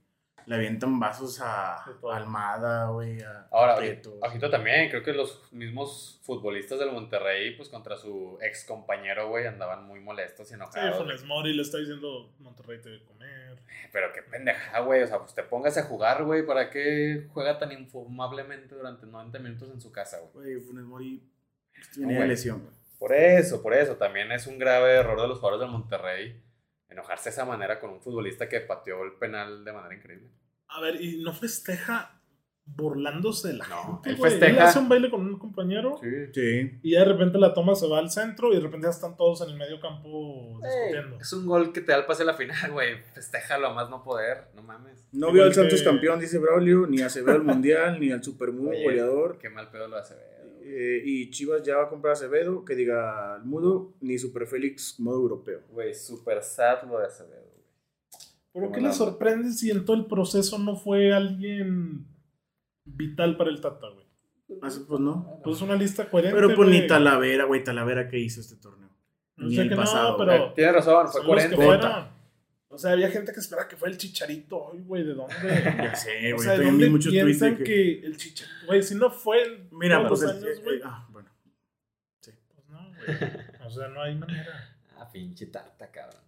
le 0.45 0.55
avientan 0.55 0.99
vasos 0.99 1.39
a, 1.41 1.83
Almada, 2.11 2.89
güey, 2.89 3.21
a 3.21 3.47
Ahora, 3.51 3.77
Prieto. 3.77 4.17
ojito 4.21 4.49
también, 4.49 4.89
creo 4.89 5.01
que 5.03 5.13
los 5.13 5.51
mismos 5.51 6.19
futbolistas 6.23 6.79
del 6.79 6.91
Monterrey, 6.91 7.55
pues 7.55 7.69
contra 7.69 7.97
su 7.97 8.37
ex 8.41 8.63
compañero, 8.65 9.29
güey, 9.29 9.47
andaban 9.47 9.85
muy 9.85 9.99
molestos 9.99 10.47
y 10.47 10.49
Sí, 10.49 10.53
enojados. 10.55 10.97
Funes 10.97 11.23
Mori 11.23 11.53
le 11.53 11.61
está 11.61 11.77
diciendo 11.79 12.33
Monterrey 12.39 12.79
te 12.81 12.89
debe 12.89 13.03
comer. 13.05 13.57
Pero 13.91 14.13
qué 14.13 14.21
pendejada, 14.21 14.79
güey. 14.79 15.01
O 15.03 15.07
sea, 15.07 15.19
pues 15.19 15.33
te 15.33 15.43
póngase 15.43 15.79
a 15.79 15.83
jugar, 15.83 16.23
güey. 16.23 16.45
¿Para 16.45 16.69
qué 16.69 17.27
juega 17.33 17.57
tan 17.57 17.71
infumablemente 17.71 18.75
durante 18.75 19.05
90 19.05 19.39
minutos 19.39 19.69
en 19.71 19.81
su 19.81 19.91
casa, 19.91 20.19
güey? 20.33 20.53
Güey, 20.53 20.59
Funes 20.65 20.85
Mori 20.85 21.23
pues, 21.73 21.97
de 22.07 22.15
güey. 22.15 22.27
lesión, 22.27 22.61
güey. 22.61 22.73
Por 22.99 23.13
eso, 23.13 23.61
por 23.61 23.73
eso. 23.73 23.95
También 23.95 24.31
es 24.31 24.47
un 24.47 24.57
grave 24.57 24.93
error 24.95 25.21
de 25.21 25.27
los 25.27 25.39
jugadores 25.39 25.61
del 25.61 25.71
Monterrey 25.71 26.41
enojarse 26.95 27.25
de 27.29 27.33
esa 27.33 27.45
manera 27.45 27.79
con 27.79 27.91
un 27.91 28.01
futbolista 28.01 28.49
que 28.49 28.61
pateó 28.61 29.03
el 29.03 29.13
penal 29.13 29.63
de 29.63 29.71
manera 29.73 29.95
increíble. 29.95 30.29
A 30.69 30.81
ver, 30.81 30.99
y 31.01 31.21
no 31.21 31.31
festeja 31.33 32.21
burlándose 32.67 33.49
de 33.49 33.53
la 33.53 33.67
No, 33.67 34.01
gente. 34.01 34.09
él 34.09 34.17
festeja. 34.17 34.63
hace 34.67 34.79
un 34.79 34.89
baile 34.89 35.11
con 35.11 35.21
un 35.21 35.37
compañero 35.37 35.99
Sí. 36.01 36.09
Sí. 36.33 36.79
y 36.81 36.91
de 36.93 37.05
repente 37.05 37.37
la 37.37 37.53
toma 37.53 37.75
se 37.75 37.87
va 37.87 37.99
al 37.99 38.09
centro 38.09 38.51
y 38.51 38.55
de 38.55 38.61
repente 38.61 38.85
ya 38.87 38.89
están 38.91 39.15
todos 39.15 39.41
en 39.41 39.49
el 39.49 39.55
medio 39.55 39.79
campo 39.79 40.59
Ey, 40.63 40.71
discutiendo. 40.89 41.19
es 41.21 41.31
un 41.33 41.45
gol 41.45 41.71
que 41.71 41.81
te 41.81 41.91
da 41.91 41.99
el 41.99 42.05
pase 42.05 42.23
a 42.23 42.25
la 42.25 42.33
final, 42.33 42.71
güey. 42.71 43.03
Festéjalo 43.13 43.67
a 43.67 43.73
más 43.75 43.91
no 43.91 44.03
poder. 44.03 44.47
No 44.55 44.63
mames. 44.63 45.05
No 45.11 45.31
vio 45.31 45.43
al 45.43 45.49
que- 45.49 45.55
Santos 45.55 45.83
campeón, 45.83 46.19
dice 46.19 46.39
Braulio, 46.39 46.87
ni 46.87 47.01
a 47.01 47.05
Acevedo 47.05 47.35
al 47.35 47.43
Mundial, 47.43 47.99
ni 47.99 48.11
al 48.11 48.23
Supermudo 48.23 48.71
Oye, 48.71 48.83
goleador. 48.83 49.37
Qué 49.37 49.49
mal 49.51 49.69
pedo 49.69 49.87
lo 49.87 49.97
hace 49.97 50.15
ver. 50.15 50.44
Eh, 50.67 51.03
y 51.05 51.29
Chivas 51.29 51.61
ya 51.61 51.77
va 51.77 51.83
a 51.83 51.89
comprar 51.89 52.09
a 52.09 52.13
Acevedo, 52.13 52.65
que 52.65 52.73
diga 52.73 53.35
al 53.35 53.45
Mudo, 53.45 53.93
ni 54.01 54.17
Super 54.17 54.47
Félix 54.47 54.99
modo 54.99 55.17
europeo. 55.17 55.61
Güey, 55.69 55.93
super 55.93 56.41
sad 56.41 56.83
lo 56.89 56.97
de 56.97 57.05
Acevedo, 57.05 57.43
güey. 57.53 57.65
¿Pero 58.51 58.71
Qué 58.71 58.81
le 58.81 58.91
sorprende 58.91 59.51
si 59.51 59.69
en 59.69 59.85
todo 59.85 59.95
el 59.95 60.07
proceso 60.07 60.57
no 60.57 60.75
fue 60.75 61.13
alguien 61.13 62.07
vital 62.83 63.37
para 63.37 63.51
el 63.51 63.61
Tata, 63.61 63.89
güey? 63.89 64.07
Así, 64.63 64.83
pues 64.87 64.99
no. 64.99 65.39
Pues 65.43 65.61
una 65.61 65.75
lista 65.75 66.09
coherente. 66.09 66.35
Pero 66.35 66.55
pues 66.55 66.67
ni 66.67 66.77
güey. 66.77 66.87
Talavera, 66.87 67.45
güey, 67.45 67.63
Talavera 67.63 68.07
que 68.07 68.17
hizo 68.17 68.41
este 68.41 68.55
torneo. 68.55 68.89
No 69.37 69.47
ni 69.47 69.55
sé 69.55 69.61
el 69.61 69.69
que 69.69 69.75
no, 69.75 69.81
pasado, 69.81 70.17
pero 70.17 70.53
Tienes 70.53 70.73
razón, 70.73 71.07
fue 71.09 71.21
son 71.21 71.35
los 71.35 71.45
que 71.45 71.55
40. 71.55 71.55
fueron. 71.57 72.14
O 72.75 72.77
sea, 72.77 72.91
había 72.91 73.09
gente 73.09 73.31
que 73.33 73.39
esperaba 73.39 73.67
que 73.67 73.75
fuera 73.75 73.91
el 73.91 73.97
chicharito. 73.97 74.69
Ay, 74.71 74.81
güey, 74.81 75.03
¿de 75.03 75.13
dónde? 75.13 75.33
Ya 75.83 75.95
sé, 75.95 76.33
o 76.33 76.35
güey. 76.35 76.47
sea, 76.47 76.57
¿de 76.57 76.65
dónde 76.65 76.89
muchos 76.89 77.11
tweets 77.11 77.25
piensan 77.25 77.57
que... 77.57 77.63
que... 77.63 77.99
el 78.05 78.17
chicharito... 78.17 78.65
Güey, 78.67 78.83
si 78.83 78.95
no 78.95 79.09
fue 79.09 79.43
en 79.43 79.67
Mira, 79.71 80.07
pues, 80.07 80.21
los 80.21 80.31
el- 80.31 80.37
años, 80.43 80.63
güey. 80.63 80.77
eh, 80.77 80.81
ah, 80.85 81.07
bueno. 81.11 81.29
Pues 82.23 82.69
no, 82.69 82.89
güey. 82.89 83.65
O 83.65 83.69
sea, 83.69 83.87
no 83.87 84.01
hay 84.01 84.15
manera. 84.15 84.71
Ah, 84.97 85.09
pinche 85.11 85.47
tarta, 85.47 85.91
cabrón. 85.91 86.21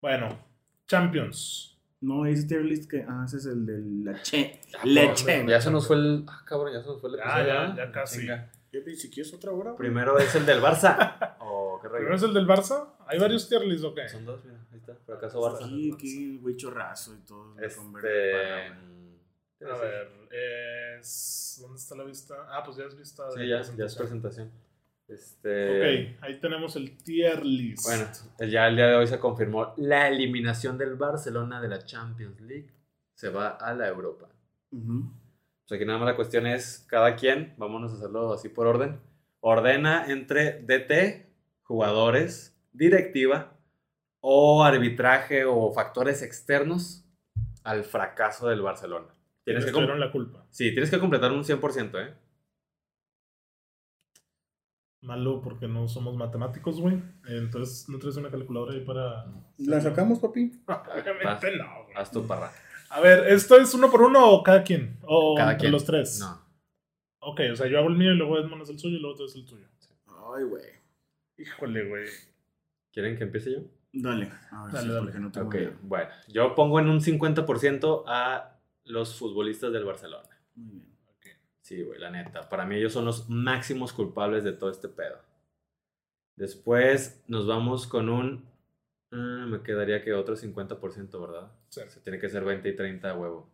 Bueno, 0.00 0.38
Champions. 0.86 1.76
No, 2.00 2.24
ese 2.24 2.46
tier 2.46 2.64
list 2.64 2.88
que... 2.88 3.04
Ah, 3.08 3.24
ese 3.26 3.38
es 3.38 3.46
el 3.46 3.66
de 3.66 3.80
la 4.12 4.22
Che. 4.22 4.60
Ya, 4.72 4.84
Leche. 4.84 5.44
Ya 5.48 5.60
se 5.60 5.70
nos 5.72 5.88
fue 5.88 5.96
el. 5.96 6.24
Ah, 6.28 6.42
cabrón, 6.46 6.72
ya 6.72 6.80
se 6.82 6.86
nos 6.86 7.00
fue 7.00 7.10
el 7.10 7.16
Ya, 7.16 7.22
episodio. 7.24 7.46
ya, 7.46 7.64
¿eh? 7.66 7.74
ya 7.76 7.92
casi. 7.92 8.20
Chinga. 8.20 8.50
¿Qué 8.70 8.94
si 8.94 9.10
quieres 9.10 9.34
otra 9.34 9.50
hora? 9.50 9.74
Primero 9.76 10.16
es 10.18 10.32
el 10.36 10.46
del 10.46 10.60
Barça. 10.62 11.36
Oh, 11.40 11.80
qué 11.82 11.88
¿Primero 11.88 12.14
es 12.14 12.22
el 12.22 12.32
del 12.32 12.46
Barça? 12.46 12.90
¿Hay 13.06 13.18
varios 13.18 13.48
tier 13.48 13.62
lists 13.66 13.84
o 13.84 13.92
qué? 13.94 14.08
Son 14.08 14.24
dos, 14.24 14.44
mira, 14.44 14.59
está. 14.92 15.04
Fracaso 15.04 15.40
Barça. 15.40 15.64
Aquí, 15.64 15.92
aquí, 15.92 16.38
güey, 16.38 16.56
chorrazo 16.56 17.14
y 17.14 17.20
todo. 17.26 17.58
Este. 17.60 18.90
A 19.62 19.76
ver, 19.76 20.08
es... 20.30 21.58
¿Dónde 21.60 21.76
está 21.76 21.94
la 21.94 22.04
vista? 22.04 22.34
Ah, 22.48 22.62
pues 22.64 22.78
ya 22.78 22.84
es 22.84 22.96
vista 22.96 23.26
de 23.26 23.32
Sí, 23.32 23.48
ya, 23.48 23.60
ya 23.76 23.84
es 23.84 23.94
presentación. 23.94 24.50
Este. 25.06 26.14
Ok, 26.14 26.22
ahí 26.22 26.40
tenemos 26.40 26.76
el 26.76 26.96
tier 26.96 27.44
list. 27.44 27.84
Bueno, 27.84 28.06
ya 28.50 28.68
el 28.68 28.76
día 28.76 28.86
de 28.86 28.94
hoy 28.94 29.06
se 29.06 29.18
confirmó 29.18 29.74
la 29.76 30.08
eliminación 30.08 30.78
del 30.78 30.94
Barcelona 30.94 31.60
de 31.60 31.68
la 31.68 31.84
Champions 31.84 32.40
League. 32.40 32.70
Se 33.14 33.28
va 33.28 33.48
a 33.48 33.74
la 33.74 33.88
Europa. 33.88 34.28
Ujú. 34.70 35.12
O 35.64 35.68
sea 35.68 35.78
que 35.78 35.84
nada 35.84 35.98
más 35.98 36.06
la 36.06 36.16
cuestión 36.16 36.46
es, 36.46 36.86
cada 36.88 37.16
quien, 37.16 37.54
vámonos 37.58 37.92
a 37.92 37.96
hacerlo 37.96 38.32
así 38.32 38.48
por 38.48 38.66
orden, 38.66 39.00
ordena 39.40 40.06
entre 40.10 40.62
DT, 40.62 41.26
jugadores, 41.62 42.56
directiva 42.72 43.52
o 44.20 44.62
arbitraje 44.64 45.44
o 45.44 45.72
factores 45.72 46.22
externos 46.22 47.04
al 47.64 47.84
fracaso 47.84 48.48
del 48.48 48.62
Barcelona. 48.62 49.08
Tienes 49.44 49.64
que, 49.64 49.72
la 49.72 50.12
culpa. 50.12 50.44
sí, 50.50 50.70
tienes 50.72 50.90
que 50.90 50.98
completar 50.98 51.32
un 51.32 51.42
100%, 51.42 52.06
¿eh? 52.06 52.14
Malo 55.02 55.40
porque 55.40 55.66
no 55.66 55.88
somos 55.88 56.14
matemáticos, 56.14 56.78
güey. 56.80 57.02
Entonces, 57.26 57.88
¿no 57.88 57.98
traes 57.98 58.16
una 58.16 58.30
calculadora 58.30 58.74
ahí 58.74 58.84
para...? 58.84 59.24
¿La 59.58 59.80
sacamos, 59.80 60.18
papi? 60.18 60.52
Obviamente 60.66 61.56
no, 61.56 61.84
güey. 61.84 61.96
Haz 61.96 62.10
tu 62.10 62.26
parra. 62.26 62.52
A 62.90 63.00
ver, 63.00 63.28
¿esto 63.28 63.56
es 63.56 63.72
uno 63.72 63.90
por 63.90 64.02
uno 64.02 64.30
o 64.30 64.42
cada 64.42 64.62
quien? 64.62 64.98
¿O 65.02 65.34
Cada 65.36 65.52
entre 65.52 65.60
quien. 65.62 65.72
los 65.72 65.84
tres? 65.86 66.18
No. 66.20 66.38
Ok, 67.20 67.40
o 67.52 67.56
sea, 67.56 67.66
yo 67.66 67.78
hago 67.78 67.88
el 67.88 67.96
mío 67.96 68.12
y 68.12 68.16
luego 68.16 68.38
Edmond 68.38 68.62
es 68.62 68.70
el 68.70 68.78
suyo 68.78 68.96
y 68.96 69.00
luego 69.00 69.16
tú 69.16 69.24
es 69.24 69.34
el 69.36 69.46
tuyo. 69.46 69.66
Ay, 70.36 70.44
güey. 70.44 70.64
Híjole, 71.38 71.88
güey. 71.88 72.06
¿Quieren 72.92 73.16
que 73.16 73.24
empiece 73.24 73.52
yo? 73.52 73.60
Dale. 73.92 74.30
A 74.52 74.64
ver, 74.64 74.72
Dale, 74.72 74.86
sí, 74.86 74.92
dale. 74.94 75.00
porque 75.04 75.18
no 75.18 75.32
tengo 75.32 75.46
Ok, 75.48 75.54
idea. 75.56 75.78
bueno. 75.82 76.10
Yo 76.28 76.54
pongo 76.54 76.78
en 76.80 76.88
un 76.88 77.00
50% 77.00 78.04
a 78.06 78.56
los 78.84 79.18
futbolistas 79.18 79.72
del 79.72 79.84
Barcelona. 79.84 80.28
Muy 80.54 80.70
bien. 81.22 81.36
Sí, 81.60 81.82
güey, 81.82 81.98
la 81.98 82.10
neta. 82.10 82.48
Para 82.48 82.64
mí 82.66 82.76
ellos 82.76 82.92
son 82.92 83.04
los 83.04 83.28
máximos 83.28 83.92
culpables 83.92 84.44
de 84.44 84.52
todo 84.52 84.70
este 84.70 84.88
pedo. 84.88 85.18
Después 86.36 87.22
nos 87.28 87.46
vamos 87.46 87.86
con 87.86 88.08
un... 88.08 88.48
ah, 89.12 89.46
me 89.48 89.62
quedaría 89.62 90.02
que 90.02 90.14
otro 90.14 90.36
50%, 90.36 91.20
¿verdad? 91.20 91.52
Sí. 91.68 91.82
Se 91.88 92.00
tiene 92.00 92.18
que 92.18 92.28
ser 92.28 92.44
20 92.44 92.68
y 92.68 92.76
30 92.76 93.10
a 93.10 93.14
huevo. 93.18 93.50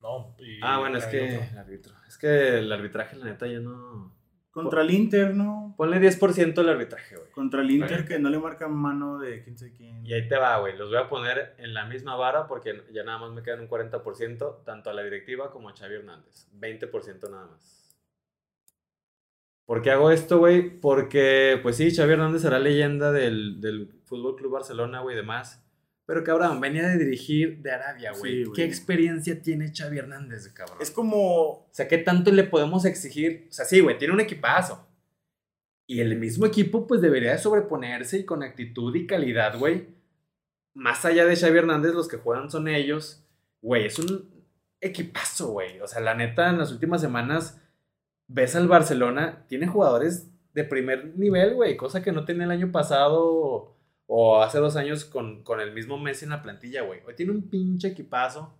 No, 0.00 0.34
y 0.38 0.60
Ah, 0.62 0.78
bueno, 0.78 0.98
es 0.98 1.06
que 1.06 1.36
otro. 1.36 1.46
el 1.52 1.58
árbitro. 1.58 1.94
Es 2.06 2.18
que 2.18 2.58
el 2.58 2.70
arbitraje, 2.72 3.16
la 3.16 3.26
neta, 3.26 3.46
ya 3.46 3.60
no... 3.60 4.16
Contra 4.50 4.82
el 4.82 4.90
Inter, 4.90 5.34
¿no? 5.34 5.74
Ponle 5.76 6.00
10% 6.00 6.58
al 6.58 6.68
arbitraje, 6.68 7.16
güey. 7.16 7.30
Contra 7.30 7.62
el 7.62 7.70
Inter 7.70 8.04
que 8.04 8.18
no 8.18 8.30
le 8.30 8.38
marcan 8.38 8.74
mano 8.74 9.18
de 9.18 9.42
quién 9.42 9.56
sabe 9.56 9.72
quién. 9.72 10.04
Y 10.04 10.12
ahí 10.12 10.26
te 10.26 10.36
va, 10.36 10.58
güey. 10.58 10.76
Los 10.76 10.88
voy 10.88 10.98
a 10.98 11.08
poner 11.08 11.54
en 11.58 11.74
la 11.74 11.84
misma 11.84 12.16
vara 12.16 12.48
porque 12.48 12.82
ya 12.90 13.04
nada 13.04 13.18
más 13.18 13.32
me 13.32 13.42
quedan 13.42 13.60
un 13.60 13.68
40%, 13.68 14.64
tanto 14.64 14.90
a 14.90 14.92
la 14.94 15.02
directiva 15.02 15.50
como 15.50 15.68
a 15.68 15.76
Xavi 15.76 15.96
Hernández. 15.96 16.48
20% 16.58 17.30
nada 17.30 17.46
más. 17.46 17.78
¿Por 19.66 19.82
qué 19.82 19.90
hago 19.90 20.10
esto, 20.10 20.38
güey? 20.38 20.80
Porque, 20.80 21.60
pues 21.62 21.76
sí, 21.76 21.94
Xavi 21.94 22.14
Hernández 22.14 22.40
será 22.40 22.58
leyenda 22.58 23.12
del, 23.12 23.60
del 23.60 24.00
Fútbol 24.06 24.34
Club 24.34 24.52
Barcelona, 24.52 25.00
güey, 25.00 25.14
y 25.14 25.18
demás. 25.18 25.62
Pero 26.08 26.24
cabrón, 26.24 26.58
venía 26.58 26.88
de 26.88 26.96
dirigir 26.96 27.58
de 27.58 27.70
Arabia, 27.70 28.12
güey. 28.18 28.46
Sí. 28.46 28.52
¿Qué 28.54 28.64
experiencia 28.64 29.42
tiene 29.42 29.70
Xavi 29.70 29.98
Hernández, 29.98 30.48
cabrón? 30.54 30.78
Es 30.80 30.90
como. 30.90 31.50
O 31.50 31.68
sea, 31.70 31.86
¿qué 31.86 31.98
tanto 31.98 32.32
le 32.32 32.44
podemos 32.44 32.86
exigir? 32.86 33.46
O 33.50 33.52
sea, 33.52 33.66
sí, 33.66 33.80
güey, 33.80 33.98
tiene 33.98 34.14
un 34.14 34.20
equipazo. 34.20 34.88
Y 35.86 36.00
el 36.00 36.18
mismo 36.18 36.46
equipo, 36.46 36.86
pues 36.86 37.02
debería 37.02 37.32
de 37.32 37.38
sobreponerse 37.38 38.20
y 38.20 38.24
con 38.24 38.42
actitud 38.42 38.96
y 38.96 39.06
calidad, 39.06 39.58
güey. 39.58 39.88
Más 40.72 41.04
allá 41.04 41.26
de 41.26 41.36
Xavi 41.36 41.58
Hernández, 41.58 41.92
los 41.92 42.08
que 42.08 42.16
juegan 42.16 42.50
son 42.50 42.68
ellos. 42.68 43.22
Güey, 43.60 43.84
es 43.84 43.98
un 43.98 44.30
equipazo, 44.80 45.48
güey. 45.48 45.78
O 45.80 45.86
sea, 45.86 46.00
la 46.00 46.14
neta, 46.14 46.48
en 46.48 46.56
las 46.56 46.72
últimas 46.72 47.02
semanas, 47.02 47.60
ves 48.28 48.56
al 48.56 48.66
Barcelona, 48.66 49.44
tiene 49.46 49.66
jugadores 49.66 50.30
de 50.54 50.64
primer 50.64 51.18
nivel, 51.18 51.52
güey. 51.52 51.76
Cosa 51.76 52.02
que 52.02 52.12
no 52.12 52.24
tenía 52.24 52.44
el 52.44 52.50
año 52.50 52.72
pasado 52.72 53.77
o 54.10 54.42
hace 54.42 54.58
dos 54.58 54.74
años 54.76 55.04
con, 55.04 55.42
con 55.44 55.60
el 55.60 55.72
mismo 55.72 55.98
Messi 55.98 56.24
en 56.24 56.30
la 56.30 56.42
plantilla, 56.42 56.82
güey. 56.82 57.00
Hoy 57.06 57.14
tiene 57.14 57.32
un 57.32 57.48
pinche 57.50 57.88
equipazo. 57.88 58.58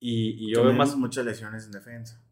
Y, 0.00 0.46
y 0.48 0.52
yo 0.54 0.64
veo 0.64 0.72
más, 0.72 0.96
muchas 0.96 1.24
lesiones 1.26 1.66
en 1.66 1.72
defensa. 1.72 2.22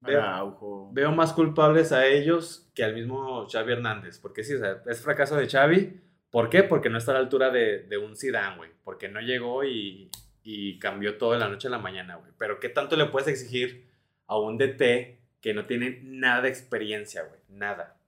Veo- 0.00 0.20
Araujo. 0.22 0.90
veo 0.92 1.12
más 1.12 1.32
culpables 1.32 1.92
a 1.92 2.06
ellos 2.06 2.70
que 2.74 2.82
al 2.84 2.94
mismo 2.94 3.46
Xavi 3.50 3.72
Hernández. 3.72 4.18
Porque 4.18 4.42
sí, 4.42 4.54
o 4.54 4.58
sea, 4.58 4.82
es 4.86 5.00
fracaso 5.00 5.36
de 5.36 5.48
Xavi. 5.48 6.00
¿Por 6.30 6.48
qué? 6.50 6.62
Porque 6.62 6.88
no 6.90 6.98
está 6.98 7.12
a 7.12 7.14
la 7.14 7.20
altura 7.20 7.50
de, 7.50 7.84
de 7.84 7.98
un 7.98 8.16
Zidane, 8.16 8.56
güey. 8.56 8.70
Porque 8.82 9.08
no 9.08 9.20
llegó 9.20 9.64
y, 9.64 10.10
y 10.42 10.78
cambió 10.78 11.16
todo 11.18 11.32
de 11.32 11.38
la 11.38 11.48
noche 11.48 11.68
a 11.68 11.70
la 11.70 11.78
mañana, 11.78 12.16
güey. 12.16 12.32
Pero 12.38 12.58
¿qué 12.58 12.68
tanto 12.70 12.96
le 12.96 13.06
puedes 13.06 13.28
exigir 13.28 13.88
a 14.26 14.38
un 14.38 14.56
DT 14.58 15.20
que 15.40 15.52
no 15.54 15.66
tiene 15.66 16.00
nada 16.04 16.40
de 16.42 16.48
experiencia, 16.48 17.22
güey? 17.24 17.40
Nada. 17.48 17.98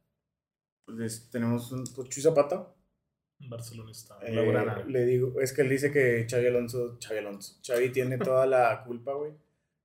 Pues, 0.87 1.29
tenemos 1.31 1.71
un 1.73 1.85
Chuy 1.85 2.23
Zapata. 2.23 2.69
Barcelonista. 3.39 4.19
Eh, 4.23 4.33
Blaugrana. 4.33 4.85
le 4.87 5.05
digo, 5.05 5.41
es 5.41 5.53
que 5.53 5.63
él 5.63 5.69
dice 5.69 5.93
que 5.93 6.27
Xavi 6.29 6.47
Alonso, 6.47 6.99
Xavi 7.01 7.19
Alonso, 7.19 7.59
Xavi 7.67 7.91
tiene 7.91 8.19
toda 8.19 8.47
la 8.47 8.83
culpa, 8.85 9.13
güey. 9.15 9.33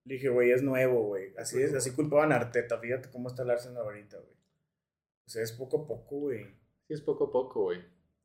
Le 0.06 0.16
dije, 0.16 0.30
güey, 0.30 0.52
es 0.52 0.64
nuevo, 0.64 1.04
güey. 1.04 1.34
Así 1.38 1.62
es, 1.62 1.74
así 1.74 1.92
culpaban 1.94 2.32
a 2.32 2.38
Arteta. 2.38 2.80
Fíjate 2.80 3.10
cómo 3.12 3.28
está 3.30 3.44
el 3.44 3.52
Arsenal 3.52 3.84
ahorita, 3.84 4.18
güey. 4.18 4.34
O 5.28 5.30
sea, 5.30 5.44
es 5.44 5.52
poco 5.52 5.84
a 5.84 5.88
poco, 5.88 6.16
güey. 6.22 6.44
Sí, 6.88 6.94
es 6.94 7.02
poco 7.02 7.26
a 7.26 7.32
poco, 7.32 7.64
güey. 7.64 7.80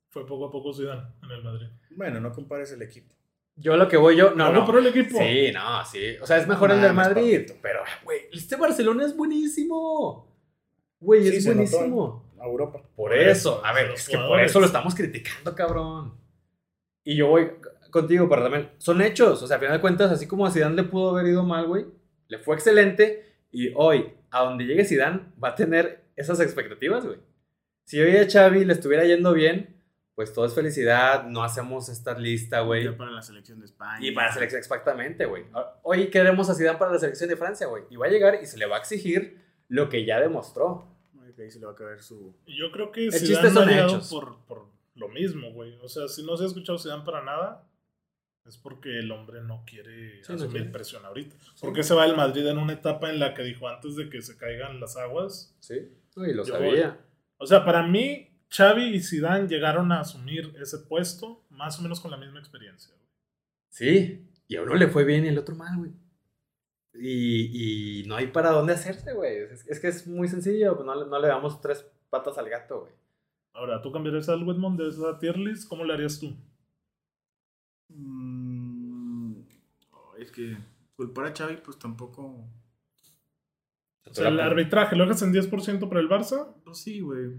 Fue 0.08 0.26
poco 0.26 0.46
a 0.46 0.50
poco 0.50 0.72
Zidane 0.72 1.02
en 1.22 1.30
el 1.30 1.42
Madrid. 1.44 1.66
Bueno, 1.90 2.20
no 2.20 2.32
compares 2.32 2.72
el 2.72 2.80
equipo. 2.80 3.14
Yo 3.56 3.76
lo 3.76 3.88
que 3.88 3.96
voy 3.96 4.16
yo... 4.16 4.30
No, 4.34 4.52
No, 4.52 4.60
no. 4.60 4.66
pero 4.66 4.78
el 4.78 4.86
equipo. 4.86 5.18
Sí, 5.18 5.50
no, 5.52 5.84
sí. 5.84 6.16
O 6.22 6.26
sea, 6.26 6.38
es 6.38 6.46
mejor 6.48 6.68
No 6.70 6.74
el 6.76 6.80
del 6.82 6.94
Madrid. 6.94 7.36
papito. 7.38 7.54
Pero, 7.62 7.80
güey, 8.04 8.20
este 8.32 8.56
Barcelona 8.56 9.04
es 9.04 9.16
buenísimo. 9.16 10.34
Güey, 11.00 11.28
Sí, 11.28 11.36
es 11.36 11.46
buenísimo. 11.46 12.25
A 12.40 12.44
Europa. 12.44 12.82
Por 12.94 13.14
eso, 13.14 13.64
a 13.64 13.72
ver, 13.72 13.90
es 13.90 14.08
que 14.08 14.18
por 14.18 14.40
eso 14.40 14.60
lo 14.60 14.66
estamos 14.66 14.94
criticando, 14.94 15.54
cabrón. 15.54 16.14
Y 17.04 17.16
yo 17.16 17.28
voy 17.28 17.52
contigo, 17.90 18.28
pero 18.28 18.42
también 18.42 18.70
son 18.78 19.00
hechos. 19.00 19.42
O 19.42 19.46
sea, 19.46 19.56
a 19.56 19.60
final 19.60 19.76
de 19.76 19.80
cuentas, 19.80 20.10
así 20.10 20.26
como 20.26 20.46
a 20.46 20.50
Zidane 20.50 20.76
le 20.76 20.84
pudo 20.84 21.10
haber 21.10 21.26
ido 21.26 21.42
mal, 21.42 21.66
güey, 21.66 21.86
le 22.28 22.38
fue 22.38 22.56
excelente. 22.56 23.24
Y 23.50 23.72
hoy, 23.74 24.12
a 24.30 24.42
donde 24.42 24.64
llegue 24.64 24.84
Zidane, 24.84 25.20
va 25.42 25.50
a 25.50 25.54
tener 25.54 26.04
esas 26.16 26.40
expectativas, 26.40 27.06
güey. 27.06 27.18
Si 27.84 28.00
hoy 28.00 28.16
a 28.16 28.28
Xavi 28.28 28.64
le 28.64 28.72
estuviera 28.72 29.04
yendo 29.04 29.32
bien, 29.32 29.80
pues 30.16 30.32
todo 30.32 30.46
es 30.46 30.54
felicidad. 30.54 31.24
No 31.24 31.44
hacemos 31.44 31.88
esta 31.88 32.18
lista, 32.18 32.60
güey. 32.60 32.96
Para 32.96 33.12
la 33.12 33.22
selección 33.22 33.60
de 33.60 33.66
España. 33.66 34.04
Y 34.04 34.10
para 34.12 34.28
la 34.28 34.32
selección, 34.32 34.58
exactamente, 34.58 35.26
güey. 35.26 35.44
Hoy 35.82 36.08
queremos 36.08 36.50
a 36.50 36.54
Zidane 36.54 36.78
para 36.78 36.92
la 36.92 36.98
selección 36.98 37.30
de 37.30 37.36
Francia, 37.36 37.66
güey. 37.66 37.84
Y 37.90 37.96
va 37.96 38.06
a 38.06 38.10
llegar 38.10 38.38
y 38.42 38.46
se 38.46 38.58
le 38.58 38.66
va 38.66 38.76
a 38.76 38.78
exigir 38.80 39.44
lo 39.68 39.88
que 39.88 40.04
ya 40.04 40.20
demostró. 40.20 40.95
Que 41.36 41.42
ahí 41.42 41.50
se 41.50 41.60
le 41.60 41.66
va 41.66 41.72
a 41.72 41.76
caer 41.76 42.02
su. 42.02 42.34
Y 42.46 42.56
yo 42.58 42.72
creo 42.72 42.90
que 42.90 43.08
chiste 43.10 43.26
Zidane 43.26 43.50
no 43.52 43.60
ha 43.60 43.66
llegado 43.66 44.00
por, 44.10 44.44
por 44.46 44.66
lo 44.94 45.08
mismo, 45.10 45.52
güey. 45.52 45.74
O 45.82 45.88
sea, 45.88 46.08
si 46.08 46.24
no 46.24 46.36
se 46.36 46.44
ha 46.44 46.46
escuchado 46.46 46.78
Zidane 46.78 47.04
para 47.04 47.22
nada, 47.22 47.68
es 48.46 48.56
porque 48.56 48.98
el 48.98 49.10
hombre 49.12 49.42
no 49.42 49.62
quiere 49.66 50.22
Sí, 50.24 50.30
no 50.32 50.36
asumir 50.36 50.52
quiere. 50.62 50.70
presión 50.70 51.04
ahorita. 51.04 51.36
¿Por 51.60 51.72
qué 51.74 51.82
se 51.82 51.94
va 51.94 52.06
el 52.06 52.16
Madrid 52.16 52.46
en 52.46 52.56
una 52.58 52.72
etapa 52.72 53.10
en 53.10 53.18
la 53.20 53.34
que 53.34 53.42
dijo 53.42 53.68
antes 53.68 53.96
de 53.96 54.08
que 54.08 54.22
se 54.22 54.36
caigan 54.38 54.80
las 54.80 54.96
aguas? 54.96 55.54
Sí, 55.60 55.74
y 56.16 56.32
lo 56.32 56.44
sabía. 56.44 56.98
O 57.38 57.46
sea, 57.46 57.64
para 57.66 57.86
mí, 57.86 58.30
Xavi 58.48 58.94
y 58.94 59.00
Zidane 59.02 59.46
llegaron 59.48 59.92
a 59.92 60.00
asumir 60.00 60.54
ese 60.58 60.78
puesto 60.78 61.44
más 61.50 61.78
o 61.78 61.82
menos 61.82 62.00
con 62.00 62.10
la 62.10 62.16
misma 62.16 62.38
experiencia. 62.38 62.94
güey. 62.94 63.06
Sí, 63.68 64.26
y 64.48 64.56
a 64.56 64.62
uno 64.62 64.74
le 64.74 64.86
fue 64.88 65.04
bien 65.04 65.26
y 65.26 65.28
el 65.28 65.36
otro 65.38 65.54
mal, 65.54 65.76
güey. 65.76 65.90
Y, 66.98 68.00
y 68.02 68.06
no 68.06 68.16
hay 68.16 68.28
para 68.28 68.50
dónde 68.50 68.72
hacerse, 68.74 69.12
güey. 69.12 69.36
Es, 69.38 69.66
es 69.66 69.80
que 69.80 69.88
es 69.88 70.06
muy 70.06 70.28
sencillo, 70.28 70.74
pues 70.74 70.86
no, 70.86 70.94
le- 70.94 71.10
no 71.10 71.18
le 71.18 71.28
damos 71.28 71.60
tres 71.60 71.86
patas 72.10 72.38
al 72.38 72.48
gato, 72.48 72.80
güey. 72.80 72.92
Ahora, 73.52 73.80
¿tú 73.82 73.90
cambiarías 73.92 74.28
al 74.28 74.42
Edmond 74.42 74.80
de 74.80 74.88
esa 74.88 75.18
tier 75.18 75.36
list? 75.38 75.68
¿Cómo 75.68 75.84
le 75.84 75.94
harías 75.94 76.18
tú? 76.20 76.34
Mm, 77.88 79.40
oh, 79.92 80.14
es 80.18 80.30
que 80.30 80.56
culpar 80.96 81.26
a 81.26 81.34
Xavi, 81.34 81.56
pues 81.64 81.78
tampoco. 81.78 82.44
O 84.08 84.14
sea, 84.14 84.28
el 84.28 84.38
arbitraje, 84.40 84.94
¿lo 84.96 85.04
dejas 85.04 85.22
en 85.22 85.32
10% 85.32 85.88
para 85.88 86.00
el 86.00 86.08
Barça? 86.08 86.54
Pues 86.64 86.78
sí, 86.78 87.00
güey. 87.00 87.32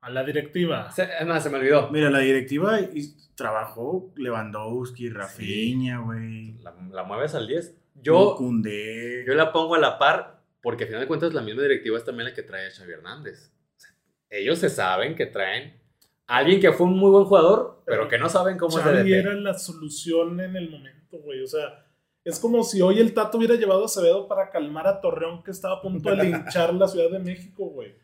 A 0.00 0.10
la 0.10 0.24
directiva. 0.24 0.90
Se, 0.90 1.08
no, 1.24 1.40
se 1.40 1.48
me 1.48 1.58
olvidó. 1.58 1.88
Mira, 1.90 2.10
la 2.10 2.18
directiva 2.18 2.80
y- 2.80 3.14
trabajó 3.34 4.12
Lewandowski, 4.16 5.08
Rafinha, 5.08 6.00
güey. 6.00 6.58
La, 6.58 6.74
la 6.90 7.02
mueves 7.04 7.34
al 7.34 7.46
10. 7.46 7.74
Yo, 8.02 8.36
yo 8.38 9.34
la 9.34 9.52
pongo 9.52 9.76
a 9.76 9.78
la 9.78 9.98
par 9.98 10.42
porque 10.60 10.84
al 10.84 10.88
final 10.88 11.02
de 11.02 11.08
cuentas 11.08 11.34
la 11.34 11.42
misma 11.42 11.62
directiva 11.62 11.98
es 11.98 12.04
también 12.04 12.28
la 12.28 12.34
que 12.34 12.42
trae 12.42 12.66
a 12.66 12.70
Xavi 12.70 12.92
Hernández. 12.92 13.52
O 13.76 13.80
sea, 13.80 13.90
ellos 14.30 14.58
se 14.58 14.70
saben 14.70 15.14
que 15.14 15.26
traen 15.26 15.80
a 16.26 16.38
alguien 16.38 16.60
que 16.60 16.72
fue 16.72 16.86
un 16.86 16.96
muy 16.96 17.10
buen 17.10 17.24
jugador, 17.24 17.82
pero 17.84 18.08
que 18.08 18.18
no 18.18 18.28
saben 18.28 18.56
cómo 18.56 18.78
es 18.78 18.84
Xavi 18.84 19.10
DT. 19.10 19.18
era 19.18 19.34
la 19.34 19.58
solución 19.58 20.40
en 20.40 20.56
el 20.56 20.70
momento, 20.70 21.18
güey. 21.18 21.42
O 21.42 21.46
sea, 21.46 21.84
es 22.24 22.38
como 22.38 22.62
si 22.62 22.80
hoy 22.80 23.00
el 23.00 23.12
Tato 23.12 23.38
hubiera 23.38 23.56
llevado 23.56 23.82
a 23.82 23.86
Acevedo 23.86 24.28
para 24.28 24.50
calmar 24.50 24.86
a 24.86 25.00
Torreón 25.00 25.42
que 25.42 25.50
estaba 25.50 25.76
a 25.76 25.82
punto 25.82 26.10
de 26.10 26.24
linchar 26.24 26.72
la 26.74 26.86
Ciudad 26.86 27.10
de 27.10 27.18
México, 27.18 27.66
güey. 27.66 27.94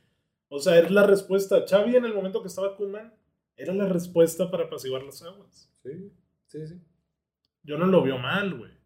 O 0.48 0.58
sea, 0.58 0.76
era 0.76 0.90
la 0.90 1.06
respuesta. 1.06 1.64
Xavi 1.68 1.94
en 1.94 2.04
el 2.04 2.14
momento 2.14 2.42
que 2.42 2.48
estaba 2.48 2.76
Kuman 2.76 3.14
era 3.56 3.72
la 3.72 3.86
respuesta 3.86 4.50
para 4.50 4.64
apaciguar 4.64 5.02
las 5.02 5.22
aguas. 5.22 5.70
Sí, 5.82 6.12
sí, 6.46 6.66
sí. 6.66 6.80
Yo 7.62 7.78
no 7.78 7.86
lo 7.86 8.02
veo 8.02 8.18
mal, 8.18 8.54
güey. 8.54 8.77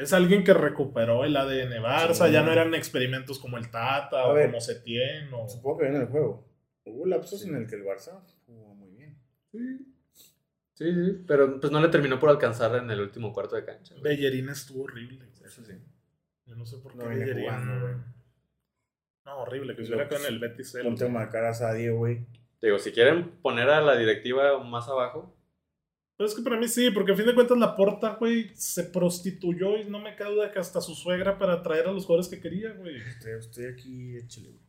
Es 0.00 0.12
alguien 0.12 0.44
que 0.44 0.54
recuperó 0.54 1.24
el 1.24 1.36
ADN 1.36 1.80
Barça, 1.82 2.26
Sí. 2.26 2.32
ya 2.32 2.42
no 2.42 2.52
eran 2.52 2.74
experimentos 2.74 3.38
como 3.38 3.58
el 3.58 3.70
Tata 3.70 4.20
A 4.22 4.28
o 4.28 4.34
ver. 4.34 4.46
como 4.46 4.60
Setién 4.60 5.32
o... 5.34 5.48
Supongo 5.48 5.78
que 5.78 5.84
viene 5.86 6.00
el 6.04 6.06
juego. 6.08 6.46
Hubo 6.84 7.04
lapsos 7.06 7.44
en 7.44 7.56
el 7.56 7.66
que 7.66 7.76
el 7.76 7.84
Barça 7.84 8.20
jugó 8.46 8.74
muy 8.74 8.90
bien. 8.92 9.18
Sí, 9.50 9.58
sí, 10.74 10.94
sí, 10.94 11.24
pero 11.26 11.58
pues 11.60 11.72
no 11.72 11.80
le 11.80 11.88
terminó 11.88 12.18
por 12.20 12.30
alcanzar 12.30 12.76
en 12.76 12.90
el 12.90 13.00
último 13.00 13.32
cuarto 13.32 13.56
de 13.56 13.64
cancha. 13.64 13.94
güey. 13.94 14.16
Bellerín 14.16 14.48
estuvo 14.50 14.84
horrible. 14.84 15.26
güey. 15.26 15.44
Eso 15.44 15.64
sí. 15.64 15.72
Yo 16.46 16.54
no 16.54 16.64
sé 16.64 16.78
por 16.78 16.92
qué 16.92 16.98
No 16.98 17.08
Bellerín... 17.08 17.44
jugando, 17.44 17.80
güey. 17.80 17.94
No, 19.26 19.38
horrible, 19.40 19.74
que 19.76 19.82
estuviera 19.82 20.08
con 20.08 20.24
el 20.24 20.38
Betis. 20.38 20.76
Ponte 20.82 21.04
a 21.04 21.08
marcar 21.08 21.44
a 21.44 21.52
Sadio, 21.52 21.96
güey. 21.96 22.24
Digo, 22.62 22.78
si 22.78 22.92
quieren 22.92 23.30
poner 23.42 23.68
a 23.68 23.80
la 23.82 23.96
directiva 23.96 24.62
más 24.64 24.88
abajo, 24.88 25.36
Pero 26.18 26.28
es 26.28 26.34
que 26.34 26.42
para 26.42 26.58
mí 26.58 26.66
sí, 26.66 26.90
porque 26.90 27.12
a 27.12 27.16
fin 27.16 27.26
de 27.26 27.34
cuentas 27.34 27.56
la 27.56 27.76
porta, 27.76 28.16
güey, 28.18 28.50
se 28.54 28.82
prostituyó 28.84 29.76
y 29.78 29.84
no 29.84 30.00
me 30.00 30.16
cae 30.16 30.34
duda 30.34 30.50
que 30.50 30.58
hasta 30.58 30.80
su 30.80 30.94
suegra 30.96 31.38
para 31.38 31.62
traer 31.62 31.86
a 31.86 31.92
los 31.92 32.04
jugadores 32.04 32.28
que 32.28 32.40
quería, 32.40 32.72
güey. 32.72 32.96
Estoy, 32.96 33.32
estoy 33.38 33.64
aquí, 33.66 34.16
échale, 34.16 34.48
güey. 34.50 34.62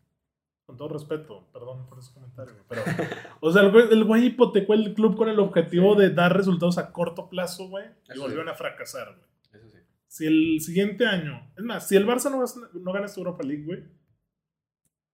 Con 0.68 0.78
todo 0.78 0.90
respeto, 0.90 1.50
perdón 1.52 1.88
por 1.88 1.98
ese 1.98 2.14
comentario, 2.14 2.54
güey. 2.54 2.66
Pero, 2.70 2.84
o 3.42 3.52
sea, 3.52 3.64
el 3.64 3.72
güey, 3.72 3.86
el 3.92 4.04
güey 4.04 4.28
hipotecó 4.28 4.76
el 4.76 4.94
club 4.94 5.18
con 5.18 5.28
el 5.28 5.40
objetivo 5.40 5.96
de 5.96 6.12
dar 6.12 6.38
resultados 6.38 6.78
a 6.78 6.92
corto 6.94 7.28
plazo, 7.30 7.68
güey, 7.68 7.86
y 8.16 8.20
volvieron 8.20 8.46
sí. 8.46 8.52
a 8.52 8.56
fracasar, 8.56 9.16
güey. 9.16 9.28
eso 9.64 9.70
sí. 9.72 9.78
Si 10.08 10.28
el 10.28 10.62
siguiente 10.62 11.08
año, 11.08 11.52
es 11.58 11.64
más, 11.64 11.88
si 11.88 11.96
el 11.96 12.06
Barça 12.06 12.30
no, 12.30 12.38
gana- 12.40 12.70
no 12.74 12.94
gana 12.94 13.06
esta 13.08 13.20
Europa 13.20 13.44
League, 13.44 13.64
güey, 13.64 13.84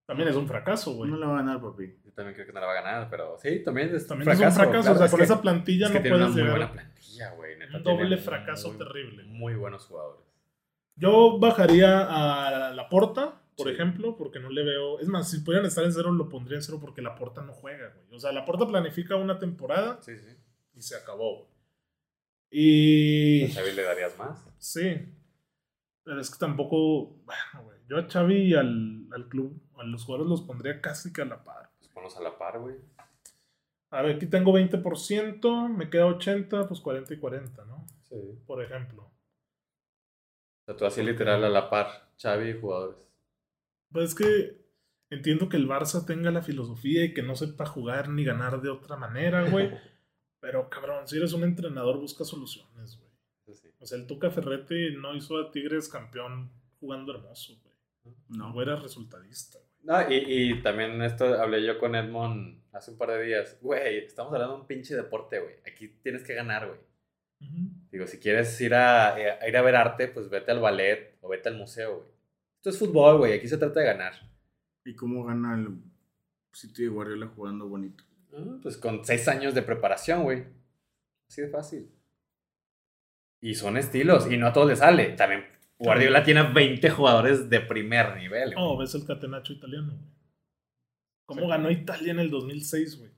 también 0.06 0.30
es 0.30 0.36
un 0.36 0.48
fracaso, 0.48 0.94
güey. 0.96 1.10
No 1.10 1.18
la 1.18 1.28
va 1.28 1.34
a 1.34 1.42
ganar, 1.42 1.62
papi. 1.62 1.98
Yo 2.06 2.12
también 2.14 2.34
creo 2.36 2.46
que 2.48 2.54
no 2.54 2.60
la 2.60 2.66
va 2.68 2.72
a 2.74 2.82
ganar, 2.84 3.10
pero 3.10 3.38
sí, 3.40 3.62
también 3.64 3.94
es 3.96 4.06
También 4.08 4.30
es 4.32 4.40
un 4.40 4.52
fracaso, 4.52 4.70
claro, 4.72 4.92
o 4.94 4.98
sea, 4.98 5.06
es 5.06 5.12
con 5.12 5.18
que- 5.20 5.24
esa 5.24 5.42
plantilla 5.42 5.88
es 5.88 5.94
no 5.94 6.02
tiene 6.02 6.16
una 6.16 6.26
puedes 6.26 6.36
muy 6.36 6.44
llegar. 6.44 6.58
buena 6.58 6.72
plantilla, 6.74 7.32
güey. 7.32 7.58
neta, 7.60 7.78
Un 7.78 7.84
doble 7.84 8.18
fracaso 8.18 8.70
muy- 8.70 8.78
terrible. 8.78 9.24
Muy 9.24 9.56
buenos 9.56 9.86
jugadores. 9.86 10.22
Yo 10.96 11.40
bajaría 11.40 12.06
a 12.08 12.72
la 12.74 12.88
porta, 12.90 13.42
por 13.58 13.68
Sí. 13.68 13.74
ejemplo, 13.74 14.16
porque 14.16 14.40
no 14.40 14.50
le 14.50 14.64
veo. 14.64 15.00
Es 15.00 15.08
más, 15.08 15.30
si 15.30 15.40
pudieran 15.40 15.66
estar 15.66 15.84
en 15.84 15.92
cero, 15.92 16.12
lo 16.12 16.30
pondría 16.30 16.58
en 16.58 16.64
cero 16.64 16.78
porque 16.80 17.02
la 17.02 17.16
porta 17.16 17.42
no 17.42 17.52
juega, 17.54 17.90
güey. 17.94 18.06
O 18.16 18.20
sea, 18.20 18.32
la 18.32 18.46
porta 18.46 18.66
planifica 18.68 19.16
una 19.16 19.40
temporada 19.40 19.98
Sí, 20.02 20.18
sí. 20.18 20.30
y 20.74 20.82
se 20.82 20.96
acabó, 20.96 21.38
güey. 21.40 21.50
Y. 22.52 23.46
¿A 23.46 23.54
Xavi 23.56 23.72
le 23.74 23.84
darías 23.84 24.18
más? 24.18 24.46
Sí. 24.58 25.14
Pero 26.04 26.22
es 26.22 26.30
que 26.30 26.38
tampoco. 26.40 27.18
Bueno, 27.26 27.64
güey. 27.64 27.78
Yo 27.90 27.98
a 27.98 28.08
Xavi 28.10 28.36
y 28.36 28.54
al, 28.54 29.08
al 29.12 29.28
club, 29.28 29.62
los 29.86 30.06
jugadores 30.06 30.30
los 30.30 30.42
pondría 30.42 30.82
casi 30.82 31.14
que 31.14 31.22
a 31.22 31.26
la 31.26 31.44
par. 31.44 31.72
Pues 31.78 31.90
ponlos 31.90 32.18
a 32.18 32.22
la 32.22 32.38
par, 32.38 32.60
güey. 32.60 32.76
A 33.92 34.02
ver, 34.02 34.18
aquí 34.18 34.28
tengo 34.28 34.52
20%, 34.52 35.70
me 35.70 35.90
queda 35.90 36.08
80, 36.08 36.68
pues 36.68 36.82
40 36.82 37.14
y 37.14 37.18
40, 37.18 37.66
¿no? 37.66 37.86
Sí. 38.10 38.16
Por 38.46 38.64
ejemplo. 38.64 39.04
O 39.04 40.66
sea, 40.66 40.76
tú 40.76 40.86
así 40.86 41.04
literal 41.04 41.44
a 41.44 41.50
la 41.50 41.70
par, 41.70 42.10
Xavi 42.22 42.50
y 42.50 42.60
jugadores. 42.60 42.98
Pues 43.92 44.10
es 44.10 44.16
que 44.16 44.66
entiendo 45.10 45.48
que 45.48 45.58
el 45.58 45.68
Barça 45.68 46.06
tenga 46.06 46.32
la 46.32 46.42
filosofía 46.42 47.06
y 47.06 47.14
que 47.14 47.24
no 47.24 47.36
sepa 47.36 47.66
jugar 47.66 48.10
ni 48.10 48.24
ganar 48.24 48.62
de 48.62 48.70
otra 48.70 48.98
manera, 48.98 49.50
güey. 49.50 49.72
Pero 50.40 50.70
cabrón, 50.70 51.08
si 51.08 51.18
eres 51.18 51.34
un 51.34 51.44
entrenador, 51.44 52.00
busca 52.00 52.24
soluciones, 52.24 52.98
güey. 52.98 53.56
Sí. 53.56 53.70
O 53.80 53.86
sea, 53.86 53.98
el 53.98 54.08
Tuca 54.08 54.30
Ferretti 54.32 54.96
no 54.98 55.16
hizo 55.16 55.38
a 55.38 55.52
Tigres 55.52 55.88
campeón 55.88 56.52
jugando 56.80 57.14
hermoso, 57.14 57.54
güey. 57.64 58.16
No. 58.30 58.54
No 58.54 58.62
era 58.62 58.76
resultadista, 58.76 59.58
güey. 59.60 59.65
No, 59.86 60.02
y, 60.12 60.16
y 60.28 60.62
también 60.64 61.00
esto 61.04 61.26
hablé 61.40 61.64
yo 61.64 61.78
con 61.78 61.94
Edmond 61.96 62.64
hace 62.74 62.92
un 62.92 62.98
par 62.98 63.12
de 63.12 63.24
días. 63.24 63.58
Güey, 63.62 64.00
estamos 64.00 64.34
hablando 64.34 64.56
de 64.56 64.62
un 64.62 64.68
pinche 64.68 64.96
deporte, 64.96 65.40
güey. 65.40 65.56
Aquí 65.66 65.88
tienes 66.02 66.24
que 66.24 66.34
ganar, 66.34 66.68
güey. 66.68 66.80
Digo, 67.92 68.08
si 68.08 68.18
quieres 68.18 68.60
ir 68.62 68.74
a, 68.74 69.14
a 69.14 69.48
ir 69.48 69.56
a 69.56 69.62
ver 69.62 69.76
arte, 69.76 70.08
pues 70.08 70.30
vete 70.30 70.52
al 70.52 70.60
ballet 70.60 71.18
o 71.22 71.30
vete 71.30 71.50
al 71.50 71.58
museo, 71.58 71.98
güey. 71.98 72.08
Esto 72.58 72.70
es 72.72 72.80
fútbol, 72.80 73.20
güey. 73.20 73.34
Aquí 73.34 73.48
se 73.48 73.60
trata 73.60 73.80
de 73.82 73.86
ganar. 73.86 74.14
¿Y 74.84 74.96
cómo 74.96 75.24
gana 75.24 75.54
el 75.56 75.78
City 76.52 76.84
de 76.84 76.90
Guardiola 76.90 77.28
jugando 77.28 77.68
bonito? 77.68 78.04
Ah, 78.34 78.58
Pues 78.64 78.78
con 78.78 79.06
seis 79.06 79.28
años 79.28 79.54
de 79.54 79.62
preparación, 79.62 80.24
güey. 80.24 80.46
Así 81.30 81.42
de 81.44 81.50
fácil. 81.50 81.92
Y 83.42 83.54
son 83.54 83.78
estilos, 83.78 84.32
y 84.32 84.38
no 84.38 84.48
a 84.48 84.54
todos 84.54 84.70
les 84.70 84.80
sale. 84.80 85.10
También 85.10 85.46
Guardiola 85.78 86.24
tiene 86.24 86.44
20 86.44 86.90
jugadores 86.90 87.50
de 87.50 87.60
primer 87.62 88.16
nivel. 88.16 88.54
güey. 88.54 88.58
Oh, 88.66 88.78
ves 88.78 88.96
el 88.96 89.06
catenacho 89.06 89.54
italiano, 89.54 89.94
güey. 89.94 90.10
¿Cómo 91.26 91.42
Sí. 91.42 91.48
ganó 91.48 91.72
Italia 91.72 92.12
en 92.12 92.20
el 92.20 92.30
2006, 92.30 93.00
güey? 93.00 93.12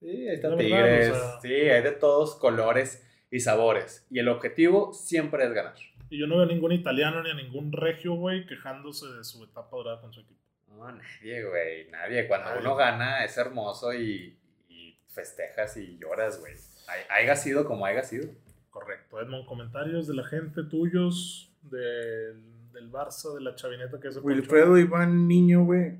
Sí, 0.00 0.28
ahí 0.28 0.34
está 0.34 0.56
Tigres. 0.56 1.10
o 1.12 1.14
sea- 1.14 1.40
Sí, 1.40 1.48
hay 1.52 1.82
de 1.82 1.92
todos 1.92 2.34
colores 2.36 3.06
y 3.30 3.40
sabores. 3.40 4.06
Y 4.10 4.18
el 4.18 4.28
objetivo 4.28 4.92
siempre 4.92 5.44
es 5.44 5.52
ganar. 5.52 5.74
Y 6.10 6.18
yo 6.18 6.26
no 6.26 6.36
veo 6.36 6.44
a 6.44 6.48
ningún 6.48 6.72
italiano 6.72 7.22
ni 7.22 7.30
a 7.30 7.34
ningún 7.34 7.72
regio, 7.72 8.14
güey, 8.14 8.44
quejándose 8.46 9.06
de 9.06 9.24
su 9.24 9.42
etapa 9.44 9.76
dorada 9.76 10.00
con 10.00 10.12
su 10.12 10.20
equipo. 10.20 10.40
No, 10.68 10.90
nadie, 10.90 11.44
güey. 11.44 11.88
Nadie. 11.90 12.26
Cuando 12.28 12.48
Nadie. 12.50 12.60
uno 12.62 12.74
gana 12.76 13.24
es 13.24 13.38
hermoso 13.38 13.94
y, 13.94 14.36
y 14.68 14.98
festejas 15.06 15.76
y 15.76 15.96
lloras, 15.98 16.40
güey. 16.40 16.54
Hay- 16.88 17.22
Haya 17.22 17.36
sido 17.36 17.64
como 17.64 17.86
haya 17.86 18.02
sido. 18.02 18.28
Correcto. 18.70 19.20
Edmond, 19.20 19.46
comentarios 19.46 20.06
de 20.08 20.14
la 20.14 20.24
gente 20.24 20.64
tuyos, 20.64 21.51
del, 21.62 22.70
del 22.72 22.90
Barça, 22.90 23.34
de 23.34 23.40
la 23.40 23.54
chavineta 23.54 23.98
que 24.00 24.12
se 24.12 24.20
Wilfredo 24.20 24.78
Iván 24.78 25.26
Niño, 25.28 25.64
güey. 25.64 25.98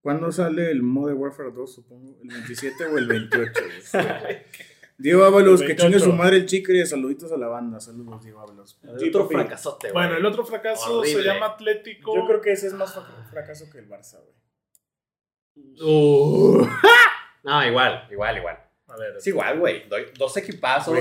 ¿Cuándo 0.00 0.30
sale 0.32 0.70
el 0.70 0.82
Modern 0.82 1.18
Warfare 1.18 1.50
2, 1.52 1.74
supongo? 1.74 2.18
¿El 2.22 2.28
27 2.28 2.84
o 2.86 2.98
el 2.98 3.06
28? 3.08 3.52
güey? 3.92 4.04
Diego 4.98 5.24
Ábalos, 5.24 5.60
El 5.62 5.66
que 5.68 5.76
chingue 5.76 5.98
su 5.98 6.04
28. 6.10 6.16
madre 6.22 6.36
el 6.36 6.46
chicre. 6.46 6.86
Saluditos 6.86 7.32
a 7.32 7.36
la 7.36 7.48
banda. 7.48 7.80
Saludos, 7.80 8.22
Diego 8.22 8.40
Ábalos. 8.40 8.78
Sí, 8.98 9.08
Otro 9.08 9.26
fracasote, 9.28 9.90
güey. 9.90 10.04
Bueno, 10.06 10.18
el 10.18 10.24
otro 10.26 10.44
fracaso 10.44 11.02
se 11.02 11.22
llama 11.22 11.46
Atlético. 11.46 12.14
Yo 12.14 12.26
creo 12.26 12.40
que 12.40 12.52
ese 12.52 12.68
es 12.68 12.74
más 12.74 12.94
fra- 12.94 13.26
fracaso 13.30 13.68
que 13.72 13.78
el 13.78 13.88
Barça, 13.88 14.20
güey. 14.20 14.34
Uh. 15.82 16.66
no, 17.44 17.66
igual, 17.66 18.06
igual, 18.10 18.36
igual. 18.38 18.58
A 18.88 18.96
ver, 18.96 19.16
Es 19.16 19.26
igual, 19.26 19.58
güey. 19.58 19.88
Doy- 19.88 20.12
Dos 20.16 20.36
equipazos, 20.36 20.96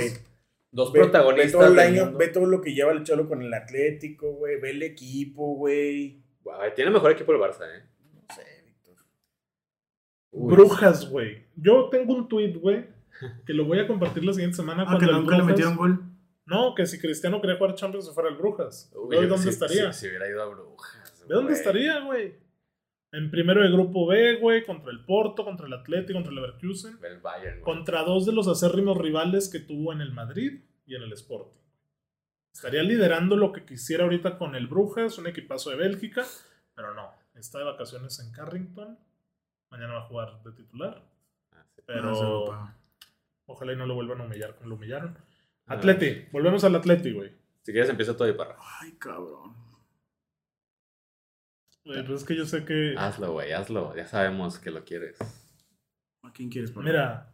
dos 0.73 0.91
Ve- 0.91 0.99
protagonistas. 0.99 1.53
Ve 1.53 1.57
todo 1.59 1.67
el 1.73 1.79
año, 1.79 2.17
ve 2.17 2.27
todo 2.27 2.45
lo 2.45 2.59
que 2.61 2.73
lleva 2.73 2.91
el 2.91 3.03
Cholo 3.03 3.29
con 3.29 3.41
el 3.41 3.53
Atlético, 3.53 4.33
güey. 4.33 4.59
Ve 4.59 4.71
el 4.71 4.83
equipo, 4.83 5.55
güey. 5.55 6.21
Güey, 6.43 6.75
tiene 6.75 6.91
mejor 6.91 7.11
equipo 7.11 7.31
el 7.31 7.39
Barça, 7.39 7.61
¿eh? 7.63 7.83
No 8.13 8.35
sé, 8.35 8.43
Víctor. 8.65 8.95
Brujas, 10.31 11.09
güey. 11.09 11.45
Yo 11.55 11.89
tengo 11.89 12.13
un 12.13 12.27
tweet, 12.27 12.53
güey, 12.57 12.85
que 13.45 13.53
lo 13.53 13.65
voy 13.65 13.79
a 13.79 13.87
compartir 13.87 14.25
la 14.25 14.33
siguiente 14.33 14.57
semana. 14.57 14.83
Ah, 14.83 14.97
cuando 14.97 15.07
que 15.07 15.13
nunca 15.13 15.37
le 15.37 15.43
metieron 15.43 15.75
gol. 15.77 15.99
No, 16.45 16.75
que 16.75 16.85
si 16.85 16.99
Cristiano 16.99 17.39
quería 17.39 17.55
jugar 17.55 17.75
Champions 17.75 18.05
se 18.07 18.11
fuera 18.13 18.27
al 18.29 18.35
Brujas. 18.35 18.91
Uy, 18.95 19.15
¿Ve 19.15 19.21
yo- 19.23 19.27
dónde 19.29 19.43
si- 19.43 19.49
estaría? 19.49 19.93
Si, 19.93 20.01
si 20.01 20.07
hubiera 20.09 20.27
ido 20.27 20.41
a 20.43 20.47
Brujas. 20.47 21.25
¿De 21.27 21.33
dónde 21.35 21.53
estaría, 21.53 22.01
güey? 22.01 22.33
En 23.13 23.31
primero 23.31 23.61
de 23.61 23.69
grupo 23.71 24.05
B, 24.07 24.37
güey, 24.41 24.65
contra 24.65 24.91
el 24.91 25.05
Porto, 25.05 25.45
contra 25.45 25.67
el 25.67 25.73
Atlético, 25.73 26.13
contra 26.13 26.31
el 26.31 26.35
Leverkusen. 26.35 26.97
El 27.03 27.19
Bayern, 27.21 27.61
güey. 27.61 27.61
Contra 27.61 28.03
dos 28.03 28.25
de 28.25 28.33
los 28.33 28.47
acérrimos 28.47 28.97
rivales 28.97 29.49
que 29.49 29.59
tuvo 29.59 29.93
en 29.93 30.01
el 30.01 30.11
Madrid. 30.11 30.61
y 30.85 30.95
en 30.95 31.03
el 31.03 31.13
Sporting. 31.13 31.61
Estaría 32.53 32.83
liderando 32.83 33.37
lo 33.37 33.51
que 33.53 33.63
quisiera 33.65 34.03
ahorita 34.03 34.37
con 34.37 34.53
el 34.55 34.67
Brujas, 34.67 35.17
un 35.17 35.27
equipazo 35.27 35.69
de 35.69 35.77
Bélgica, 35.77 36.25
pero 36.75 36.93
no. 36.93 37.09
Está 37.35 37.59
de 37.59 37.63
vacaciones 37.65 38.19
en 38.19 38.31
Carrington. 38.31 38.97
Mañana 39.71 39.93
va 39.93 39.99
a 39.99 40.07
jugar 40.07 40.43
de 40.43 40.51
titular. 40.51 41.01
Ah. 41.53 41.63
Pero 41.85 42.51
Ah, 42.51 42.75
ojalá 43.45 43.73
y 43.73 43.75
no 43.77 43.85
lo 43.85 43.95
vuelvan 43.95 44.21
a 44.21 44.25
humillar 44.25 44.55
como 44.55 44.69
lo 44.69 44.75
humillaron. 44.75 45.17
Ah. 45.67 45.73
Atleti, 45.75 46.25
volvemos 46.31 46.63
al 46.63 46.75
Atleti, 46.75 47.11
güey. 47.11 47.31
Si 47.61 47.71
quieres, 47.71 47.89
empieza 47.89 48.15
todo 48.17 48.27
y 48.27 48.33
para. 48.33 48.57
Ay, 48.81 48.91
cabrón. 48.99 49.55
Güey, 51.85 52.05
Pues 52.05 52.21
es 52.21 52.27
que 52.27 52.35
yo 52.35 52.45
sé 52.45 52.65
que. 52.65 52.95
Hazlo, 52.97 53.33
güey, 53.33 53.51
hazlo. 53.51 53.95
Ya 53.95 54.05
sabemos 54.07 54.59
que 54.59 54.71
lo 54.71 54.83
quieres. 54.83 55.17
¿A 56.21 56.31
quién 56.31 56.49
quieres 56.49 56.71
poner? 56.71 56.93
Mira. 56.93 57.33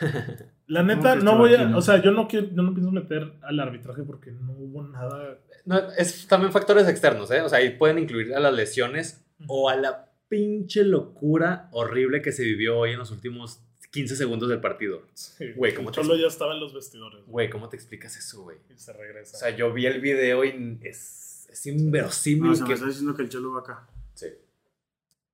La 0.66 0.82
neta, 0.82 1.16
no 1.16 1.38
voy 1.38 1.54
a. 1.54 1.76
O 1.76 1.80
sea, 1.80 2.02
yo 2.02 2.10
no 2.10 2.28
quiero, 2.28 2.48
yo 2.48 2.62
no 2.62 2.74
pienso 2.74 2.92
meter 2.92 3.32
al 3.40 3.58
arbitraje 3.58 4.02
porque 4.02 4.32
no 4.32 4.52
hubo 4.52 4.82
nada. 4.82 5.38
No, 5.64 5.78
es 5.92 6.26
también 6.26 6.52
factores 6.52 6.86
externos, 6.88 7.30
¿eh? 7.30 7.40
O 7.40 7.48
sea, 7.48 7.58
ahí 7.58 7.70
pueden 7.70 7.98
incluir 7.98 8.34
a 8.34 8.40
las 8.40 8.52
lesiones 8.52 9.24
o 9.46 9.70
a 9.70 9.76
la 9.76 10.12
pinche 10.28 10.84
locura 10.84 11.68
horrible 11.72 12.20
que 12.20 12.32
se 12.32 12.44
vivió 12.44 12.78
hoy 12.78 12.92
en 12.92 12.98
los 12.98 13.10
últimos 13.10 13.62
15 13.90 14.16
segundos 14.16 14.48
del 14.48 14.60
partido. 14.60 15.02
Sí, 15.14 15.52
Güey, 15.56 15.74
¿cómo 15.74 15.90
te 15.90 15.96
Cholo 16.00 16.16
ya 16.16 16.26
estaba 16.26 16.52
en 16.52 16.60
los 16.60 16.74
vestidores. 16.74 17.24
Güey, 17.26 17.48
¿cómo 17.48 17.68
te 17.70 17.76
explicas 17.76 18.16
eso, 18.16 18.42
güey? 18.42 18.58
Y 18.68 18.78
se 18.78 18.92
regresa. 18.92 19.36
O 19.38 19.40
sea, 19.40 19.56
yo 19.56 19.72
vi 19.72 19.86
el 19.86 20.00
video 20.00 20.44
y 20.44 20.78
es, 20.82 21.27
es 21.48 21.66
inverosímil 21.66 22.44
No, 22.44 22.52
o 22.52 22.54
sea, 22.54 22.64
me 22.64 22.68
que... 22.68 22.74
está 22.74 22.86
diciendo 22.86 23.14
que 23.14 23.22
el 23.22 23.28
Cholo 23.28 23.52
va 23.52 23.60
acá. 23.60 23.88
Sí. 24.14 24.26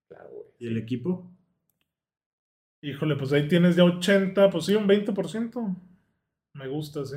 Claro, 0.08 0.30
güey. 0.30 0.44
¿Y 0.58 0.66
el 0.68 0.76
equipo? 0.78 1.30
Híjole, 2.82 3.16
pues 3.16 3.32
ahí 3.32 3.48
tienes 3.48 3.76
ya 3.76 3.84
80, 3.84 4.50
pues 4.50 4.66
sí, 4.66 4.74
un 4.74 4.86
20%. 4.86 5.76
Me 6.54 6.68
gusta, 6.68 7.04
sí. 7.04 7.16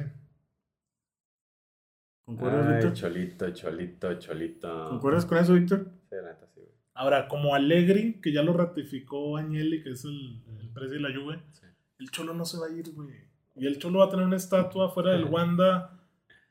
¿Concuerdas, 2.26 2.66
Ay, 2.68 2.74
Víctor? 2.76 2.94
cholito, 2.94 3.52
cholito, 3.52 4.14
cholito. 4.20 4.90
¿Concuerdas 4.90 5.26
con 5.26 5.38
eso, 5.38 5.54
Víctor? 5.54 5.90
Sí, 6.10 6.16
la 6.16 6.22
neta, 6.34 6.46
sí, 6.54 6.60
güey. 6.62 6.72
Ahora, 6.94 7.28
como 7.28 7.56
Allegri, 7.56 8.20
que 8.22 8.34
ya 8.34 8.42
lo 8.44 8.54
ratificó 8.54 9.38
Agnelli, 9.38 9.82
que 9.84 9.92
es 9.92 10.04
el, 10.04 10.42
el 10.60 10.70
presidente 10.74 11.08
de 11.08 11.14
la 11.14 11.20
Juve, 11.22 11.40
Sí. 11.52 11.66
el 12.00 12.12
Cholo 12.12 12.34
no 12.34 12.44
se 12.46 12.58
va 12.60 12.68
a 12.68 12.72
ir, 12.72 12.92
güey. 12.94 13.10
Y 13.56 13.66
el 13.66 13.78
Cholo 13.80 14.00
va 14.00 14.06
a 14.06 14.10
tener 14.10 14.26
una 14.26 14.36
estatua 14.36 14.90
fuera 14.90 15.12
del 15.12 15.26
Wanda 15.26 15.97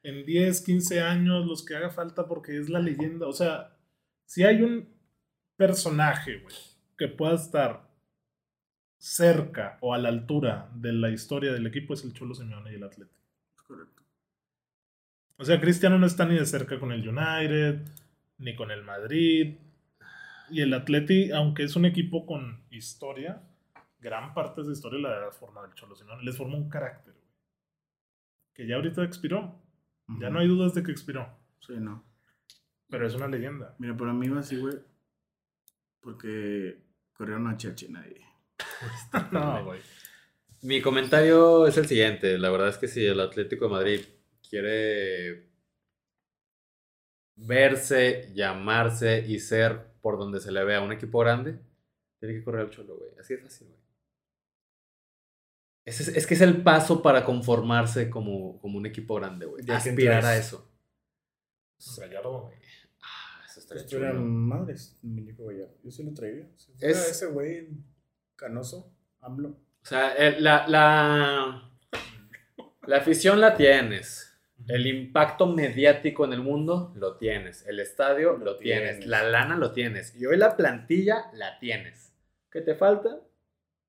en 0.06 0.24
10, 0.24 0.60
15 0.60 1.00
años, 1.00 1.46
los 1.46 1.64
que 1.64 1.74
haga 1.74 1.90
falta, 1.90 2.28
porque 2.28 2.56
es 2.56 2.68
la 2.68 2.78
leyenda. 2.78 3.26
O 3.26 3.32
sea, 3.32 3.76
si 4.24 4.44
hay 4.44 4.62
un 4.62 4.88
personaje, 5.56 6.38
güey, 6.38 6.54
que 6.96 7.08
pueda 7.08 7.34
estar 7.34 7.90
cerca 8.98 9.78
o 9.80 9.94
a 9.94 9.98
la 9.98 10.08
altura 10.08 10.70
de 10.76 10.92
la 10.92 11.10
historia 11.10 11.52
del 11.52 11.66
equipo, 11.66 11.94
es 11.94 12.04
el 12.04 12.12
Cholo 12.12 12.36
Simeone 12.36 12.70
y 12.70 12.76
el 12.76 12.84
Atlético. 12.84 13.20
Correcto. 13.66 14.04
O 15.38 15.44
sea, 15.44 15.60
Cristiano 15.60 15.98
no 15.98 16.06
está 16.06 16.24
ni 16.24 16.36
de 16.36 16.46
cerca 16.46 16.78
con 16.78 16.92
el 16.92 17.06
United, 17.06 17.84
ni 18.38 18.54
con 18.54 18.70
el 18.70 18.84
Madrid. 18.84 19.56
Y 20.50 20.60
el 20.60 20.72
Atleti, 20.72 21.32
aunque 21.32 21.64
es 21.64 21.74
un 21.74 21.84
equipo 21.84 22.26
con 22.26 22.64
historia, 22.70 23.42
gran 23.98 24.34
parte 24.34 24.60
de 24.60 24.66
esa 24.66 24.72
historia 24.72 25.00
la 25.00 25.26
ha 25.26 25.32
formado 25.32 25.66
el 25.66 25.74
Cholo 25.74 25.96
Simeone. 25.96 26.22
Les 26.22 26.36
formó 26.36 26.56
un 26.56 26.68
carácter, 26.68 27.12
güey. 27.12 27.26
Que 28.54 28.68
ya 28.68 28.76
ahorita 28.76 29.02
expiró. 29.02 29.65
Ya 30.20 30.30
no 30.30 30.38
hay 30.38 30.48
dudas 30.48 30.74
de 30.74 30.82
que 30.82 30.92
expiró. 30.92 31.28
Sí, 31.60 31.74
no. 31.78 32.04
Pero 32.88 33.06
es 33.06 33.14
una 33.14 33.28
leyenda. 33.28 33.74
Mira, 33.78 33.96
para 33.96 34.12
mí 34.12 34.28
va 34.28 34.40
así, 34.40 34.56
güey. 34.56 34.78
Porque 36.00 36.78
corrieron 37.12 37.48
a 37.48 37.56
Chachi 37.56 37.88
nadie. 37.88 38.24
No, 39.32 39.64
güey. 39.64 39.80
Mi 40.62 40.80
comentario 40.80 41.66
es 41.66 41.76
el 41.76 41.86
siguiente. 41.86 42.38
La 42.38 42.50
verdad 42.50 42.68
es 42.68 42.78
que 42.78 42.88
si 42.88 43.04
el 43.04 43.20
Atlético 43.20 43.66
de 43.66 43.70
Madrid 43.70 44.00
quiere 44.48 45.50
verse, 47.36 48.32
llamarse 48.34 49.24
y 49.26 49.38
ser 49.40 49.92
por 50.00 50.18
donde 50.18 50.40
se 50.40 50.52
le 50.52 50.64
vea 50.64 50.80
un 50.80 50.92
equipo 50.92 51.18
grande, 51.20 51.58
tiene 52.18 52.34
que 52.34 52.44
correr 52.44 52.62
al 52.62 52.70
cholo, 52.70 52.96
güey. 52.96 53.10
Así 53.20 53.34
de 53.34 53.42
fácil, 53.42 53.68
güey. 53.68 53.85
Es, 55.86 56.00
es 56.08 56.26
que 56.26 56.34
es 56.34 56.40
el 56.42 56.62
paso 56.62 57.00
para 57.00 57.24
conformarse 57.24 58.10
como, 58.10 58.58
como 58.60 58.76
un 58.76 58.84
equipo 58.86 59.14
grande, 59.14 59.46
güey. 59.46 59.64
¿De 59.64 59.72
a 59.72 59.78
quién 59.80 59.94
Aspirar 59.94 60.24
a 60.26 60.36
eso. 60.36 60.68
Gallardo, 61.98 62.42
güey. 62.42 62.54
Ah, 63.02 63.42
eso 63.48 63.60
estaría 63.60 63.82
Esto 63.84 63.96
era 63.98 64.10
chulo. 64.12 64.22
madres, 64.24 64.98
Muñeco 65.02 65.46
Gallardo. 65.46 65.74
Yo 65.84 65.90
sí 65.90 66.02
lo 66.02 66.12
traería. 66.12 66.46
Si 66.56 66.72
fuera 66.72 66.90
Es- 66.92 67.08
ese 67.10 67.26
güey 67.26 67.68
canoso, 68.34 68.92
AMLO. 69.20 69.48
O 69.50 69.86
sea, 69.88 70.12
el- 70.14 70.42
la, 70.42 70.66
la, 70.66 71.70
la 72.86 72.96
afición 72.96 73.40
la 73.40 73.54
tienes. 73.56 74.32
El 74.66 74.86
impacto 74.88 75.46
mediático 75.46 76.24
en 76.24 76.32
el 76.32 76.40
mundo 76.42 76.92
lo 76.96 77.16
tienes. 77.18 77.64
El 77.68 77.78
estadio 77.78 78.36
lo, 78.38 78.56
tienes. 78.56 78.90
tienes. 78.96 79.06
La 79.06 79.22
lana 79.22 79.56
lo 79.56 79.70
tienes. 79.72 80.16
Y 80.16 80.26
hoy 80.26 80.36
la 80.36 80.56
plantilla 80.56 81.26
la 81.34 81.58
tienes. 81.60 82.12
¿Qué 82.50 82.62
te 82.62 82.74
falta? 82.74 83.20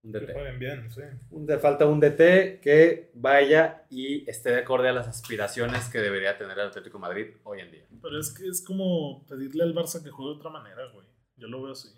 Un 0.07 0.13
Que 0.13 0.19
DT. 0.19 0.33
jueguen 0.33 0.59
bien, 0.59 0.89
sí. 0.91 1.01
Un- 1.31 1.47
falta 1.59 1.85
un 1.85 1.99
DT 1.99 2.59
que 2.61 3.11
vaya 3.13 3.83
y 3.89 4.29
esté 4.29 4.49
de 4.51 4.57
acorde 4.59 4.87
a 4.89 4.93
las 4.93 5.07
aspiraciones 5.07 5.89
que 5.89 5.99
debería 5.99 6.37
tener 6.37 6.57
el 6.57 6.67
Atlético 6.67 6.97
de 6.97 7.01
Madrid 7.01 7.25
hoy 7.43 7.59
en 7.59 7.71
día. 7.71 7.83
Pero 8.01 8.19
es 8.19 8.31
que 8.33 8.47
es 8.47 8.61
como 8.63 9.25
pedirle 9.27 9.63
al 9.63 9.75
Barça 9.75 10.01
que 10.03 10.09
juegue 10.09 10.31
de 10.33 10.37
otra 10.37 10.49
manera, 10.49 10.81
güey. 10.93 11.05
Yo 11.35 11.47
lo 11.47 11.61
veo 11.61 11.73
así. 11.73 11.89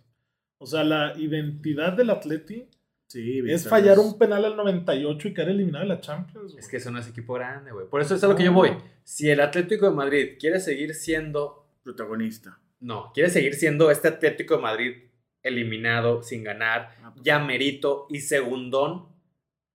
O 0.58 0.66
sea, 0.66 0.84
la 0.84 1.14
identidad 1.18 1.94
del 1.94 2.10
Atleti 2.10 2.68
Sí, 3.08 3.42
es 3.48 3.68
fallar 3.68 3.98
un 3.98 4.20
penal 4.20 4.46
al 4.46 4.56
98 4.56 5.30
y 5.30 5.34
quedar 5.34 5.50
eliminado 5.50 5.84
de 5.84 5.90
la 5.90 6.00
Champions, 6.00 6.52
güey. 6.52 6.60
Es 6.64 6.68
que 6.70 6.78
eso 6.78 6.92
no 6.92 7.00
es 7.00 7.08
equipo 7.08 7.34
grande, 7.34 7.72
güey. 7.72 7.88
Por 7.88 8.02
eso 8.02 8.14
es 8.14 8.24
a 8.24 8.28
lo 8.28 8.36
que 8.36 8.44
yo 8.44 8.54
voy. 8.54 8.70
Si 9.04 9.28
el 9.32 9.40
Atlético 9.42 9.90
de 9.90 9.96
Madrid 9.96 10.38
quiere 10.40 10.60
seguir 10.60 10.94
siendo 10.94 11.66
Protagonista. 11.84 12.60
No, 12.80 13.12
quiere 13.14 13.30
seguir 13.32 13.56
siendo 13.56 13.90
este 13.90 14.10
Atlético 14.10 14.58
de 14.58 14.62
Madrid 14.62 14.96
eliminado, 15.44 16.22
sin 16.22 16.44
ganar, 16.44 16.96
Ah, 17.02 17.12
pues, 17.14 17.24
ya 17.24 17.40
merito 17.40 18.08
y 18.10 18.20
segundón, 18.20 19.08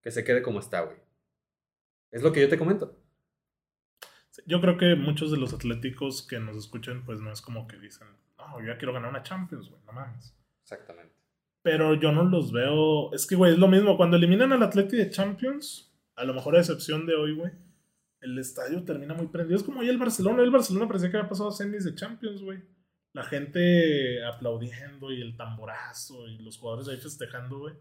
que 0.03 0.11
se 0.11 0.25
quede 0.25 0.43
como 0.43 0.61
está, 0.61 0.83
güey. 0.83 0.99
Es 2.11 2.23
lo 2.23 2.33
que 2.33 2.41
yo 2.41 2.49
te 2.49 2.59
comento. 2.59 2.97
Yo 4.47 4.61
creo 4.61 4.77
que 4.77 4.95
muchos 4.97 5.31
de 5.31 5.37
los 5.37 5.55
atléticos 5.55 6.27
que 6.27 6.39
nos 6.41 6.57
escuchan, 6.57 7.05
pues 7.05 7.21
no 7.21 7.33
es 7.33 7.41
como 7.41 7.67
que 7.67 7.79
dicen, 7.79 8.09
no, 8.37 8.61
yo 8.61 8.67
ya 8.67 8.79
quiero 8.79 8.93
ganar 8.93 9.11
una 9.11 9.23
Champions, 9.23 9.69
güey, 9.71 9.83
no 9.87 9.93
mames. 9.93 10.37
Exactamente. 10.63 11.15
Pero 11.63 11.95
yo 11.95 12.13
no 12.13 12.25
los 12.25 12.53
veo. 12.53 13.13
Es 13.15 13.27
que, 13.27 13.37
güey, 13.37 13.53
es 13.53 13.59
lo 13.59 13.69
mismo. 13.69 13.97
Cuando 13.97 14.17
eliminan 14.17 14.53
al 14.53 14.63
Atleti 14.63 14.97
de 14.97 15.11
Champions, 15.11 15.95
a 16.15 16.25
lo 16.25 16.35
mejor 16.35 16.57
a 16.57 16.61
excepción 16.61 17.07
de 17.07 17.15
hoy, 17.15 17.35
güey, 17.35 17.53
el 18.21 18.39
estadio 18.39 18.85
termina 18.85 19.15
muy 19.15 19.29
prendido. 19.29 19.57
Es 19.57 19.63
como 19.63 19.81
hoy 19.81 19.89
el 19.89 19.99
Barcelona. 19.99 20.43
El 20.43 20.51
Barcelona 20.51 20.87
parecía 20.87 21.11
que 21.11 21.17
había 21.17 21.29
pasado 21.29 21.49
a 21.49 21.53
semis 21.53 21.85
de 21.85 21.95
Champions, 21.95 22.43
güey. 22.43 22.63
La 23.15 23.23
gente 23.23 24.25
aplaudiendo 24.25 25.13
y 25.13 25.23
el 25.23 25.37
tamborazo 25.37 26.29
y 26.29 26.39
los 26.39 26.59
jugadores 26.59 26.89
ahí 26.89 26.97
festejando, 26.97 27.61
güey. 27.61 27.75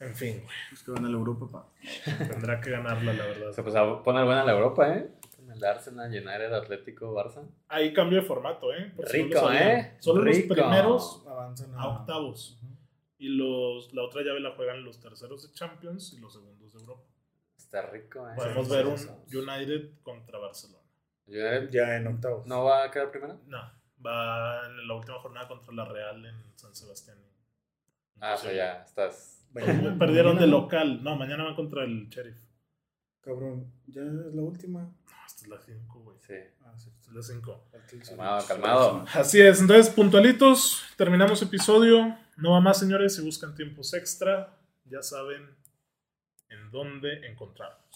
En 0.00 0.14
fin, 0.14 0.42
güey. 0.44 0.56
Pues 0.68 0.82
que 0.82 0.90
van 0.90 1.06
a 1.06 1.08
la 1.08 1.16
Europa, 1.16 1.48
pa. 1.50 2.26
Tendrá 2.28 2.60
que 2.60 2.70
ganarla, 2.70 3.14
la 3.14 3.24
verdad. 3.26 3.48
O 3.48 3.52
sea, 3.52 3.64
pues 3.64 3.74
a 3.74 4.02
poner 4.02 4.24
buena 4.26 4.44
la 4.44 4.52
Europa, 4.52 4.94
¿eh? 4.94 5.10
Con 5.34 5.50
el 5.50 5.64
Arsenal, 5.64 6.10
llenar 6.10 6.42
el 6.42 6.54
Atlético 6.54 7.14
Barça. 7.14 7.42
Ahí 7.68 7.92
cambio 7.94 8.20
de 8.20 8.26
formato, 8.26 8.72
¿eh? 8.72 8.92
Por 8.94 9.08
si 9.08 9.16
no 9.16 9.24
lo 9.24 9.28
Rico, 9.28 9.40
sabían. 9.40 9.68
¿eh? 9.68 9.96
Solo 9.98 10.22
Rico. 10.22 10.54
los 10.54 10.66
primeros 10.66 11.24
Avanzan 11.26 11.74
a 11.74 11.88
octavos. 11.88 12.60
Y 13.18 13.28
los, 13.30 13.92
la 13.94 14.02
otra 14.02 14.22
llave 14.22 14.40
la 14.40 14.52
juegan 14.52 14.84
los 14.84 15.00
terceros 15.00 15.42
de 15.42 15.52
Champions 15.54 16.12
y 16.12 16.20
los 16.20 16.34
segundos 16.34 16.72
de 16.72 16.80
Europa. 16.80 17.02
Está 17.56 17.82
rico, 17.82 18.28
¿eh? 18.28 18.32
Podemos 18.36 18.68
sí, 18.68 18.72
ver 18.74 18.86
un. 18.86 18.98
United 19.48 19.90
contra 20.02 20.38
Barcelona. 20.38 20.77
Ya 21.28 21.96
en 21.96 22.06
octavos. 22.06 22.46
¿No 22.46 22.64
va 22.64 22.84
a 22.84 22.90
quedar 22.90 23.10
primero? 23.10 23.40
No, 23.46 23.58
va 24.04 24.66
en 24.66 24.88
la 24.88 24.94
última 24.94 25.18
jornada 25.20 25.46
contra 25.48 25.72
la 25.74 25.84
Real 25.84 26.24
en 26.24 26.34
San 26.56 26.74
Sebastián. 26.74 27.18
Ah, 28.20 28.34
o 28.34 28.36
sea, 28.38 28.52
ya 28.52 28.82
estás. 28.84 29.46
Mañana- 29.52 29.96
Perdieron 29.98 30.34
mañana, 30.34 30.40
de 30.40 30.46
local. 30.46 31.02
No, 31.04 31.16
mañana 31.16 31.44
van 31.44 31.54
contra 31.54 31.84
el 31.84 32.08
Sheriff. 32.08 32.38
Cabrón, 33.20 33.72
ya 33.86 34.02
es 34.02 34.34
la 34.34 34.42
última. 34.42 34.80
No, 34.80 35.26
esta 35.26 35.42
es 35.44 35.48
la 35.48 35.58
5, 35.60 36.00
güey. 36.00 36.16
Sí. 36.20 36.34
Ah, 36.64 36.72
sí. 36.76 36.90
Esta 36.98 37.10
es 37.10 37.14
la 37.16 37.22
5. 37.22 37.64
Calmado, 38.06 38.46
calmado. 38.46 39.04
Así 39.14 39.40
es, 39.40 39.60
entonces 39.60 39.92
puntualitos, 39.94 40.82
terminamos 40.96 41.40
episodio. 41.42 42.16
No 42.36 42.52
va 42.52 42.60
más, 42.60 42.78
señores, 42.78 43.14
si 43.16 43.22
buscan 43.22 43.54
tiempos 43.54 43.92
extra, 43.94 44.56
ya 44.84 45.02
saben 45.02 45.54
en 46.48 46.70
dónde 46.70 47.26
encontrarnos. 47.26 47.88